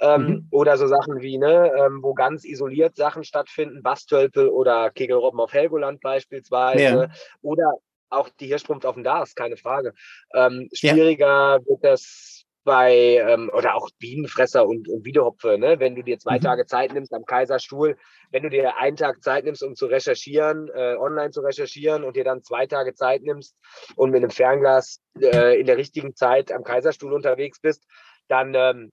[0.00, 0.48] Ähm, mhm.
[0.50, 5.52] Oder so Sachen wie, ne, ähm, wo ganz isoliert Sachen stattfinden, Bastölpel oder Kegelrobben auf
[5.52, 6.82] Helgoland beispielsweise.
[6.82, 7.08] Ja.
[7.42, 7.72] Oder
[8.10, 9.94] auch die Hirschprumpf auf dem Dars, keine Frage.
[10.34, 11.66] Ähm, schwieriger ja.
[11.66, 15.80] wird das bei, ähm, oder auch Bienenfresser und, und Wiedehopfe, ne?
[15.80, 16.42] wenn du dir zwei mhm.
[16.42, 17.96] Tage Zeit nimmst am Kaiserstuhl,
[18.30, 22.14] wenn du dir einen Tag Zeit nimmst, um zu recherchieren, äh, online zu recherchieren und
[22.14, 23.56] dir dann zwei Tage Zeit nimmst
[23.96, 27.86] und mit einem Fernglas äh, in der richtigen Zeit am Kaiserstuhl unterwegs bist,
[28.28, 28.92] dann, ähm,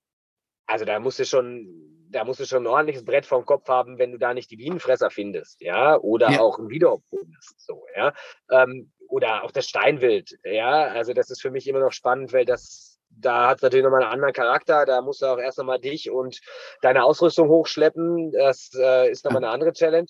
[0.67, 3.97] also da musst du schon da musst du schon ein ordentliches Brett vom Kopf haben,
[3.97, 6.39] wenn du da nicht die Bienenfresser findest, ja, oder ja.
[6.39, 8.13] auch ein Wiederopfer findest, so, ja.
[8.49, 10.85] Ähm, oder auch das Steinwild, ja.
[10.85, 14.03] Also das ist für mich immer noch spannend, weil das, da hat es natürlich nochmal
[14.03, 14.85] einen anderen Charakter.
[14.85, 16.39] Da musst du auch erst nochmal dich und
[16.81, 18.31] deine Ausrüstung hochschleppen.
[18.31, 20.07] Das äh, ist nochmal eine andere Challenge.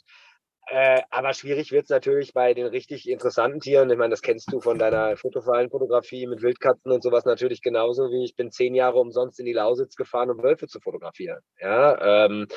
[0.68, 3.90] Äh, aber schwierig wird es natürlich bei den richtig interessanten Tieren.
[3.92, 8.24] Ich meine, das kennst du von deiner Fotofallenfotografie mit Wildkatzen und sowas natürlich genauso wie
[8.24, 11.40] ich bin zehn Jahre umsonst in die Lausitz gefahren, um Wölfe zu fotografieren.
[11.62, 12.48] Ja, ähm,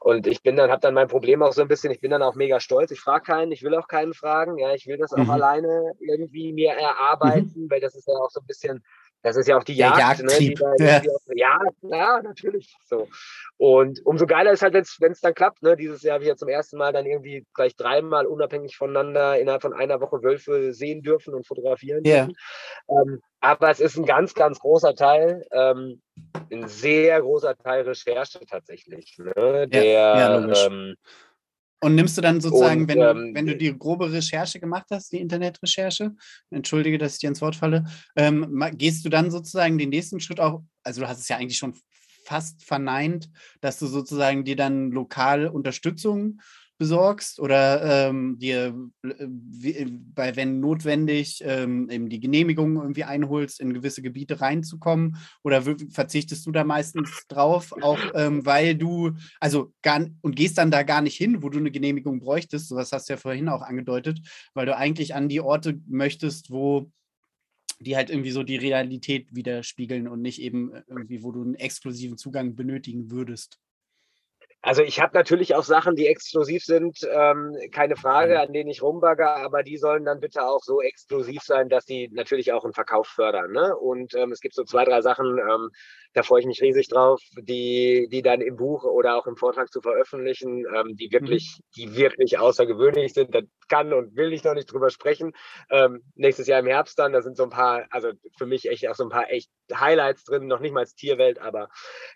[0.00, 2.22] und ich bin dann, habe dann mein Problem auch so ein bisschen, ich bin dann
[2.22, 2.92] auch mega stolz.
[2.92, 4.58] Ich frage keinen, ich will auch keinen fragen.
[4.58, 5.30] Ja, ich will das auch mhm.
[5.30, 7.70] alleine irgendwie mir erarbeiten, mhm.
[7.70, 8.84] weil das ist ja auch so ein bisschen
[9.22, 10.22] das ist ja auch die Jagd.
[10.22, 11.02] Ne, die da, ja.
[11.34, 11.58] ja.
[11.82, 12.76] ja, natürlich.
[12.84, 13.08] So.
[13.56, 15.62] Und umso geiler ist halt, wenn es dann klappt.
[15.62, 15.76] Ne?
[15.76, 19.62] Dieses Jahr habe ich ja zum ersten Mal dann irgendwie gleich dreimal unabhängig voneinander innerhalb
[19.62, 22.26] von einer Woche Wölfe sehen dürfen und fotografieren yeah.
[22.26, 22.36] dürfen.
[22.88, 26.00] Ähm, aber es ist ein ganz, ganz großer Teil, ähm,
[26.50, 29.16] ein sehr großer Teil Recherche tatsächlich.
[29.18, 29.68] Ne?
[29.68, 30.94] Der, ja, ja,
[31.80, 35.12] und nimmst du dann sozusagen, und, wenn, ähm, wenn du die grobe Recherche gemacht hast,
[35.12, 36.14] die Internetrecherche,
[36.50, 37.84] entschuldige, dass ich dir ins Wort falle,
[38.16, 41.58] ähm, gehst du dann sozusagen den nächsten Schritt auch, also du hast es ja eigentlich
[41.58, 41.74] schon
[42.24, 43.30] fast verneint,
[43.60, 46.40] dass du sozusagen dir dann lokal Unterstützung
[46.78, 53.60] besorgst oder ähm, dir, äh, wie, bei, wenn notwendig, ähm, eben die Genehmigung irgendwie einholst,
[53.60, 55.16] in gewisse Gebiete reinzukommen?
[55.42, 60.70] Oder verzichtest du da meistens drauf, auch ähm, weil du, also gar und gehst dann
[60.70, 63.62] da gar nicht hin, wo du eine Genehmigung bräuchtest, sowas hast du ja vorhin auch
[63.62, 64.20] angedeutet,
[64.54, 66.90] weil du eigentlich an die Orte möchtest, wo
[67.78, 71.54] die halt irgendwie so die Realität widerspiegeln und nicht eben äh, irgendwie, wo du einen
[71.54, 73.58] exklusiven Zugang benötigen würdest.
[74.66, 78.40] Also ich habe natürlich auch Sachen, die exklusiv sind, ähm, keine Frage, mhm.
[78.40, 82.08] an denen ich rumbagger, aber die sollen dann bitte auch so exklusiv sein, dass sie
[82.12, 83.52] natürlich auch einen Verkauf fördern.
[83.52, 83.76] Ne?
[83.76, 85.70] Und ähm, es gibt so zwei, drei Sachen, ähm,
[86.14, 89.70] da freue ich mich riesig drauf, die, die dann im Buch oder auch im Vortrag
[89.70, 91.62] zu veröffentlichen, ähm, die wirklich, mhm.
[91.76, 93.32] die wirklich außergewöhnlich sind.
[93.32, 95.32] Da kann und will ich noch nicht drüber sprechen.
[95.70, 98.88] Ähm, nächstes Jahr im Herbst dann, da sind so ein paar, also für mich echt
[98.88, 101.68] auch so ein paar echt Highlights drin, noch nicht mal als Tierwelt, aber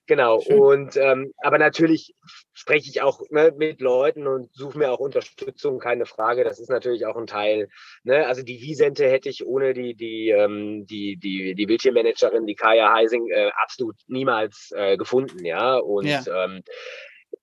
[0.07, 0.41] genau.
[0.41, 0.59] Schön.
[0.59, 2.15] Und ähm, aber natürlich
[2.53, 6.45] spreche ich auch ne, mit Leuten und suche mir auch Unterstützung, keine Frage.
[6.45, 7.69] Das ist natürlich auch ein Teil.
[8.05, 8.27] Ne?
[8.27, 12.93] Also die Wiesente hätte ich ohne die, die, ähm, die, die, die Wildtiermanagerin, die Kaya
[12.93, 15.77] Heising, äh, absolut niemals äh, gefunden, ja.
[15.77, 16.23] Und ja.
[16.27, 16.63] Ähm,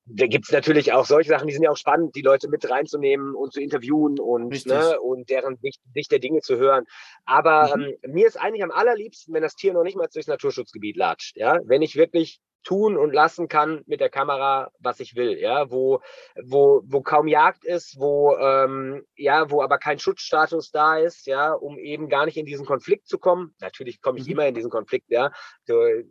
[0.10, 2.70] da gibt es natürlich auch solche Sachen, die sind ja auch spannend, die Leute mit
[2.70, 6.86] reinzunehmen und zu interviewen und, ne, und deren Sicht, Sicht der Dinge zu hören.
[7.26, 7.94] Aber mhm.
[8.02, 11.36] ähm, mir ist eigentlich am allerliebsten, wenn das Tier noch nicht mal durchs Naturschutzgebiet latscht.
[11.36, 11.60] Ja?
[11.66, 16.02] Wenn ich wirklich tun und lassen kann mit der Kamera, was ich will, ja, wo,
[16.44, 21.54] wo, wo kaum Jagd ist, wo, ähm, ja, wo aber kein Schutzstatus da ist, ja,
[21.54, 23.56] um eben gar nicht in diesen Konflikt zu kommen.
[23.62, 24.34] Natürlich komme ich mhm.
[24.34, 25.32] immer in diesen Konflikt, ja.
[25.66, 26.04] Du äh,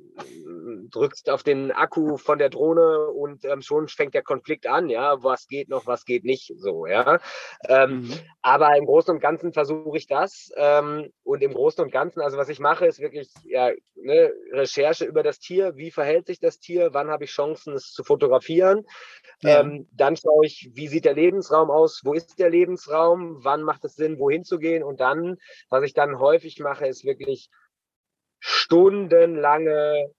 [0.90, 5.22] drückst auf den Akku von der Drohne und ähm, schon fängt der Konflikt an, ja,
[5.22, 7.20] was geht noch, was geht nicht, so, ja.
[7.68, 8.12] Ähm, mhm.
[8.40, 12.38] Aber im Großen und Ganzen versuche ich das ähm, und im Großen und Ganzen, also
[12.38, 16.45] was ich mache, ist wirklich ja, ne, Recherche über das Tier, wie verhält sich das
[16.46, 18.86] das Tier, wann habe ich Chancen, es zu fotografieren.
[19.40, 19.60] Ja.
[19.60, 23.84] Ähm, dann schaue ich, wie sieht der Lebensraum aus, wo ist der Lebensraum, wann macht
[23.84, 24.82] es Sinn, wohin zu gehen.
[24.82, 25.36] Und dann,
[25.68, 27.50] was ich dann häufig mache, ist wirklich
[28.38, 30.10] stundenlange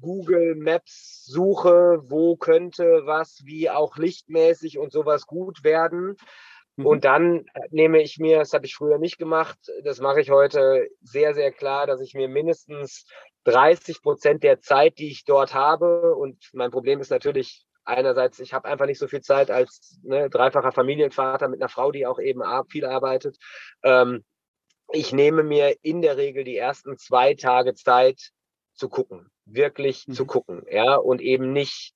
[0.00, 6.16] Google Maps Suche, wo könnte was, wie auch lichtmäßig und sowas gut werden.
[6.76, 6.86] Mhm.
[6.86, 10.88] Und dann nehme ich mir, das habe ich früher nicht gemacht, das mache ich heute
[11.00, 13.06] sehr, sehr klar, dass ich mir mindestens
[13.44, 18.54] 30 Prozent der Zeit, die ich dort habe, und mein Problem ist natürlich einerseits, ich
[18.54, 22.18] habe einfach nicht so viel Zeit als ne, dreifacher Familienvater mit einer Frau, die auch
[22.18, 23.36] eben viel arbeitet.
[23.82, 24.24] Ähm,
[24.92, 28.30] ich nehme mir in der Regel die ersten zwei Tage Zeit
[28.74, 30.12] zu gucken, wirklich mhm.
[30.12, 31.94] zu gucken, ja, und eben nicht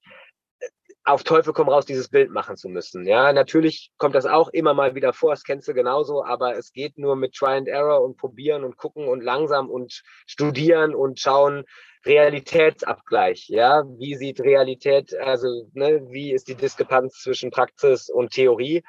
[1.08, 3.06] auf Teufel komm raus, dieses Bild machen zu müssen.
[3.06, 6.72] Ja, natürlich kommt das auch immer mal wieder vor, das kennst du genauso, aber es
[6.72, 11.18] geht nur mit Try and Error und probieren und gucken und langsam und studieren und
[11.18, 11.64] schauen,
[12.06, 18.84] Realitätsabgleich, ja, wie sieht Realität, also ne, wie ist die Diskrepanz zwischen Praxis und Theorie?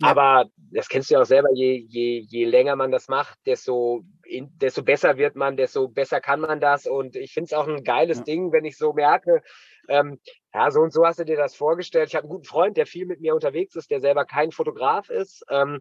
[0.00, 0.08] Ja.
[0.08, 4.04] Aber das kennst du ja auch selber, je, je, je länger man das macht, desto,
[4.24, 6.86] in, desto besser wird man, desto besser kann man das.
[6.86, 8.24] Und ich finde es auch ein geiles ja.
[8.24, 9.42] Ding, wenn ich so merke,
[9.88, 10.20] ähm,
[10.54, 12.08] ja, so und so hast du dir das vorgestellt.
[12.08, 15.10] Ich habe einen guten Freund, der viel mit mir unterwegs ist, der selber kein Fotograf
[15.10, 15.44] ist.
[15.50, 15.80] Ähm,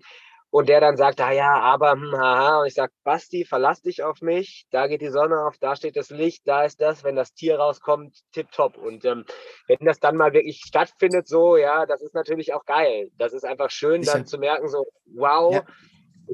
[0.49, 2.61] und der dann sagt, ah ja, aber, hm, haha.
[2.61, 4.65] Und ich sage, Basti, verlass dich auf mich.
[4.71, 7.03] Da geht die Sonne auf, da steht das Licht, da ist das.
[7.03, 8.77] Wenn das Tier rauskommt, tipptopp.
[8.77, 9.25] Und ähm,
[9.67, 13.11] wenn das dann mal wirklich stattfindet, so, ja, das ist natürlich auch geil.
[13.17, 15.65] Das ist einfach schön, dann zu merken, so, wow, ja.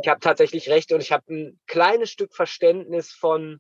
[0.02, 3.60] ich habe tatsächlich recht und ich habe ein kleines Stück Verständnis von,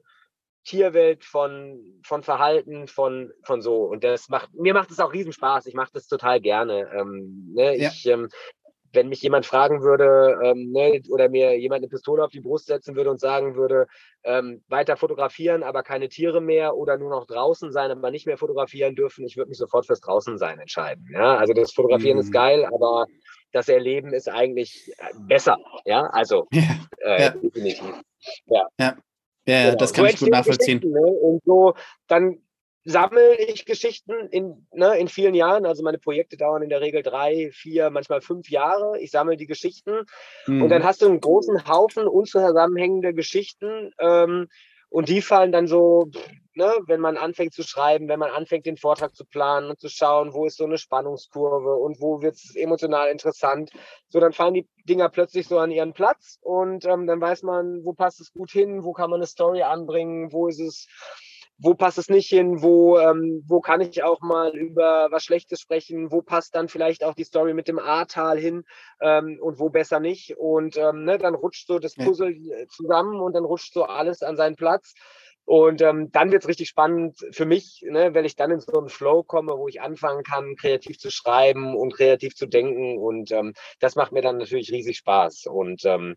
[0.66, 3.84] Tierwelt, von, von Verhalten, von, von so.
[3.84, 5.66] Und das macht, mir macht es auch riesen Spaß.
[5.66, 6.90] Ich mache das total gerne.
[6.94, 7.78] Ähm, ne?
[7.78, 7.90] ja.
[7.90, 8.30] Ich ähm,
[8.94, 12.68] wenn mich jemand fragen würde ähm, ne, oder mir jemand eine Pistole auf die Brust
[12.68, 13.88] setzen würde und sagen würde,
[14.24, 18.38] ähm, weiter fotografieren, aber keine Tiere mehr oder nur noch draußen sein, aber nicht mehr
[18.38, 21.07] fotografieren dürfen, ich würde mich sofort fürs Draußensein entscheiden.
[21.11, 22.24] Ja, also das Fotografieren mhm.
[22.24, 23.07] ist geil, aber
[23.52, 25.57] das Erleben ist eigentlich äh, besser.
[25.86, 26.61] Ja, also ja,
[26.99, 27.30] äh, ja.
[27.32, 27.94] definitiv.
[28.45, 28.68] Ja.
[28.80, 28.98] ja.
[29.45, 29.78] Ja, genau.
[29.78, 30.80] das kann so ich gut nachvollziehen.
[30.80, 31.02] Ne?
[31.02, 31.74] Und so,
[32.07, 32.38] dann
[32.86, 35.66] sammle ich Geschichten in, ne, in vielen Jahren.
[35.66, 39.00] Also meine Projekte dauern in der Regel drei, vier, manchmal fünf Jahre.
[39.00, 40.06] Ich sammle die Geschichten
[40.48, 40.64] mhm.
[40.64, 44.48] und dann hast du einen großen Haufen unzusammenhängende Geschichten ähm,
[44.94, 46.12] und die fallen dann so,
[46.54, 49.90] ne, wenn man anfängt zu schreiben, wenn man anfängt, den Vortrag zu planen und zu
[49.90, 53.72] schauen, wo ist so eine Spannungskurve und wo wird es emotional interessant.
[54.10, 57.84] So, dann fallen die Dinger plötzlich so an ihren Platz und ähm, dann weiß man,
[57.84, 60.88] wo passt es gut hin, wo kann man eine Story anbringen, wo ist es
[61.64, 65.61] wo passt es nicht hin, wo, ähm, wo kann ich auch mal über was Schlechtes
[65.61, 68.65] sprechen, wo passt dann vielleicht auch die Story mit dem Ahrtal hin
[68.99, 70.38] ähm, und wo besser nicht.
[70.38, 72.68] Und ähm, ne, dann rutscht so das Puzzle ja.
[72.68, 74.94] zusammen und dann rutscht so alles an seinen Platz.
[75.45, 78.77] Und ähm, dann wird es richtig spannend für mich, ne, wenn ich dann in so
[78.77, 82.98] einen Flow komme, wo ich anfangen kann, kreativ zu schreiben und kreativ zu denken.
[82.98, 85.45] Und ähm, das macht mir dann natürlich riesig Spaß.
[85.48, 86.15] Und ähm,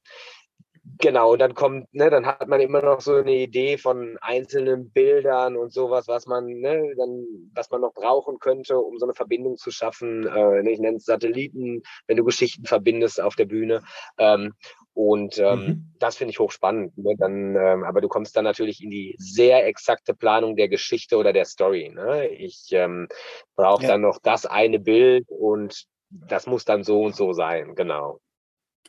[0.98, 4.90] Genau, und dann kommt, ne, dann hat man immer noch so eine Idee von einzelnen
[4.90, 9.14] Bildern und sowas, was man, ne, dann, was man noch brauchen könnte, um so eine
[9.14, 10.26] Verbindung zu schaffen.
[10.26, 13.82] Äh, ne, ich nenne es Satelliten, wenn du Geschichten verbindest auf der Bühne.
[14.16, 14.54] Ähm,
[14.94, 15.92] und ähm, mhm.
[15.98, 16.96] das finde ich hochspannend.
[16.96, 17.14] Ne?
[17.18, 21.34] Dann, ähm, aber du kommst dann natürlich in die sehr exakte Planung der Geschichte oder
[21.34, 21.90] der Story.
[21.94, 22.28] Ne?
[22.28, 23.08] Ich ähm,
[23.56, 23.88] brauche ja.
[23.88, 28.20] dann noch das eine Bild und das muss dann so und so sein, genau.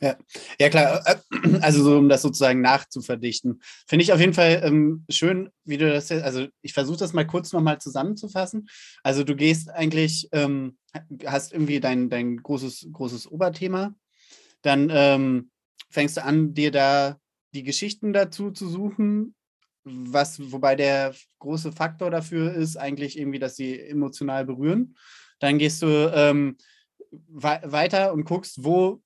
[0.00, 0.16] Ja,
[0.60, 1.02] ja klar.
[1.06, 1.16] Äh,
[1.60, 3.60] also so, um das sozusagen nachzuverdichten.
[3.86, 7.12] Finde ich auf jeden Fall ähm, schön, wie du das jetzt, also ich versuche das
[7.12, 8.68] mal kurz nochmal zusammenzufassen.
[9.02, 10.78] Also du gehst eigentlich, ähm,
[11.26, 13.94] hast irgendwie dein, dein großes, großes Oberthema,
[14.62, 15.50] dann ähm,
[15.90, 17.18] fängst du an, dir da
[17.54, 19.34] die Geschichten dazu zu suchen,
[19.84, 24.96] was, wobei der große Faktor dafür ist eigentlich irgendwie, dass sie emotional berühren.
[25.38, 26.58] Dann gehst du ähm,
[27.28, 29.00] weiter und guckst, wo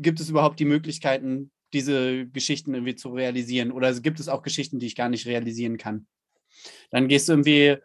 [0.00, 3.70] gibt es überhaupt die Möglichkeiten, diese Geschichten irgendwie zu realisieren?
[3.70, 6.06] Oder gibt es auch Geschichten, die ich gar nicht realisieren kann?
[6.90, 7.76] Dann gehst du irgendwie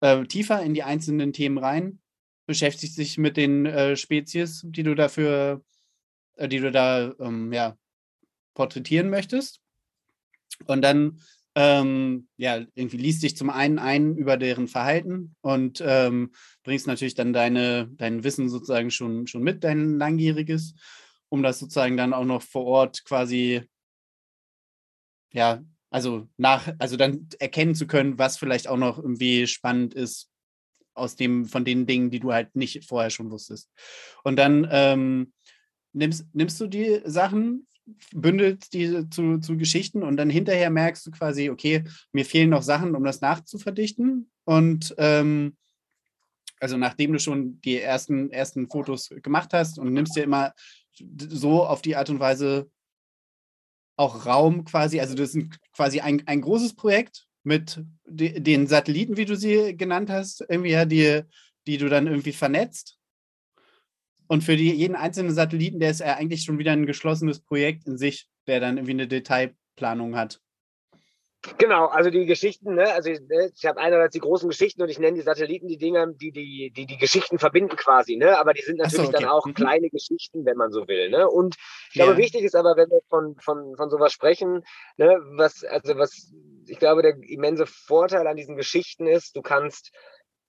[0.00, 2.00] äh, tiefer in die einzelnen Themen rein,
[2.46, 5.62] beschäftigst dich mit den äh, Spezies, die du dafür,
[6.36, 7.76] äh, die du da ähm, ja,
[8.54, 9.60] porträtieren möchtest.
[10.66, 11.20] Und dann
[11.56, 16.32] ähm, ja, irgendwie liest dich zum einen ein über deren Verhalten und ähm,
[16.64, 20.74] bringst natürlich dann deine, dein Wissen sozusagen schon, schon mit, dein langjähriges
[21.34, 23.62] um das sozusagen dann auch noch vor Ort quasi,
[25.32, 30.30] ja, also nach, also dann erkennen zu können, was vielleicht auch noch irgendwie spannend ist
[30.94, 33.68] aus dem, von den Dingen, die du halt nicht vorher schon wusstest.
[34.22, 35.32] Und dann ähm,
[35.92, 37.66] nimmst, nimmst du die Sachen,
[38.12, 41.82] bündelst die zu, zu Geschichten und dann hinterher merkst du quasi, okay,
[42.12, 44.30] mir fehlen noch Sachen, um das nachzuverdichten.
[44.44, 45.56] Und ähm,
[46.60, 50.54] also nachdem du schon die ersten, ersten Fotos gemacht hast und nimmst dir immer
[51.18, 52.70] so auf die Art und Weise
[53.96, 59.16] auch Raum quasi, also das ist quasi ein, ein großes Projekt mit de, den Satelliten,
[59.16, 61.22] wie du sie genannt hast, irgendwie ja, die,
[61.66, 62.98] die du dann irgendwie vernetzt.
[64.26, 67.86] Und für die, jeden einzelnen Satelliten, der ist ja eigentlich schon wieder ein geschlossenes Projekt
[67.86, 70.40] in sich, der dann irgendwie eine Detailplanung hat.
[71.58, 74.98] Genau, also die Geschichten, ne, also ne, ich habe einerseits die großen Geschichten und ich
[74.98, 78.38] nenne die Satelliten die Dinger, die die, die, die Geschichten verbinden quasi, ne?
[78.38, 79.22] Aber die sind natürlich so, okay.
[79.22, 79.54] dann auch mhm.
[79.54, 81.28] kleine Geschichten, wenn man so will, ne?
[81.28, 81.56] Und
[81.90, 82.04] ich ja.
[82.04, 84.64] glaube, wichtig ist aber, wenn wir von, von, von sowas sprechen,
[84.96, 86.32] ne, was, also was,
[86.66, 89.92] ich glaube, der immense Vorteil an diesen Geschichten ist, du kannst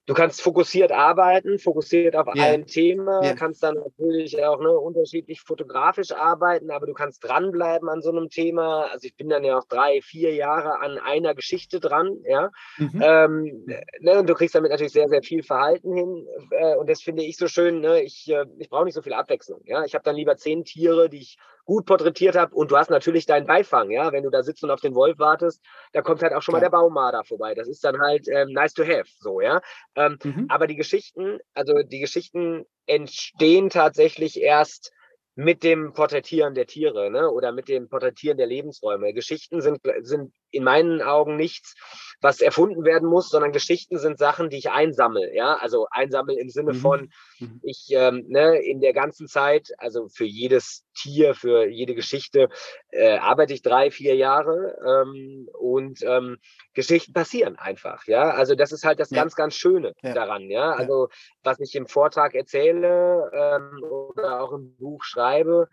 [0.06, 2.45] du kannst fokussiert arbeiten, fokussiert auf yeah.
[2.45, 3.34] ein Thema, yeah.
[3.34, 8.30] kannst dann natürlich auch ne, unterschiedlich fotografisch arbeiten, aber du kannst dranbleiben an so einem
[8.30, 8.88] Thema.
[8.91, 12.52] Also ich bin dann ja auch drei, vier Jahre an einer Geschichte dran, ja.
[12.77, 13.02] Mhm.
[13.03, 13.65] Ähm,
[13.99, 16.27] ne, und du kriegst damit natürlich sehr, sehr viel Verhalten hin.
[16.52, 17.80] Äh, und das finde ich so schön.
[17.80, 18.02] Ne?
[18.02, 19.61] Ich, äh, ich brauche nicht so viel Abwechslung.
[19.65, 22.90] Ja, ich habe dann lieber zehn Tiere, die ich gut porträtiert habe und du hast
[22.90, 25.62] natürlich deinen Beifang, ja, wenn du da sitzt und auf den Wolf wartest,
[25.94, 26.60] da kommt halt auch schon ja.
[26.60, 27.56] mal der Baumarder vorbei.
[27.56, 29.62] Das ist dann halt ähm, nice to have, so, ja.
[29.96, 30.46] Ähm, mhm.
[30.50, 34.92] Aber die Geschichten, also die Geschichten entstehen tatsächlich erst
[35.36, 37.30] mit dem Porträtieren der Tiere ne?
[37.30, 39.14] oder mit dem Porträtieren der Lebensräume.
[39.14, 41.76] Geschichten sind, sind in meinen Augen nichts,
[42.22, 45.36] was erfunden werden muss, sondern Geschichten sind Sachen, die ich einsammle.
[45.36, 46.77] Ja, also einsammle im Sinne mhm.
[46.77, 47.60] von, mhm.
[47.64, 52.49] ich ähm, ne, in der ganzen Zeit, also für jedes Tier, für jede Geschichte
[52.90, 56.38] äh, arbeite ich drei, vier Jahre ähm, und ähm,
[56.73, 58.06] Geschichten passieren einfach.
[58.07, 59.22] Ja, also das ist halt das ja.
[59.22, 60.14] ganz, ganz Schöne ja.
[60.14, 60.49] daran.
[60.49, 61.10] Ja, also
[61.44, 65.68] was ich im Vortrag erzähle ähm, oder auch im Buch schreibe,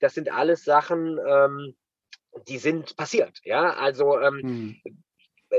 [0.00, 1.74] das sind alles Sachen, ähm,
[2.46, 3.40] die sind passiert.
[3.44, 4.40] Ja, also ähm,
[4.84, 4.94] hm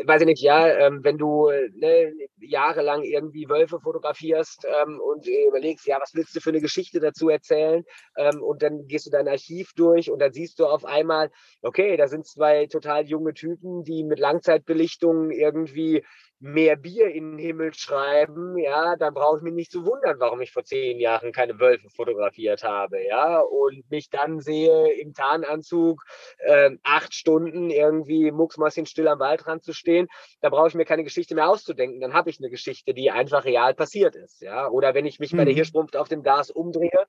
[0.05, 5.87] weiß ich nicht, ja, ähm, wenn du ne, jahrelang irgendwie Wölfe fotografierst ähm, und überlegst,
[5.87, 7.83] ja, was willst du für eine Geschichte dazu erzählen?
[8.15, 11.31] Ähm, und dann gehst du dein Archiv durch und dann siehst du auf einmal,
[11.61, 16.05] okay, da sind zwei total junge Typen, die mit Langzeitbelichtung irgendwie
[16.39, 20.39] mehr Bier in den Himmel schreiben, ja, dann brauche ich mich nicht zu wundern, warum
[20.41, 26.03] ich vor zehn Jahren keine Wölfe fotografiert habe, ja, und mich dann sehe im Tarnanzug
[26.37, 30.07] äh, acht Stunden irgendwie mucksmäuschenstill am Waldrand zu stehen,
[30.41, 33.43] da brauche ich mir keine Geschichte mehr auszudenken, dann habe ich eine Geschichte, die einfach
[33.43, 35.57] real passiert ist, ja, oder wenn ich mich bei der mhm.
[35.57, 37.05] Hirschrumpf auf dem Gas umdrehe,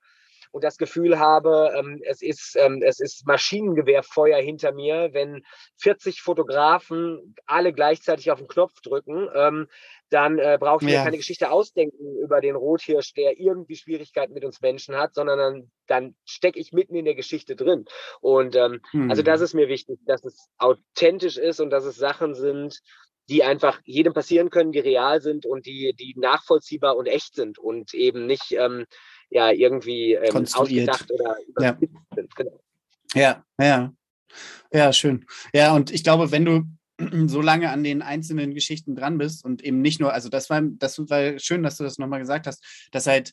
[0.52, 5.42] und das Gefühl habe, ähm, es, ist, ähm, es ist Maschinengewehrfeuer hinter mir, wenn
[5.78, 9.68] 40 Fotografen alle gleichzeitig auf den Knopf drücken, ähm,
[10.10, 10.98] dann äh, brauche ich ja.
[10.98, 15.38] mir keine Geschichte ausdenken über den Rothirsch, der irgendwie Schwierigkeiten mit uns Menschen hat, sondern
[15.38, 17.84] dann, dann stecke ich mitten in der Geschichte drin.
[18.20, 19.10] Und ähm, hm.
[19.10, 19.44] also das hm.
[19.44, 22.80] ist mir wichtig, dass es authentisch ist und dass es Sachen sind,
[23.28, 27.58] die einfach jedem passieren können, die real sind und die, die nachvollziehbar und echt sind
[27.58, 28.86] und eben nicht ähm,
[29.30, 31.78] ja irgendwie ähm, ausgedacht oder ja.
[32.14, 32.36] sind.
[32.36, 32.60] Genau.
[33.14, 33.92] Ja, ja.
[34.72, 35.26] Ja, schön.
[35.52, 36.62] Ja, und ich glaube, wenn du
[37.28, 40.60] so lange an den einzelnen Geschichten dran bist und eben nicht nur, also das war,
[40.62, 43.32] das war schön, dass du das nochmal gesagt hast, dass halt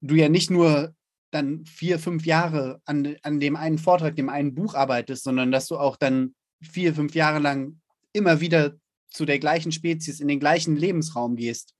[0.00, 0.94] du ja nicht nur
[1.30, 5.66] dann vier, fünf Jahre an, an dem einen Vortrag, dem einen Buch arbeitest, sondern dass
[5.66, 7.80] du auch dann vier, fünf Jahre lang
[8.12, 8.76] immer wieder
[9.10, 11.74] zu der gleichen Spezies in den gleichen Lebensraum gehst.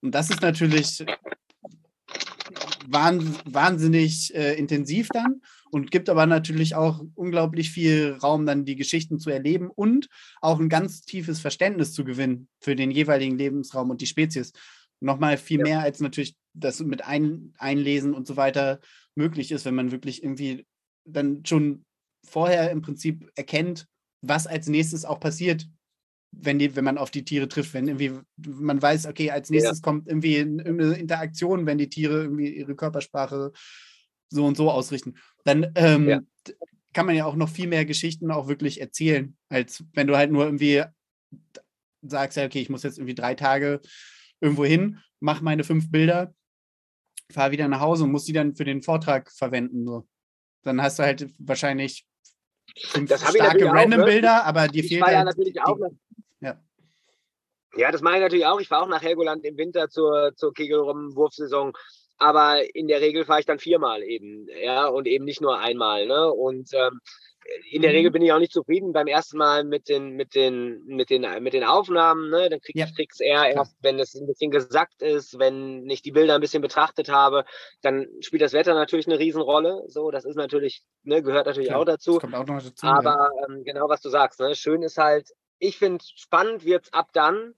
[0.00, 1.04] Und das ist natürlich
[2.92, 5.40] wahnsinnig äh, intensiv dann
[5.70, 10.08] und gibt aber natürlich auch unglaublich viel Raum, dann die Geschichten zu erleben und
[10.40, 14.52] auch ein ganz tiefes Verständnis zu gewinnen für den jeweiligen Lebensraum und die Spezies.
[15.00, 15.64] Nochmal viel ja.
[15.64, 18.80] mehr als natürlich das mit ein, Einlesen und so weiter
[19.14, 20.66] möglich ist, wenn man wirklich irgendwie
[21.04, 21.84] dann schon
[22.24, 23.86] vorher im Prinzip erkennt,
[24.22, 25.68] was als nächstes auch passiert
[26.32, 29.78] wenn, die, wenn man auf die Tiere trifft, wenn irgendwie man weiß, okay, als nächstes
[29.78, 29.82] ja.
[29.82, 33.52] kommt irgendwie eine Interaktion, wenn die Tiere irgendwie ihre Körpersprache
[34.28, 36.20] so und so ausrichten, dann ähm, ja.
[36.92, 40.30] kann man ja auch noch viel mehr Geschichten auch wirklich erzählen, als wenn du halt
[40.30, 40.82] nur irgendwie
[42.02, 43.80] sagst, ja, okay, ich muss jetzt irgendwie drei Tage
[44.40, 46.34] irgendwo hin, mach meine fünf Bilder,
[47.30, 49.86] fahr wieder nach Hause und muss die dann für den Vortrag verwenden.
[49.86, 50.06] So.
[50.62, 52.06] Dann hast du halt wahrscheinlich
[52.84, 54.44] fünf starke Random-Bilder, ne?
[54.44, 55.88] aber dir fehlt halt ja natürlich die, auch ja.
[57.76, 58.60] Ja, das mache ich natürlich auch.
[58.60, 61.72] Ich fahre auch nach Helgoland im Winter zur, zur Kegelrum-Wurfsaison.
[62.18, 66.06] Aber in der Regel fahre ich dann viermal eben, ja, und eben nicht nur einmal.
[66.06, 66.32] Ne?
[66.32, 67.00] Und ähm,
[67.70, 68.14] in der Regel mhm.
[68.14, 71.52] bin ich auch nicht zufrieden beim ersten Mal mit den, mit den, mit den, mit
[71.52, 72.30] den Aufnahmen.
[72.30, 72.48] Ne?
[72.48, 72.86] Dann krieg ja.
[72.86, 76.40] ich es eher erst, wenn es ein bisschen gesackt ist, wenn ich die Bilder ein
[76.40, 77.44] bisschen betrachtet habe,
[77.82, 79.84] dann spielt das Wetter natürlich eine Riesenrolle.
[79.88, 82.16] So, das ist natürlich, ne, gehört natürlich Klar, auch dazu.
[82.16, 83.46] Auch dazu Aber ja.
[83.48, 84.54] ähm, genau was du sagst, ne?
[84.54, 85.28] schön ist halt,
[85.58, 87.54] ich finde, spannend wird es ab dann.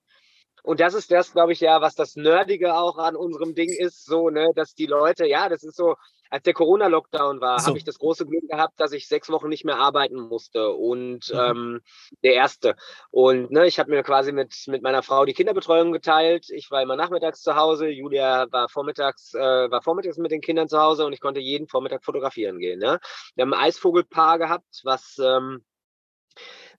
[0.68, 4.04] Und das ist das, glaube ich, ja, was das Nerdige auch an unserem Ding ist,
[4.04, 5.94] so, ne, dass die Leute, ja, das ist so,
[6.28, 7.68] als der Corona-Lockdown war, so.
[7.68, 10.72] habe ich das große Glück gehabt, dass ich sechs Wochen nicht mehr arbeiten musste.
[10.72, 11.38] Und mhm.
[11.38, 11.80] ähm,
[12.22, 12.76] der erste.
[13.10, 16.50] Und ne, ich habe mir quasi mit, mit meiner Frau die Kinderbetreuung geteilt.
[16.50, 17.88] Ich war immer nachmittags zu Hause.
[17.88, 21.66] Julia war vormittags, äh, war vormittags mit den Kindern zu Hause und ich konnte jeden
[21.66, 22.78] Vormittag fotografieren gehen.
[22.78, 23.00] Ne?
[23.36, 25.64] Wir haben ein Eisvogelpaar gehabt, was ähm,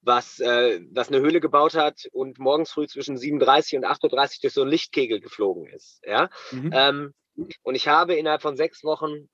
[0.01, 4.53] was, äh, was eine Höhle gebaut hat und morgens früh zwischen 37 und 38 durch
[4.53, 6.01] so einen Lichtkegel geflogen ist.
[6.05, 6.30] Ja?
[6.51, 6.71] Mhm.
[6.73, 7.13] Ähm,
[7.63, 9.30] und ich habe innerhalb von sechs Wochen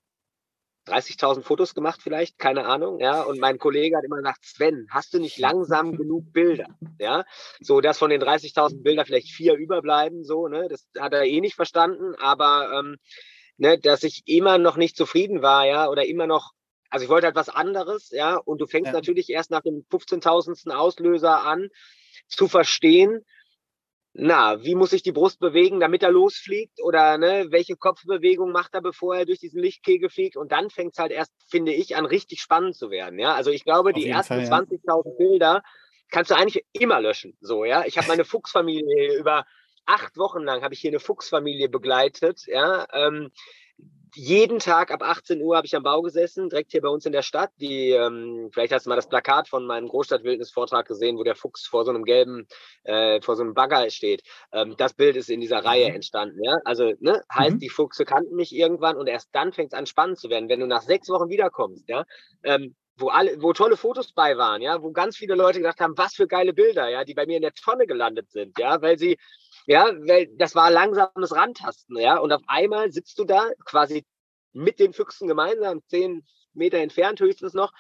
[0.88, 3.24] 30.000 Fotos gemacht vielleicht, keine Ahnung, ja.
[3.24, 6.68] Und mein Kollege hat immer gesagt, Sven, hast du nicht langsam genug Bilder,
[7.00, 7.26] ja?
[7.60, 10.68] So, dass von den 30.000 Bildern vielleicht vier überbleiben, so, ne?
[10.70, 12.98] Das hat er eh nicht verstanden, aber ähm,
[13.58, 16.52] ne, dass ich immer noch nicht zufrieden war, ja, oder immer noch
[16.90, 18.94] also ich wollte halt was anderes, ja, und du fängst ja.
[18.94, 20.72] natürlich erst nach dem 15.000.
[20.72, 21.70] Auslöser an
[22.28, 23.26] zu verstehen,
[24.18, 28.74] na, wie muss sich die Brust bewegen, damit er losfliegt oder ne, welche Kopfbewegung macht
[28.74, 31.98] er, bevor er durch diesen Lichtkegel fliegt und dann fängt es halt erst, finde ich,
[31.98, 34.48] an richtig spannend zu werden, ja, also ich glaube, Auf die ersten ja.
[34.48, 35.64] 20.000 Bilder
[36.10, 39.46] kannst du eigentlich immer löschen, so, ja, ich habe meine Fuchsfamilie über
[39.86, 43.32] acht Wochen lang habe ich hier eine Fuchsfamilie begleitet, ja, ähm,
[44.16, 47.12] jeden Tag ab 18 Uhr habe ich am Bau gesessen, direkt hier bei uns in
[47.12, 47.52] der Stadt.
[47.60, 51.68] Die, ähm, vielleicht hast du mal das Plakat von meinem Großstadtwildnis-Vortrag gesehen, wo der Fuchs
[51.68, 52.48] vor so einem gelben,
[52.84, 54.24] äh, vor so einem Bagger steht.
[54.52, 55.96] Ähm, das Bild ist in dieser Reihe mhm.
[55.96, 56.44] entstanden.
[56.44, 56.58] Ja?
[56.66, 57.60] Also ne, heißt, mhm.
[57.60, 60.50] die Fuchse kannten mich irgendwann und erst dann fängt es an spannend zu werden.
[60.50, 62.06] Wenn du nach sechs Wochen wiederkommst, ja,
[62.44, 65.98] ähm, wo alle, wo tolle Fotos bei waren, ja, wo ganz viele Leute gedacht haben,
[65.98, 68.98] was für geile Bilder, ja, die bei mir in der Tonne gelandet sind, ja, weil
[68.98, 69.18] sie
[69.66, 72.18] ja, weil das war langsames Rantasten, ja.
[72.18, 74.06] Und auf einmal sitzt du da quasi
[74.54, 76.24] mit den Füchsen gemeinsam, zehn
[76.54, 77.74] Meter entfernt höchstens noch.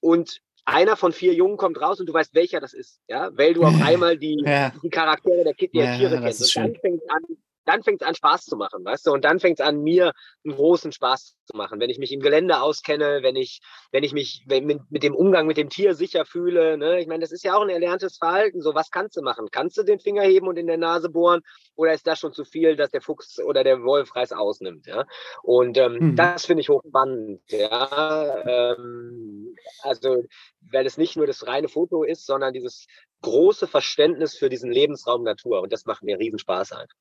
[0.00, 3.54] Und einer von vier Jungen kommt raus und du weißt, welcher das ist, ja, weil
[3.54, 4.72] du auf einmal die, ja.
[4.82, 6.56] die Charaktere der, der ja, Tiere kennst.
[6.56, 7.22] Und dann fängt an,
[7.70, 9.12] dann fängt es an, Spaß zu machen, weißt du?
[9.12, 10.12] Und dann fängt es an, mir
[10.44, 11.80] einen großen Spaß zu machen.
[11.80, 13.60] Wenn ich mich im Gelände auskenne, wenn ich,
[13.92, 17.00] wenn ich mich wenn, mit, mit, dem Umgang mit dem Tier sicher fühle, ne?
[17.00, 18.60] Ich meine, das ist ja auch ein erlerntes Verhalten.
[18.60, 19.48] So, was kannst du machen?
[19.50, 21.42] Kannst du den Finger heben und in der Nase bohren?
[21.76, 25.06] Oder ist das schon zu viel, dass der Fuchs oder der Wolf Reiß ausnimmt, ja?
[25.42, 26.16] Und ähm, mhm.
[26.16, 28.74] das finde ich hochspannend, ja?
[28.74, 30.24] Ähm, also,
[30.60, 32.86] weil es nicht nur das reine Foto ist, sondern dieses
[33.22, 35.60] große Verständnis für diesen Lebensraum Natur.
[35.60, 36.96] Und das macht mir riesen Spaß einfach.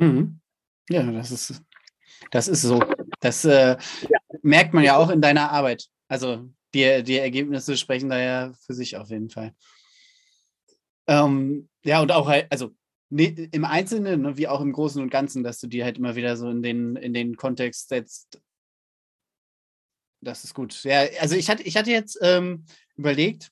[0.00, 0.40] Mhm.
[0.88, 1.62] Ja, das ist,
[2.30, 2.82] das ist so.
[3.20, 4.18] Das äh, ja.
[4.42, 5.86] merkt man ja auch in deiner Arbeit.
[6.08, 9.54] Also die, die Ergebnisse sprechen da ja für sich auf jeden Fall.
[11.06, 12.74] Ähm, ja, und auch halt, also
[13.10, 16.16] ne, im Einzelnen ne, wie auch im Großen und Ganzen, dass du die halt immer
[16.16, 18.40] wieder so in den, in den Kontext setzt.
[20.22, 20.82] Das ist gut.
[20.84, 22.64] Ja, also ich hatte, ich hatte jetzt ähm,
[22.96, 23.50] überlegt,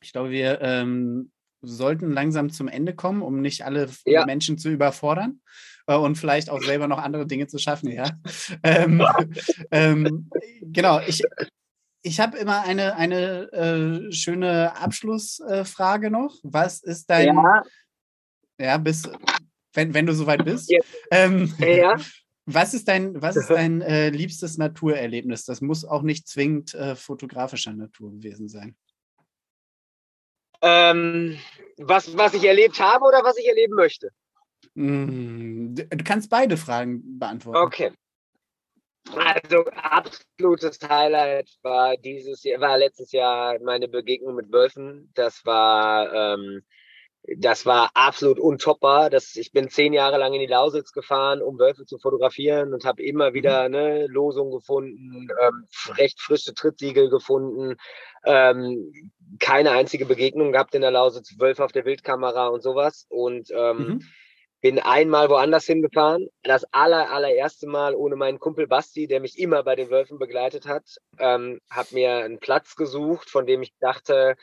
[0.00, 1.30] ich glaube, wir ähm,
[1.62, 4.24] sollten langsam zum Ende kommen, um nicht alle ja.
[4.24, 5.40] Menschen zu überfordern
[5.86, 8.10] äh, und vielleicht auch selber noch andere Dinge zu schaffen, ja.
[8.62, 9.04] ähm,
[9.70, 10.30] ähm,
[10.62, 11.22] genau, ich,
[12.02, 16.36] ich habe immer eine, eine äh, schöne Abschlussfrage äh, noch.
[16.42, 17.62] Was ist dein, ja,
[18.58, 19.08] ja bis,
[19.74, 20.80] wenn, wenn du soweit bist, ja.
[21.10, 21.96] Ähm, ja.
[22.50, 25.44] Was ist dein, was ist dein äh, liebstes Naturerlebnis?
[25.44, 28.74] Das muss auch nicht zwingend äh, fotografischer Natur gewesen sein.
[30.62, 31.38] Ähm,
[31.76, 34.10] was, was ich erlebt habe oder was ich erleben möchte?
[34.74, 37.58] Hm, du kannst beide Fragen beantworten.
[37.58, 37.92] Okay.
[39.14, 45.10] Also absolutes Highlight war dieses Jahr, war letztes Jahr meine Begegnung mit Wölfen.
[45.14, 46.62] Das war ähm,
[47.36, 49.10] das war absolut untoppbar.
[49.10, 52.84] Das, ich bin zehn Jahre lang in die Lausitz gefahren, um Wölfe zu fotografieren und
[52.84, 53.74] habe immer wieder mhm.
[53.74, 55.66] ne, Losungen gefunden, ähm,
[55.96, 57.76] recht frische Trittsiegel gefunden,
[58.24, 58.92] ähm,
[59.40, 63.06] keine einzige Begegnung gehabt in der Lausitz, Wölfe auf der Wildkamera und sowas.
[63.10, 64.02] Und ähm, mhm.
[64.62, 66.28] bin einmal woanders hingefahren.
[66.42, 70.66] Das aller, allererste Mal ohne meinen Kumpel Basti, der mich immer bei den Wölfen begleitet
[70.66, 70.84] hat,
[71.18, 74.36] ähm, habe mir einen Platz gesucht, von dem ich dachte,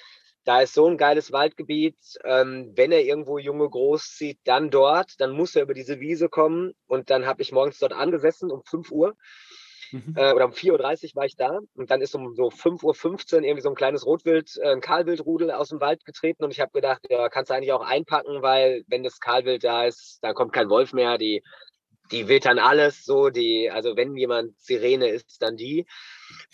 [0.46, 1.98] da ist so ein geiles Waldgebiet.
[2.24, 5.20] Ähm, wenn er irgendwo Junge großzieht, dann dort.
[5.20, 6.74] Dann muss er über diese Wiese kommen.
[6.88, 9.16] Und dann habe ich morgens dort angesessen um 5 Uhr.
[9.92, 10.14] Mhm.
[10.16, 11.60] Äh, oder um 4.30 Uhr war ich da.
[11.76, 15.50] Und dann ist um so 5.15 Uhr irgendwie so ein kleines Rotwild, äh, ein Kahlwildrudel
[15.52, 16.44] aus dem Wald getreten.
[16.44, 19.86] Und ich habe gedacht, ja, kannst du eigentlich auch einpacken, weil wenn das Kahlwild da
[19.86, 21.18] ist, dann kommt kein Wolf mehr.
[21.18, 21.44] Die,
[22.12, 23.30] die wittern alles so.
[23.30, 25.86] Die, also wenn jemand Sirene ist, dann die.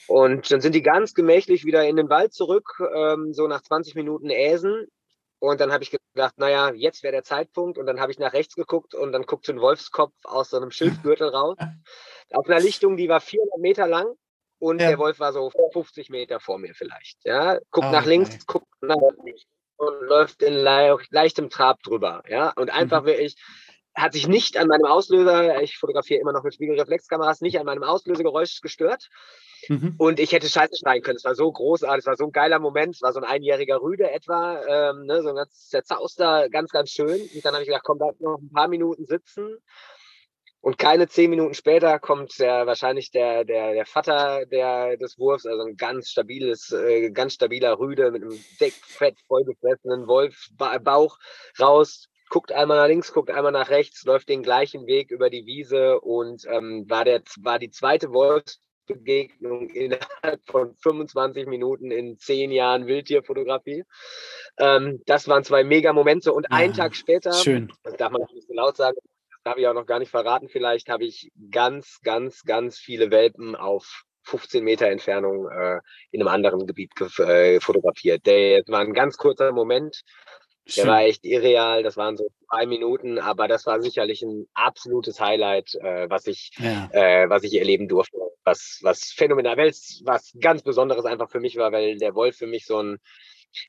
[0.07, 3.95] Und dann sind die ganz gemächlich wieder in den Wald zurück, ähm, so nach 20
[3.95, 4.87] Minuten Äsen.
[5.39, 7.77] Und dann habe ich gedacht, naja, jetzt wäre der Zeitpunkt.
[7.77, 10.71] Und dann habe ich nach rechts geguckt und dann guckte ein Wolfskopf aus so einem
[10.71, 11.57] Schilfgürtel raus.
[12.33, 14.13] Auf einer Lichtung, die war 400 Meter lang.
[14.59, 14.89] Und ja.
[14.89, 17.17] der Wolf war so 50 Meter vor mir vielleicht.
[17.23, 18.43] Ja, guckt oh, nach links, okay.
[18.45, 18.95] guckt nach
[19.25, 19.47] rechts
[19.81, 22.21] und läuft in le leichtem Trab drüber.
[22.29, 23.07] Ja, und einfach mhm.
[23.07, 23.35] wirklich
[23.93, 27.83] hat sich nicht an meinem Auslöser, ich fotografiere immer noch mit Spiegelreflexkameras, nicht an meinem
[27.83, 29.09] Auslösegeräusch gestört.
[29.67, 29.95] Mhm.
[29.97, 31.17] Und ich hätte scheiße schneiden können.
[31.17, 32.95] Es war so großartig, es war so ein geiler Moment.
[32.95, 36.89] Es war so ein einjähriger Rüde etwa, ähm, ne, so ein ganz zerzauster, ganz, ganz
[36.89, 37.21] schön.
[37.21, 39.57] Und dann habe ich gedacht, komm, bleib noch ein paar Minuten sitzen.
[40.63, 45.47] Und keine zehn Minuten später kommt der, wahrscheinlich der, der, der Vater der, des Wurfs,
[45.47, 51.17] also ein ganz stabiles, äh, ganz stabiler Rüde mit einem dick, fett, vollgefressenen Wolfbauch
[51.59, 55.45] raus, guckt einmal nach links, guckt einmal nach rechts, läuft den gleichen Weg über die
[55.45, 62.17] Wiese und ähm, war, der, war die zweite Wolfs Begegnung innerhalb von 25 Minuten in
[62.17, 63.83] zehn Jahren Wildtierfotografie.
[64.57, 67.71] Ähm, das waren zwei mega Momente und ja, einen Tag später, schön.
[67.83, 70.47] das darf man nicht so laut sagen, das darf ich auch noch gar nicht verraten,
[70.47, 75.81] vielleicht habe ich ganz, ganz, ganz viele Welpen auf 15 Meter Entfernung äh,
[76.11, 78.25] in einem anderen Gebiet äh, fotografiert.
[78.25, 80.03] Der war ein ganz kurzer Moment,
[80.75, 81.83] der war echt irreal.
[81.83, 86.51] Das waren so zwei Minuten, aber das war sicherlich ein absolutes Highlight, äh, was ich,
[86.59, 86.89] ja.
[86.91, 88.17] äh, was ich erleben durfte.
[88.43, 92.65] Was, was phänomenal, was ganz Besonderes einfach für mich war, weil der Wolf für mich
[92.65, 92.97] so ein,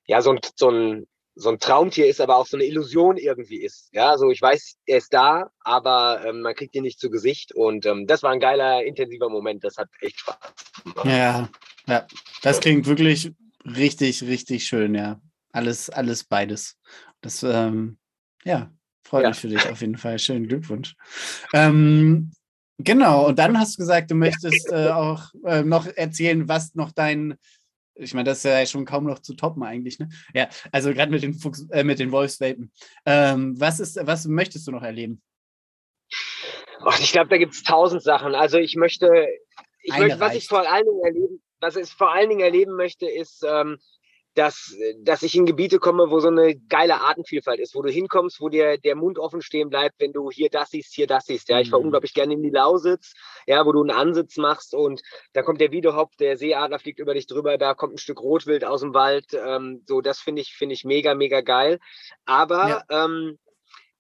[0.06, 3.62] ja, so ein, so ein so ein Traumtier ist, aber auch so eine Illusion irgendwie
[3.62, 3.89] ist.
[3.93, 7.55] Ja, so ich weiß, er ist da, aber ähm, man kriegt ihn nicht zu Gesicht
[7.55, 9.64] und ähm, das war ein geiler, intensiver Moment.
[9.64, 10.39] Das hat echt Spaß
[10.85, 11.06] gemacht.
[11.06, 11.48] Ja,
[11.86, 12.06] ja,
[12.43, 13.32] das klingt wirklich
[13.64, 15.20] richtig, richtig schön, ja.
[15.52, 16.78] Alles, alles beides.
[17.20, 17.98] Das, ähm,
[18.44, 18.72] ja,
[19.04, 19.28] freut ja.
[19.28, 20.18] mich für dich auf jeden Fall.
[20.18, 20.96] Schönen Glückwunsch.
[21.52, 22.32] Ähm,
[22.78, 26.92] genau, und dann hast du gesagt, du möchtest äh, auch äh, noch erzählen, was noch
[26.92, 27.38] dein
[27.94, 30.08] ich meine, das ist ja schon kaum noch zu toppen eigentlich, ne?
[30.34, 32.72] Ja, also gerade mit den Fuchs, äh, mit den Wolfswelpen.
[33.04, 35.22] Ähm, was ist, was möchtest du noch erleben?
[36.80, 38.34] Ach, ich glaube, da gibt es tausend Sachen.
[38.34, 39.26] Also ich möchte,
[39.82, 43.08] ich möchte was ich vor allen Dingen erleben, was ich vor allen Dingen erleben möchte,
[43.08, 43.78] ist ähm,
[44.34, 48.40] dass, dass ich in Gebiete komme, wo so eine geile Artenvielfalt ist, wo du hinkommst,
[48.40, 51.48] wo dir der Mund offen stehen bleibt, wenn du hier das siehst, hier das siehst.
[51.48, 51.86] Ja, ich fahre mhm.
[51.86, 53.12] unglaublich gerne in die Lausitz,
[53.46, 55.02] ja, wo du einen Ansitz machst und
[55.32, 58.64] da kommt der Wiedehopf, der Seeadler fliegt über dich drüber, da kommt ein Stück Rotwild
[58.64, 59.26] aus dem Wald.
[59.34, 61.78] Ähm, so, das finde ich, finde ich mega, mega geil.
[62.24, 63.04] Aber ja.
[63.04, 63.38] ähm,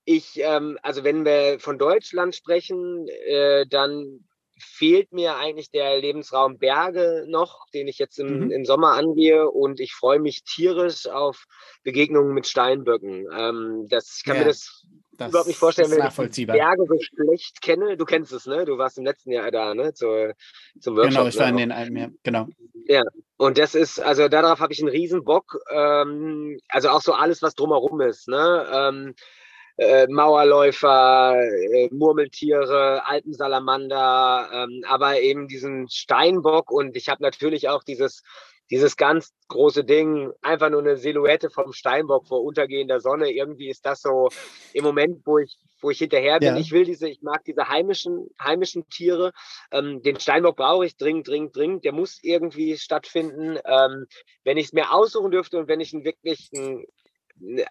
[0.04, 4.24] ich, ähm, also wenn wir von Deutschland sprechen, äh, dann
[4.62, 8.50] fehlt mir eigentlich der Lebensraum Berge noch, den ich jetzt im, mhm.
[8.50, 11.44] im Sommer angehe und ich freue mich tierisch auf
[11.82, 13.26] Begegnungen mit Steinböcken.
[13.36, 16.98] Ähm, das, ich kann ja, mir das, das, überhaupt nicht vorstellen, wenn ich Berge so
[17.00, 17.96] schlecht kenne.
[17.96, 18.64] Du kennst es, ne?
[18.64, 19.92] Du warst im letzten Jahr da, ne?
[19.92, 20.34] Zur,
[20.80, 21.12] zum Workshop.
[21.12, 21.50] Genau, ich war ne?
[21.50, 22.08] in den Alpen, ja.
[22.22, 22.48] Genau.
[22.86, 23.02] Ja,
[23.36, 25.58] und das ist, also darauf habe ich einen riesen Bock.
[25.70, 28.66] Ähm, also auch so alles, was drumherum ist, ne?
[28.72, 29.14] Ähm,
[29.76, 37.82] äh, Mauerläufer, äh, Murmeltiere, Alpensalamander, ähm, aber eben diesen Steinbock und ich habe natürlich auch
[37.82, 38.22] dieses
[38.72, 43.30] dieses ganz große Ding, einfach nur eine Silhouette vom Steinbock vor untergehender Sonne.
[43.30, 44.30] Irgendwie ist das so
[44.72, 46.54] im Moment, wo ich, wo ich hinterher bin.
[46.54, 46.56] Ja.
[46.56, 49.32] Ich will diese, ich mag diese heimischen, heimischen Tiere.
[49.72, 51.84] Ähm, den Steinbock brauche ich dringend, dringend, dringend.
[51.84, 53.58] Der muss irgendwie stattfinden.
[53.66, 54.06] Ähm,
[54.44, 56.86] wenn ich es mir aussuchen dürfte und wenn ich einen wirklich einen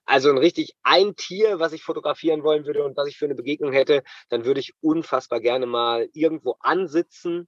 [0.05, 3.35] also ein richtig ein Tier, was ich fotografieren wollen würde und was ich für eine
[3.35, 7.47] Begegnung hätte, dann würde ich unfassbar gerne mal irgendwo ansitzen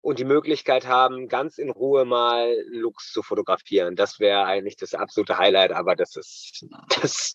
[0.00, 3.96] und die Möglichkeit haben, ganz in Ruhe mal Lux zu fotografieren.
[3.96, 6.66] Das wäre eigentlich das absolute Highlight, aber das ist
[7.00, 7.34] das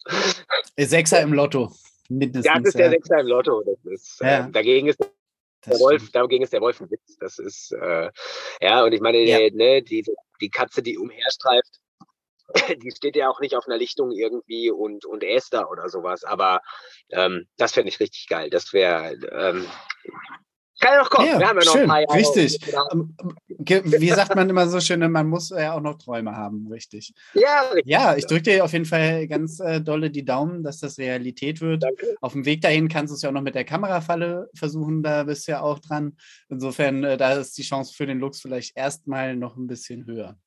[0.77, 1.71] Sechser im Lotto.
[2.09, 3.63] Mindestens, ja, das ist der Sechser im Lotto.
[3.85, 4.47] Ist, äh, ja.
[4.47, 4.99] äh, dagegen ist
[5.65, 7.17] der Wolf, dagegen ist der Wolf ein Witz.
[7.19, 8.11] Das ist, äh,
[8.61, 9.49] ja, und ich meine, ja.
[9.51, 10.03] ne, die,
[10.41, 11.79] die Katze, die umherstreift,
[12.83, 16.23] die steht ja auch nicht auf einer Lichtung irgendwie und, und Esther oder sowas.
[16.23, 16.61] Aber
[17.09, 18.49] ähm, das fände ich richtig geil.
[18.49, 19.15] Das wäre.
[19.31, 19.67] Ähm,
[20.79, 21.27] kann ja noch kommen.
[21.27, 22.59] Ja, Wir haben ja noch schön, ein paar Richtig.
[22.91, 23.15] Ähm,
[23.47, 27.13] wie sagt man immer so schön, man muss ja auch noch Träume haben, richtig.
[27.33, 27.89] Ja, richtig.
[27.89, 31.61] Ja, ich drücke dir auf jeden Fall ganz äh, dolle die Daumen, dass das Realität
[31.61, 31.83] wird.
[31.83, 32.15] Danke.
[32.19, 35.23] Auf dem Weg dahin kannst du es ja auch noch mit der Kamerafalle versuchen, da
[35.23, 36.17] bist du ja auch dran.
[36.49, 40.37] Insofern, äh, da ist die Chance für den Lux vielleicht erstmal noch ein bisschen höher.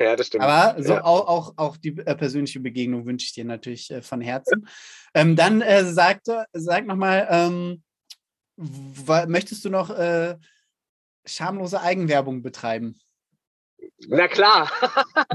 [0.00, 0.44] Ja, das stimmt.
[0.44, 1.04] Aber so ja.
[1.04, 4.66] auch, auch, auch die äh, persönliche Begegnung wünsche ich dir natürlich äh, von Herzen.
[5.12, 6.22] Ähm, dann äh, sag,
[6.52, 7.82] sag nochmal, ähm,
[9.28, 10.36] möchtest du noch äh,
[11.26, 12.98] schamlose Eigenwerbung betreiben?
[14.08, 14.70] Na klar.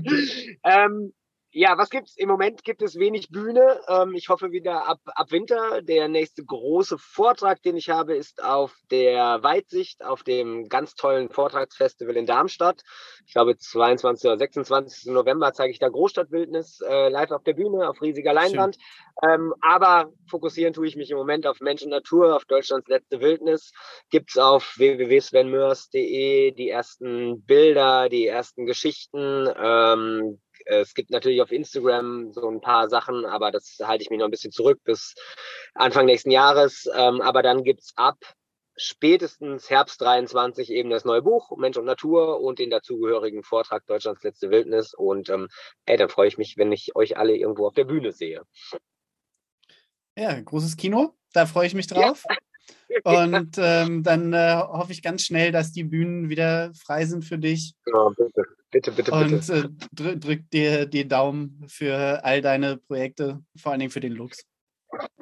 [0.64, 1.14] ähm,
[1.58, 2.18] ja, was gibt's?
[2.18, 3.80] Im Moment gibt es wenig Bühne.
[3.88, 5.82] Ähm, ich hoffe wieder ab, ab Winter.
[5.82, 11.30] Der nächste große Vortrag, den ich habe, ist auf der Weitsicht, auf dem ganz tollen
[11.30, 12.82] Vortragsfestival in Darmstadt.
[13.26, 14.28] Ich glaube, 22.
[14.28, 15.14] oder 26.
[15.14, 18.76] November zeige ich da Großstadtwildnis äh, live auf der Bühne, auf riesiger Leinwand.
[19.24, 23.22] Ähm, aber fokussieren tue ich mich im Moment auf Mensch und Natur, auf Deutschlands letzte
[23.22, 23.72] Wildnis.
[24.10, 29.48] Gibt's auf www.svenmörs.de die ersten Bilder, die ersten Geschichten.
[29.58, 34.20] Ähm, es gibt natürlich auf Instagram so ein paar Sachen, aber das halte ich mich
[34.20, 35.16] noch ein bisschen zurück bis
[35.74, 36.90] Anfang nächsten Jahres.
[36.94, 38.18] Ähm, aber dann gibt es ab
[38.78, 44.24] spätestens Herbst 23 eben das neue Buch Mensch und Natur und den dazugehörigen Vortrag Deutschlands
[44.24, 44.94] letzte Wildnis.
[44.94, 45.48] Und ähm,
[45.86, 48.42] hey, dann freue ich mich, wenn ich euch alle irgendwo auf der Bühne sehe.
[50.18, 52.24] Ja, großes Kino, da freue ich mich drauf.
[52.30, 52.36] Ja.
[53.04, 57.38] Und ähm, dann äh, hoffe ich ganz schnell, dass die Bühnen wieder frei sind für
[57.38, 57.76] dich.
[57.84, 59.12] Genau, bitte, bitte, bitte.
[59.12, 59.50] Und.
[59.50, 64.14] Äh, drück, drück dir die Daumen für all deine Projekte, vor allen Dingen für den
[64.14, 64.46] Lux.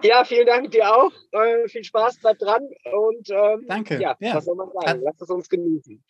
[0.02, 1.12] Ja, vielen Dank dir auch.
[1.32, 2.62] Äh, viel Spaß, bleib dran
[2.92, 4.00] und ähm, danke.
[4.00, 5.02] Ja, ja, was soll man sagen?
[5.04, 6.04] Lass es uns genießen.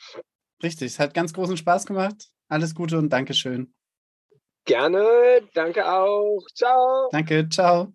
[0.61, 2.29] Richtig, es hat ganz großen Spaß gemacht.
[2.49, 3.73] Alles Gute und Dankeschön.
[4.65, 6.45] Gerne, danke auch.
[6.53, 7.09] Ciao.
[7.11, 7.93] Danke, ciao.